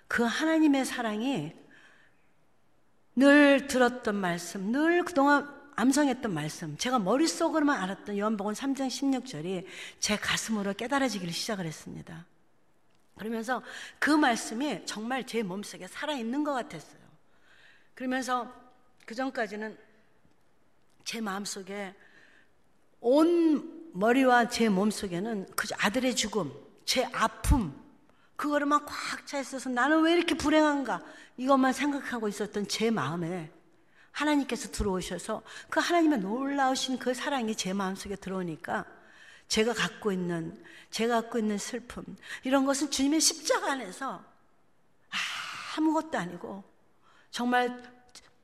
그 0.07 0.23
하나님의 0.23 0.85
사랑이 0.85 1.53
늘 3.17 3.67
들었던 3.67 4.15
말씀, 4.17 4.73
늘 4.73 5.05
그동안 5.05 5.53
암송했던 5.77 6.33
말씀, 6.33 6.77
제가 6.77 6.99
머릿속으로만 6.99 7.81
알았던 7.81 8.19
요한복음 8.19 8.53
3장 8.53 8.89
16절이 8.89 9.67
제 9.99 10.17
가슴으로 10.17 10.75
깨달아지기를 10.75 11.33
시작을 11.33 11.65
했습니다. 11.67 12.27
그러면서 13.17 13.63
그 13.99 14.11
말씀이 14.11 14.85
정말 14.87 15.27
제 15.27 15.43
몸속에 15.43 15.87
살아있는 15.87 16.43
것 16.43 16.53
같았어요. 16.53 17.01
그러면서 17.95 18.53
그 19.07 19.15
전까지는 19.15 19.79
제 21.05 21.21
마음속에 21.21 21.95
온 23.01 23.91
머리와 23.93 24.49
제 24.49 24.69
몸속에는 24.69 25.47
그 25.55 25.69
아들의 25.79 26.17
죽음, 26.17 26.53
제 26.85 27.05
아픔, 27.13 27.84
그거를만 28.37 28.85
꽉 28.87 29.27
차 29.27 29.39
있어서 29.39 29.71
나는 29.71 30.03
왜 30.03 30.13
이렇게 30.13 30.35
불행한가 30.35 31.01
이것만 31.37 31.73
생각하고 31.73 32.29
있었던 32.29 32.69
제 32.69 32.91
마음에 32.91 33.51
하나님께서 34.13 34.71
들어오셔서 34.71 35.43
그 35.69 35.81
하나님의 35.81 36.21
놀라우신 36.21 36.99
그 36.99 37.15
사랑이 37.15 37.55
제 37.57 37.73
마음속에 37.73 38.17
들어오니까 38.17 38.85
제가 39.49 39.73
갖고 39.73 40.13
있는 40.13 40.63
제가 40.91 41.23
갖고 41.23 41.39
있는 41.39 41.59
슬픔 41.59 42.05
이런 42.45 42.65
것은 42.65 42.91
주님의 42.91 43.21
십자가 43.21 43.73
안에서 43.73 44.25
아무것도 45.77 46.17
아니고 46.17 46.65
정말 47.31 47.83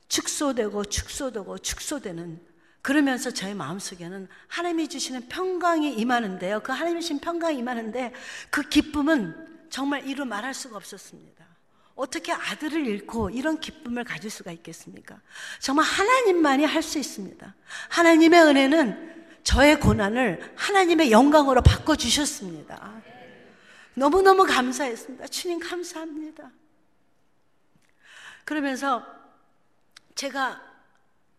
축소되고 0.08 0.84
축소되고 0.86 1.58
축소되는 1.58 2.50
그러면서 2.82 3.30
저의 3.30 3.54
마음속에는 3.54 4.26
하나님이 4.48 4.88
주시는 4.88 5.28
평강이 5.28 5.94
임하는데요. 5.94 6.60
그 6.60 6.72
하나님이 6.72 7.02
주신 7.02 7.20
평강이 7.20 7.58
임하는데 7.58 8.12
그 8.50 8.62
기쁨은 8.62 9.49
정말 9.70 10.06
이루 10.06 10.24
말할 10.24 10.52
수가 10.52 10.76
없었습니다. 10.76 11.44
어떻게 11.94 12.32
아들을 12.32 12.86
잃고 12.86 13.30
이런 13.30 13.60
기쁨을 13.60 14.04
가질 14.04 14.30
수가 14.30 14.52
있겠습니까? 14.52 15.20
정말 15.58 15.84
하나님만이 15.84 16.64
할 16.64 16.82
수 16.82 16.98
있습니다. 16.98 17.54
하나님의 17.90 18.40
은혜는 18.42 19.40
저의 19.44 19.78
고난을 19.78 20.54
하나님의 20.56 21.10
영광으로 21.12 21.62
바꿔주셨습니다. 21.62 23.02
너무너무 23.94 24.44
감사했습니다. 24.44 25.28
주님 25.28 25.60
감사합니다. 25.60 26.50
그러면서 28.44 29.04
제가 30.14 30.60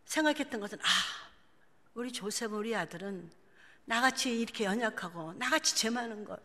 생각했던 0.05 0.59
것은, 0.59 0.79
아, 0.79 0.85
우리 1.93 2.11
조셉, 2.11 2.53
우리 2.53 2.75
아들은 2.75 3.31
나같이 3.85 4.39
이렇게 4.39 4.65
연약하고, 4.65 5.33
나같이 5.33 5.75
죄 5.75 5.89
많은 5.89 6.23
것, 6.25 6.39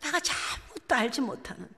나같이 0.00 0.32
아무 0.32 0.73
것도 0.86 0.94
알지 0.94 1.20
못하는, 1.20 1.68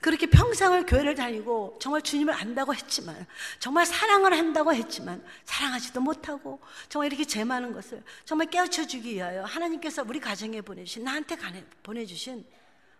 그렇게 0.00 0.26
평생을 0.26 0.86
교회를 0.86 1.14
다니고 1.16 1.78
정말 1.80 2.02
주님을 2.02 2.32
안다고 2.32 2.72
했지만 2.72 3.26
정말 3.58 3.84
사랑을 3.84 4.32
한다고 4.32 4.72
했지만 4.72 5.24
사랑하지도 5.44 6.00
못하고 6.00 6.60
정말 6.88 7.08
이렇게 7.08 7.24
죄 7.24 7.42
많은 7.42 7.72
것을 7.72 8.04
정말 8.24 8.48
깨우쳐 8.48 8.86
주기 8.86 9.14
위하여 9.14 9.44
하나님께서 9.44 10.04
우리 10.06 10.20
가정에 10.20 10.60
보내주신 10.60 11.02
나한테 11.02 11.36
보내주신 11.82 12.46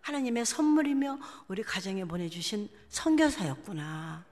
하나님의 0.01 0.45
선물이며 0.45 1.19
우리 1.47 1.63
가정에 1.63 2.05
보내주신 2.05 2.69
선교사였구나. 2.89 4.25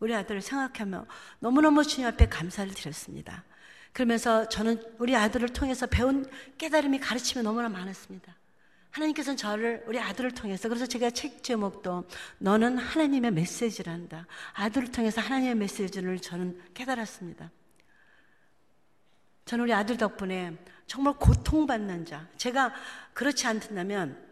우리 0.00 0.14
아들을 0.14 0.42
생각하며 0.42 1.06
너무너무 1.38 1.84
주님 1.84 2.08
앞에 2.08 2.28
감사를 2.28 2.74
드렸습니다. 2.74 3.44
그러면서 3.92 4.48
저는 4.48 4.82
우리 4.98 5.14
아들을 5.14 5.50
통해서 5.50 5.86
배운 5.86 6.28
깨달음이 6.58 6.98
가르침이 6.98 7.42
너무나 7.42 7.68
많았습니다. 7.68 8.34
하나님께서는 8.92 9.36
저를 9.36 9.82
우리 9.86 9.98
아들을 9.98 10.32
통해서 10.32 10.68
그래서 10.68 10.86
제가 10.86 11.10
책 11.10 11.42
제목도 11.42 12.06
너는 12.38 12.78
하나님의 12.78 13.30
메시지란다. 13.32 14.26
아들을 14.52 14.92
통해서 14.92 15.20
하나님의 15.20 15.54
메시지를 15.56 16.20
저는 16.20 16.60
깨달았습니다. 16.74 17.50
저는 19.46 19.64
우리 19.64 19.72
아들 19.72 19.96
덕분에 19.96 20.56
정말 20.86 21.14
고통받는 21.14 22.04
자. 22.04 22.28
제가 22.36 22.74
그렇지 23.14 23.46
않다면 23.46 24.30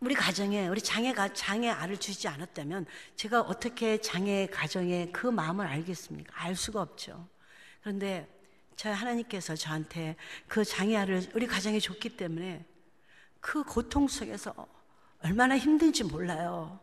우리 0.00 0.14
가정에 0.14 0.66
우리 0.66 0.80
장애가 0.80 1.32
장애 1.32 1.68
알을 1.68 1.96
주지 1.96 2.26
않았다면 2.26 2.86
제가 3.14 3.42
어떻게 3.42 4.00
장애 4.00 4.48
가정의 4.50 5.12
그 5.12 5.28
마음을 5.28 5.64
알겠습니까? 5.64 6.42
알 6.42 6.56
수가 6.56 6.82
없죠. 6.82 7.28
그런데 7.80 8.28
저희 8.74 8.92
하나님께서 8.92 9.54
저한테 9.54 10.16
그 10.48 10.64
장애 10.64 10.96
알을 10.96 11.30
우리 11.34 11.46
가정에 11.46 11.78
줬기 11.78 12.16
때문에 12.16 12.64
그 13.42 13.64
고통 13.64 14.06
속에서 14.06 14.54
얼마나 15.18 15.58
힘든지 15.58 16.04
몰라요. 16.04 16.80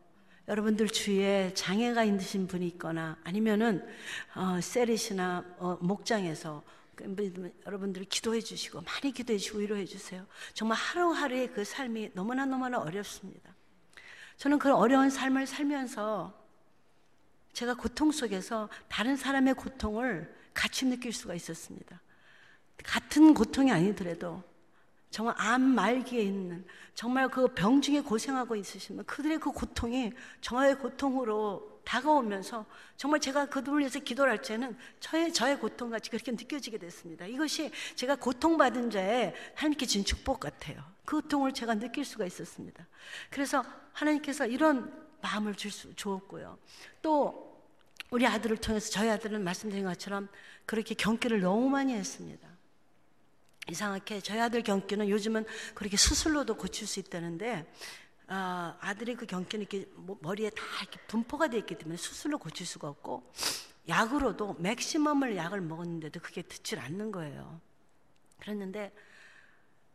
여러분들 0.47 0.89
주위에 0.89 1.53
장애가 1.53 2.03
있으신 2.03 2.47
분이 2.47 2.67
있거나 2.67 3.17
아니면은 3.23 3.87
어, 4.35 4.59
세리시나 4.61 5.55
어, 5.57 5.77
목장에서 5.81 6.61
그 6.95 7.53
여러분들 7.65 8.03
기도해 8.03 8.41
주시고 8.41 8.81
많이 8.81 9.13
기도해 9.13 9.39
주시고 9.39 9.59
위로해 9.59 9.85
주세요. 9.85 10.27
정말 10.53 10.77
하루하루의 10.77 11.53
그 11.53 11.63
삶이 11.63 12.11
너무나 12.13 12.45
너무나 12.45 12.77
어렵습니다. 12.79 13.55
저는 14.35 14.59
그 14.59 14.73
어려운 14.73 15.09
삶을 15.09 15.47
살면서 15.47 16.37
제가 17.53 17.75
고통 17.75 18.11
속에서 18.11 18.67
다른 18.89 19.15
사람의 19.15 19.53
고통을 19.53 20.35
같이 20.53 20.85
느낄 20.85 21.13
수가 21.13 21.35
있었습니다. 21.35 22.01
같은 22.83 23.33
고통이 23.33 23.71
아니더라도 23.71 24.43
정말 25.09 25.33
암 25.37 25.61
말기에 25.61 26.21
있는 26.21 26.65
정말 26.93 27.29
그 27.29 27.47
병 27.47 27.81
중에 27.81 28.01
고생하고 28.01 28.55
있으시면 28.55 29.05
그들의 29.05 29.39
그 29.39 29.51
고통이 29.51 30.11
저의 30.41 30.75
고통으로 30.77 31.81
다가오면서 31.83 32.65
정말 32.97 33.19
제가 33.19 33.47
그들을 33.47 33.79
위해서 33.79 33.99
기도를 33.99 34.31
할 34.31 34.41
때는 34.41 34.77
저의 34.99 35.33
저의 35.33 35.59
고통같이 35.59 36.11
그렇게 36.11 36.31
느껴지게 36.31 36.77
됐습니다. 36.77 37.25
이것이 37.25 37.71
제가 37.95 38.15
고통받은 38.17 38.91
자의 38.91 39.33
하나님께 39.55 39.85
준 39.87 40.05
축복 40.05 40.39
같아요. 40.39 40.83
그 41.05 41.21
고통을 41.21 41.53
제가 41.53 41.75
느낄 41.75 42.05
수가 42.05 42.25
있었습니다. 42.25 42.85
그래서 43.31 43.63
하나님께서 43.93 44.45
이런 44.45 44.93
마음을 45.21 45.55
줄 45.55 45.71
수, 45.71 45.95
주었고요. 45.95 46.59
또 47.01 47.63
우리 48.11 48.27
아들을 48.27 48.57
통해서 48.57 48.91
저희 48.91 49.09
아들은 49.09 49.43
말씀드린 49.43 49.85
것처럼 49.85 50.29
그렇게 50.65 50.93
경기를 50.93 51.39
너무 51.39 51.69
많이 51.69 51.93
했습니다. 51.93 52.48
이상하게 53.71 54.21
저희 54.21 54.39
아들 54.39 54.63
경기는 54.63 55.07
요즘은 55.09 55.45
그렇게 55.75 55.97
수술로도 55.97 56.55
고칠 56.55 56.87
수 56.87 56.99
있다는데 56.99 57.71
아, 58.27 58.77
아들이 58.79 59.15
그 59.15 59.25
경기는 59.25 59.65
이렇게 59.69 59.89
머리에 60.21 60.49
다 60.51 60.61
이렇게 60.81 60.99
분포가 61.07 61.47
되어 61.47 61.59
있기 61.59 61.77
때문에 61.77 61.97
수술로 61.97 62.37
고칠 62.37 62.65
수가 62.65 62.87
없고 62.87 63.31
약으로도 63.87 64.57
맥시멈을 64.59 65.35
약을 65.35 65.61
먹었는데도 65.61 66.19
그게 66.19 66.43
듣질 66.43 66.79
않는 66.79 67.11
거예요. 67.11 67.59
그랬는데 68.39 68.93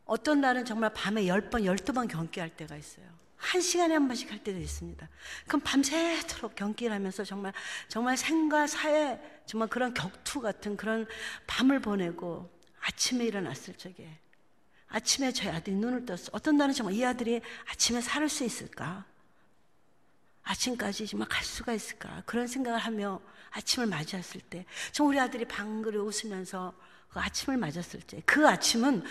어떤 0.03 0.41
날은 0.41 0.65
정말 0.65 0.93
밤에 0.93 1.23
10번, 1.23 1.63
12번 1.63 2.07
경기할 2.09 2.49
때가 2.55 2.75
있어요. 2.75 3.05
한 3.37 3.61
시간에 3.61 3.93
한 3.93 4.07
번씩 4.07 4.31
할 4.31 4.43
때도 4.43 4.59
있습니다. 4.59 5.07
그럼 5.47 5.61
밤새도록 5.61 6.55
경기를 6.55 6.93
하면서 6.93 7.23
정말, 7.23 7.53
정말 7.87 8.17
생과 8.17 8.67
사의 8.67 9.19
정말 9.45 9.69
그런 9.69 9.93
격투 9.93 10.41
같은 10.41 10.75
그런 10.75 11.07
밤을 11.47 11.79
보내고 11.79 12.49
아침에 12.87 13.25
일어났을 13.25 13.73
적에 13.75 14.19
아침에 14.87 15.31
저희 15.31 15.49
아들이 15.49 15.75
눈을 15.75 16.05
떴어. 16.05 16.29
어떤 16.31 16.57
날은 16.57 16.73
정말 16.73 16.93
이 16.95 17.03
아들이 17.03 17.41
아침에 17.69 18.01
살을 18.01 18.29
수 18.29 18.43
있을까? 18.43 19.05
아침까지 20.43 21.07
정말 21.07 21.27
갈 21.27 21.43
수가 21.43 21.73
있을까? 21.73 22.21
그런 22.25 22.47
생각을 22.47 22.79
하며 22.79 23.19
아침을 23.49 23.87
맞이했을 23.87 24.41
때, 24.41 24.65
정 24.91 25.07
우리 25.07 25.19
아들이 25.19 25.45
방글이 25.45 25.97
웃으면서 25.97 26.73
그 27.09 27.19
아침을 27.19 27.57
맞았을 27.57 28.01
때, 28.01 28.21
그 28.25 28.47
아침은 28.47 29.03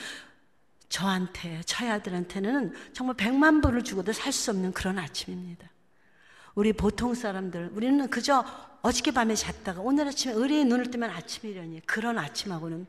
저한테, 0.88 1.60
저희 1.66 1.90
아들한테는 1.90 2.72
정말 2.92 3.16
백만 3.16 3.60
불을 3.60 3.82
주고도 3.82 4.12
살 4.12 4.32
수 4.32 4.52
없는 4.52 4.72
그런 4.72 4.98
아침입니다. 4.98 5.68
우리 6.54 6.72
보통 6.72 7.14
사람들, 7.14 7.70
우리는 7.72 8.08
그저 8.08 8.44
어저께 8.82 9.10
밤에 9.10 9.34
잤다가 9.34 9.80
오늘 9.80 10.06
아침에 10.06 10.32
의리의 10.34 10.66
눈을 10.66 10.90
뜨면 10.92 11.10
아침이려니 11.10 11.80
그런 11.84 12.16
아침하고는 12.16 12.86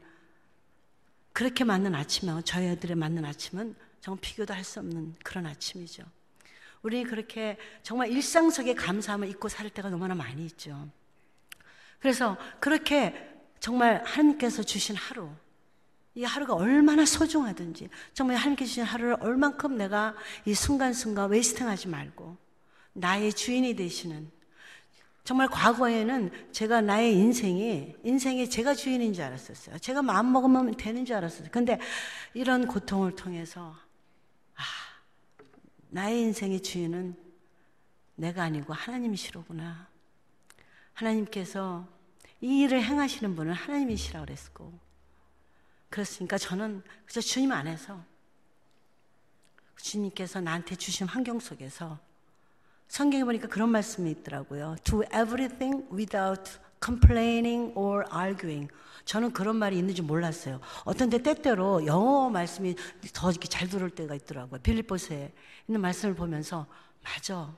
그렇게 1.36 1.66
맞는 1.66 1.94
아침하고 1.94 2.44
저희 2.44 2.70
아들의 2.70 2.96
맞는 2.96 3.26
아침은 3.26 3.76
정말 4.00 4.22
비교도 4.22 4.54
할 4.54 4.64
수 4.64 4.80
없는 4.80 5.16
그런 5.22 5.46
아침이죠. 5.46 6.06
우리 6.82 7.04
그렇게 7.04 7.58
정말 7.84 8.10
일상 8.10 8.50
속에 8.50 8.74
감사함을 8.74 9.28
잊고 9.28 9.50
살 9.50 9.70
때가 9.70 9.90
너무나 9.90 10.16
많이 10.16 10.46
있죠. 10.46 10.90
그래서 12.00 12.38
그렇게 12.62 13.14
정말 13.60 14.02
하나님께서 14.06 14.64
주신 14.64 14.96
하루, 14.96 15.30
이 16.14 16.24
하루가 16.24 16.54
얼마나 16.54 17.06
소중하든지 17.06 17.90
정말 18.14 18.38
하나님께 18.38 18.64
주신 18.64 18.84
하루를 18.86 19.18
얼만큼 19.20 19.76
내가 19.76 20.16
이 20.46 20.54
순간순간 20.54 21.32
웨이스팅하지 21.32 21.90
말고 21.90 22.38
나의 22.94 23.34
주인이 23.34 23.76
되시는 23.76 24.32
정말 25.26 25.48
과거에는 25.48 26.52
제가 26.52 26.82
나의 26.82 27.16
인생이 27.16 27.96
인생이 28.04 28.48
제가 28.48 28.76
주인인 28.76 29.12
줄 29.12 29.24
알았었어요. 29.24 29.80
제가 29.80 30.04
마음 30.04 30.32
먹으면 30.32 30.78
되는 30.78 31.04
줄 31.04 31.16
알았어요. 31.16 31.48
근데 31.52 31.80
이런 32.36 32.68
고통을 32.68 33.16
통해서 33.16 33.76
아 34.56 34.62
나의 35.90 36.22
인생의 36.22 36.62
주인은 36.62 37.16
내가 38.14 38.44
아니고 38.44 38.74
하나님이시로구나. 38.74 39.88
하나님께서 40.94 41.88
이 42.40 42.62
일을 42.62 42.84
행하시는 42.84 43.36
분은 43.36 43.52
하나님이시라 43.52 44.22
그랬고 44.22 44.78
그렇으니까 45.90 46.38
저는 46.38 46.84
그저 47.08 47.20
주님 47.20 47.52
안에서 47.52 48.00
주님께서 49.78 50.40
나한테 50.40 50.76
주신 50.76 51.08
환경 51.08 51.40
속에서 51.40 52.00
성경에 52.88 53.24
보니까 53.24 53.48
그런 53.48 53.70
말씀이 53.70 54.10
있더라고요. 54.12 54.76
Do 54.84 55.04
everything 55.14 55.86
without 55.92 56.60
complaining 56.84 57.74
or 57.76 58.06
arguing. 58.14 58.72
저는 59.06 59.34
그런 59.34 59.58
말이 59.58 59.78
있는지 59.78 60.02
몰랐어요. 60.02 60.60
어떤 60.84 61.10
때 61.10 61.22
때때로 61.22 61.86
영어 61.86 62.30
말씀이 62.30 62.76
더 63.14 63.32
이렇게 63.32 63.48
잘 63.48 63.68
들릴 63.68 63.90
때가 63.90 64.16
있더라고요. 64.16 64.60
빌립보서에 64.62 65.32
있는 65.68 65.82
말씀을 65.82 66.16
보면서 66.16 66.66
맞아. 67.04 67.56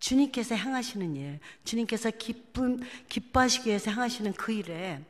주님께서 0.00 0.54
행하시는 0.54 1.16
일, 1.16 1.40
주님께서 1.64 2.10
기쁨, 2.12 2.80
기뻐하시기 3.08 3.68
위해서 3.68 3.90
행하시는 3.90 4.32
그 4.34 4.52
일에 4.52 5.04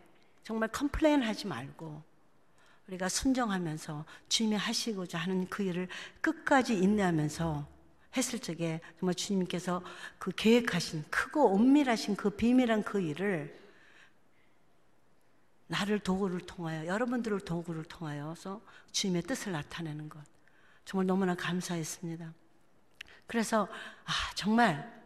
정말 0.45 0.71
complain 0.71 1.23
하지 1.23 1.47
말고 1.47 2.03
우리가 2.89 3.09
순정하면서 3.09 4.05
주님이 4.31 4.57
하시고자 4.57 5.19
하는 5.19 5.47
그 5.49 5.63
일을 5.63 5.89
끝까지 6.23 6.75
인내하면서 6.75 7.67
했을 8.17 8.39
적에 8.39 8.81
정말 8.99 9.15
주님께서 9.15 9.83
그 10.19 10.33
계획하신 10.35 11.05
크고 11.11 11.55
엄밀하신 11.55 12.17
그 12.17 12.31
비밀한 12.31 12.83
그 12.83 13.01
일을 13.01 13.57
나를 15.67 15.99
도구를 15.99 16.41
통하여 16.41 16.87
여러분들을 16.87 17.41
도구를 17.41 17.85
통하여서 17.85 18.61
주님의 18.93 19.23
뜻을 19.23 19.53
나타내는 19.53 20.09
것 20.09 20.21
정말 20.85 21.07
너무나 21.07 21.35
감사했습니다. 21.35 22.33
그래서 23.27 23.69
아 24.07 24.13
정말 24.35 25.03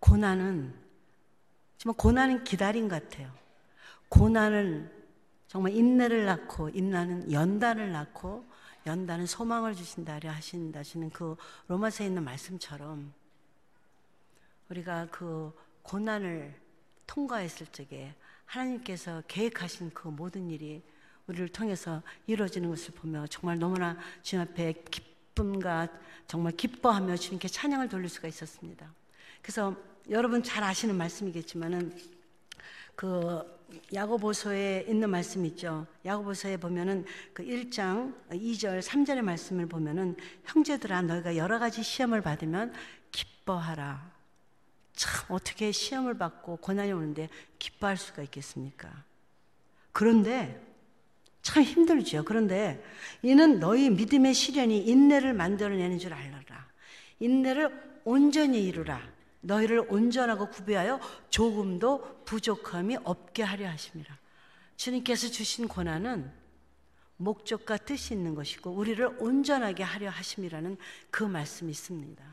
고난은 0.00 0.74
정말 1.78 1.96
고난은 1.96 2.42
기다림 2.42 2.88
같아요. 2.88 3.32
고난을 4.08 5.00
정말 5.46 5.72
인내를 5.72 6.24
낳고 6.26 6.70
인나는 6.70 7.30
연단을 7.30 7.92
낳고 7.92 8.44
연단은 8.86 9.26
소망을 9.26 9.74
주신다 9.74 10.18
하 10.22 10.32
하신다시는 10.32 11.10
그 11.10 11.36
로마서에 11.68 12.06
있는 12.06 12.24
말씀처럼 12.24 13.12
우리가 14.70 15.08
그 15.10 15.52
고난을 15.82 16.54
통과했을 17.06 17.66
적에 17.66 18.14
하나님께서 18.46 19.22
계획하신 19.28 19.90
그 19.90 20.08
모든 20.08 20.50
일이 20.50 20.82
우리를 21.26 21.48
통해서 21.48 22.02
이루어지는 22.26 22.68
것을 22.70 22.94
보며 22.94 23.26
정말 23.28 23.58
너무나 23.58 23.96
주님 24.22 24.46
앞에 24.46 24.84
기쁨과 24.90 25.88
정말 26.26 26.52
기뻐하며 26.56 27.16
주님께 27.16 27.48
찬양을 27.48 27.88
돌릴 27.88 28.08
수가 28.08 28.28
있었습니다. 28.28 28.92
그래서 29.42 29.76
여러분 30.08 30.42
잘 30.42 30.64
아시는 30.64 30.96
말씀이겠지만은 30.96 31.96
그 32.96 33.59
야고보서에 33.92 34.86
있는 34.88 35.10
말씀 35.10 35.44
있죠. 35.46 35.86
야고보서에 36.04 36.56
보면은 36.58 37.04
그 37.32 37.44
1장 37.44 38.14
2절 38.30 38.80
3절의 38.80 39.22
말씀을 39.22 39.66
보면은 39.66 40.16
형제들아 40.44 41.02
너희가 41.02 41.36
여러 41.36 41.58
가지 41.58 41.82
시험을 41.82 42.20
받으면 42.20 42.72
기뻐하라. 43.10 44.10
참 44.94 45.24
어떻게 45.28 45.72
시험을 45.72 46.18
받고 46.18 46.56
고난이 46.56 46.92
오는데 46.92 47.28
기뻐할 47.58 47.96
수가 47.96 48.22
있겠습니까? 48.22 49.04
그런데 49.92 50.60
참 51.42 51.62
힘들죠. 51.62 52.24
그런데 52.24 52.84
이는 53.22 53.60
너희 53.60 53.90
믿음의 53.90 54.34
시련이 54.34 54.78
인내를 54.86 55.32
만들어내는 55.32 55.98
줄 55.98 56.12
알라. 56.12 56.40
인내를 57.20 58.00
온전히 58.04 58.64
이루라. 58.64 59.00
너희를 59.40 59.86
온전하고 59.88 60.50
구비하여 60.50 61.00
조금도 61.30 62.24
부족함이 62.24 62.98
없게 63.04 63.42
하려 63.42 63.68
하십니다. 63.70 64.18
주님께서 64.76 65.28
주신 65.28 65.68
고난은 65.68 66.32
목적과 67.16 67.76
뜻이 67.76 68.14
있는 68.14 68.34
것이고 68.34 68.70
우리를 68.70 69.04
온전하게 69.18 69.82
하려 69.82 70.08
하심이라는 70.10 70.78
그 71.10 71.22
말씀이 71.22 71.70
있습니다. 71.70 72.24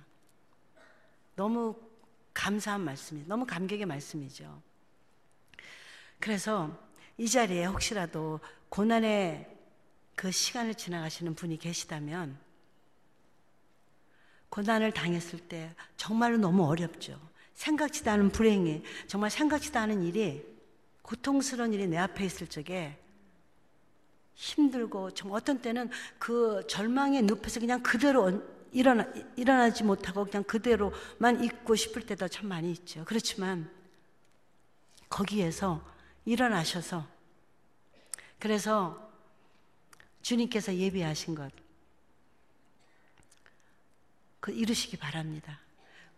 너무 1.36 1.76
감사한 2.34 2.82
말씀이 2.82 3.24
너무 3.28 3.46
감격의 3.46 3.86
말씀이죠. 3.86 4.62
그래서 6.20 6.72
이 7.18 7.28
자리에 7.28 7.66
혹시라도 7.66 8.40
고난의 8.70 9.56
그 10.16 10.32
시간을 10.32 10.76
지나가시는 10.76 11.36
분이 11.36 11.58
계시다면 11.58 12.38
고난을 14.50 14.92
당했을 14.92 15.40
때 15.40 15.74
정말로 15.96 16.38
너무 16.38 16.66
어렵죠. 16.66 17.20
생각지도 17.54 18.12
않은 18.12 18.32
불행이, 18.32 18.84
정말 19.08 19.30
생각지도 19.30 19.80
않은 19.80 20.04
일이, 20.04 20.46
고통스러운 21.02 21.74
일이 21.74 21.88
내 21.88 21.98
앞에 21.98 22.26
있을 22.26 22.48
적에 22.48 22.98
힘들고, 24.36 25.12
정 25.12 25.34
어떤 25.34 25.62
때는 25.62 25.90
그 26.20 26.66
절망의 26.68 27.24
늪에서 27.24 27.60
그냥 27.60 27.82
그대로 27.82 28.44
일어나, 28.72 29.08
일어나지 29.36 29.84
못하고 29.84 30.26
그냥 30.26 30.44
그대로만 30.44 31.44
있고 31.44 31.76
싶을 31.76 32.06
때도 32.06 32.28
참 32.28 32.48
많이 32.48 32.72
있죠. 32.72 33.04
그렇지만 33.06 33.70
거기에서 35.10 35.84
일어나셔서 36.26 37.08
그래서 38.38 39.10
주님께서 40.22 40.76
예비하신 40.76 41.34
것, 41.34 41.52
그 44.48 44.54
이루시기 44.54 44.96
바랍니다. 44.96 45.60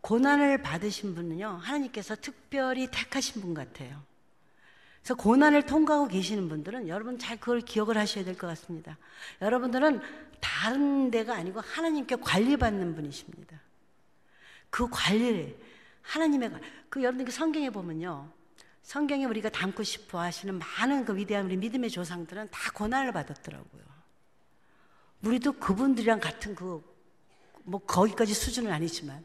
고난을 0.01 0.61
받으신 0.61 1.15
분은요, 1.15 1.47
하나님께서 1.63 2.15
특별히 2.15 2.87
택하신 2.91 3.41
분 3.41 3.55
같아요. 3.55 4.03
그래서 5.01 5.15
고난을 5.15 5.65
통과하고 5.65 6.07
계시는 6.09 6.47
분들은 6.47 6.87
여러분 6.89 7.17
잘 7.17 7.39
그걸 7.39 7.59
기억을 7.61 7.97
하셔야 7.97 8.23
될 8.23 8.37
것 8.37 8.45
같습니다. 8.45 8.99
여러분들은 9.41 9.99
다른 10.39 11.09
데가 11.09 11.33
아니고 11.37 11.61
하나님께 11.61 12.17
관리받는 12.17 12.93
분이십니다. 12.93 13.59
그 14.69 14.87
관리를 14.91 15.57
하나님의 16.03 16.51
그 16.89 17.01
여러분들 17.01 17.33
성경에 17.33 17.71
보면요. 17.71 18.31
성경에 18.83 19.25
우리가 19.25 19.49
담고 19.49 19.81
싶어 19.81 20.19
하시는 20.19 20.59
많은 20.59 21.03
그 21.03 21.15
위대한 21.15 21.45
우리 21.47 21.57
믿음의 21.57 21.89
조상들은 21.89 22.49
다 22.51 22.71
고난을 22.75 23.11
받았더라고요. 23.11 23.81
우리도 25.23 25.53
그분들이랑 25.53 26.19
같은 26.19 26.53
그, 26.53 26.83
뭐, 27.69 27.79
거기까지 27.85 28.33
수준은 28.33 28.71
아니지만 28.71 29.23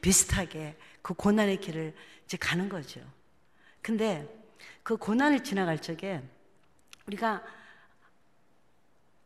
비슷하게 0.00 0.76
그 1.02 1.12
고난의 1.14 1.60
길을 1.60 1.94
이제 2.24 2.36
가는 2.38 2.68
거죠. 2.68 3.00
근데 3.82 4.26
그 4.82 4.96
고난을 4.96 5.44
지나갈 5.44 5.80
적에 5.80 6.22
우리가 7.06 7.42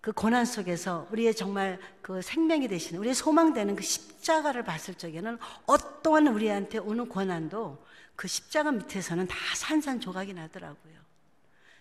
그 0.00 0.12
고난 0.12 0.44
속에서 0.44 1.08
우리의 1.10 1.34
정말 1.34 1.80
그 2.02 2.22
생명이 2.22 2.68
되시는 2.68 3.00
우리의 3.00 3.14
소망되는 3.14 3.76
그 3.76 3.82
십자가를 3.82 4.64
봤을 4.64 4.94
적에는 4.94 5.38
어떠한 5.66 6.28
우리한테 6.28 6.78
오는 6.78 7.08
고난도 7.08 7.84
그 8.14 8.28
십자가 8.28 8.72
밑에서는 8.72 9.26
다 9.26 9.36
산산조각이 9.54 10.34
나더라고요. 10.34 10.94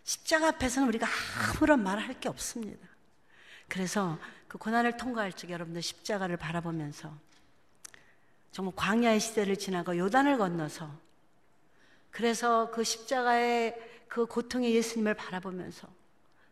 십자가 0.04 0.50
앞에서는 0.50 0.88
우리가 0.88 1.08
아무런 1.56 1.84
말을 1.84 2.04
할게 2.04 2.30
없습니다. 2.30 2.88
그래서 3.68 4.20
그 4.56 4.60
고난을 4.60 4.95
통과할 4.95 5.34
적에 5.34 5.51
여러분들 5.51 5.82
십자가를 5.82 6.38
바라보면서 6.38 7.12
정말 8.53 8.74
광야의 8.78 9.20
시대를 9.20 9.58
지나고 9.58 9.97
요단을 9.97 10.38
건너서 10.38 10.89
그래서 12.10 12.72
그 12.72 12.86
십자가의 12.86 13.78
그 14.08 14.26
고통의 14.26 14.74
예수님을 14.76 15.16
바라보면서 15.16 15.89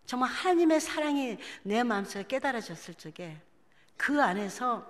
정말 0.06 0.30
하나님의 0.32 0.82
사랑이 0.82 1.38
내 1.64 1.82
마음속에 1.84 2.28
깨달아졌을 2.28 2.96
적에 2.96 3.42
그 3.96 4.22
안에서 4.22 4.86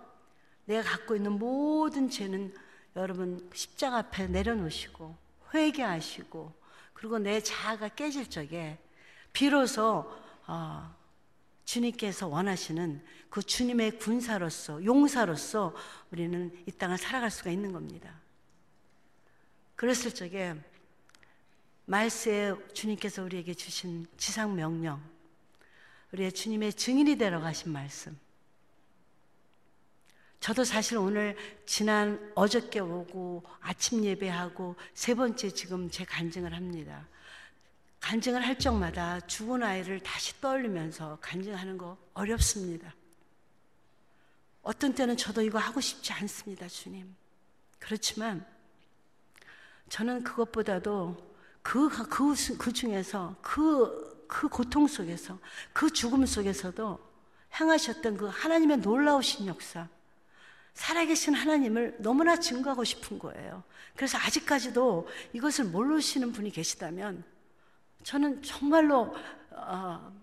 내가 0.65 0.81
갖고 0.81 1.15
있는 1.15 1.33
모든 1.33 2.09
죄는 2.09 2.51
여러분 2.95 3.47
십자가 3.53 3.97
앞에 3.97 4.25
내려놓으시고 4.25 5.15
회개하시고 5.53 6.51
그리고 6.95 7.19
내 7.19 7.41
자아가 7.41 7.89
깨질 7.89 8.27
적에 8.27 8.79
비로소 9.33 10.11
어, 10.47 11.02
주님께서 11.65 12.27
원하시는 12.27 13.03
그 13.29 13.41
주님의 13.41 13.99
군사로서 13.99 14.83
용사로서 14.83 15.75
우리는 16.11 16.51
이 16.67 16.71
땅을 16.71 16.97
살아갈 16.97 17.31
수가 17.31 17.49
있는 17.51 17.71
겁니다. 17.71 18.19
그랬을 19.75 20.13
적에 20.13 20.55
말세에 21.85 22.53
주님께서 22.73 23.23
우리에게 23.23 23.53
주신 23.53 24.05
지상 24.17 24.55
명령, 24.55 25.01
우리의 26.13 26.31
주님의 26.31 26.73
증인이 26.73 27.17
되러 27.17 27.41
가신 27.41 27.71
말씀. 27.71 28.17
저도 30.39 30.65
사실 30.65 30.97
오늘 30.97 31.37
지난 31.65 32.31
어저께 32.35 32.79
오고 32.79 33.43
아침 33.61 34.03
예배하고 34.03 34.75
세 34.93 35.15
번째 35.15 35.49
지금 35.49 35.89
제 35.89 36.03
간증을 36.03 36.53
합니다. 36.53 37.07
간증을 38.03 38.45
할 38.45 38.59
적마다 38.59 39.21
죽은 39.21 39.63
아이를 39.63 40.01
다시 40.01 40.39
떠올리면서 40.41 41.17
간증하는 41.21 41.77
거 41.77 41.97
어렵습니다. 42.13 42.93
어떤 44.61 44.93
때는 44.93 45.15
저도 45.15 45.41
이거 45.41 45.57
하고 45.57 45.79
싶지 45.79 46.11
않습니다, 46.11 46.67
주님. 46.67 47.15
그렇지만 47.79 48.45
저는 49.87 50.21
그것보다도 50.25 51.33
그, 51.61 51.87
그, 51.87 52.35
그 52.57 52.73
중에서 52.73 53.37
그, 53.41 54.25
그 54.27 54.49
고통 54.49 54.85
속에서 54.85 55.39
그 55.71 55.89
죽음 55.89 56.25
속에서도 56.25 56.99
행하셨던 57.57 58.17
그 58.17 58.25
하나님의 58.27 58.79
놀라우신 58.79 59.47
역사, 59.47 59.87
살아계신 60.73 61.35
하나님을 61.35 61.95
너무나 61.99 62.37
증거하고 62.37 62.83
싶은 62.83 63.17
거예요. 63.17 63.63
그래서 63.95 64.17
아직까지도 64.17 65.07
이것을 65.31 65.65
모르시는 65.65 66.33
분이 66.33 66.51
계시다면 66.51 67.31
저는 68.03 68.41
정말로 68.43 69.15
어, 69.51 70.13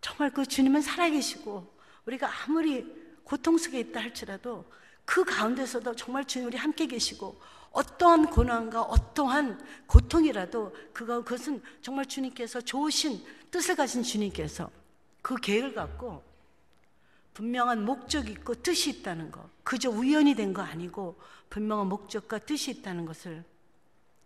정말 0.00 0.32
그 0.32 0.46
주님은 0.46 0.80
살아계시고 0.82 1.78
우리가 2.06 2.30
아무리 2.44 2.86
고통 3.24 3.58
속에 3.58 3.80
있다 3.80 4.00
할지라도 4.00 4.64
그 5.04 5.24
가운데서도 5.24 5.96
정말 5.96 6.24
주님 6.24 6.48
우리 6.48 6.56
함께 6.56 6.86
계시고 6.86 7.40
어떠한 7.72 8.30
고난과 8.30 8.82
어떠한 8.82 9.60
고통이라도 9.86 10.74
그거 10.92 11.22
그것은 11.22 11.62
정말 11.82 12.06
주님께서 12.06 12.60
좋으신 12.60 13.24
뜻을 13.50 13.76
가진 13.76 14.02
주님께서 14.02 14.70
그 15.22 15.36
계획을 15.36 15.74
갖고 15.74 16.22
분명한 17.34 17.84
목적이 17.84 18.32
있고 18.32 18.54
뜻이 18.54 18.90
있다는 18.90 19.30
거. 19.30 19.48
그저 19.62 19.88
우연이 19.88 20.34
된 20.34 20.52
거 20.52 20.62
아니고 20.62 21.18
분명한 21.48 21.88
목적과 21.88 22.38
뜻이 22.38 22.70
있다는 22.72 23.06
것을 23.06 23.44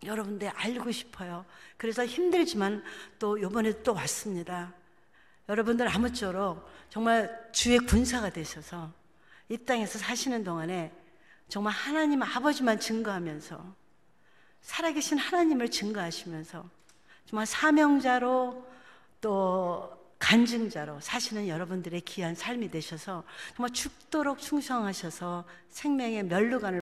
여러분들 0.07 0.49
알고 0.49 0.93
싶어요. 0.93 1.45
그래서 1.77 2.05
힘들지만 2.05 2.83
또 3.19 3.41
요번에 3.41 3.83
또 3.83 3.95
왔습니다. 3.95 4.73
여러분들 5.49 5.89
아무쪼록 5.89 6.69
정말 6.89 7.49
주의 7.53 7.79
군사가 7.79 8.31
되셔서 8.31 8.93
이 9.49 9.59
땅에서 9.59 9.99
사시는 9.99 10.45
동안에 10.45 10.93
정말 11.49 11.73
하나님 11.73 12.23
아버지만 12.23 12.81
증거하면서 12.81 13.75
살아계신 14.63 15.19
하나님을 15.19 15.71
증거하시면서 15.71 16.69
정말 17.27 17.47
사명자로 17.47 18.67
또 19.21 20.05
간증자로 20.19 21.01
사시는 21.01 21.49
여러분들의 21.49 22.01
귀한 22.03 22.35
삶이 22.35 22.71
되셔서 22.71 23.25
정말 23.55 23.71
죽도록 23.73 24.39
충성하셔서 24.39 25.45
생명의 25.69 26.23
멸류관을 26.25 26.81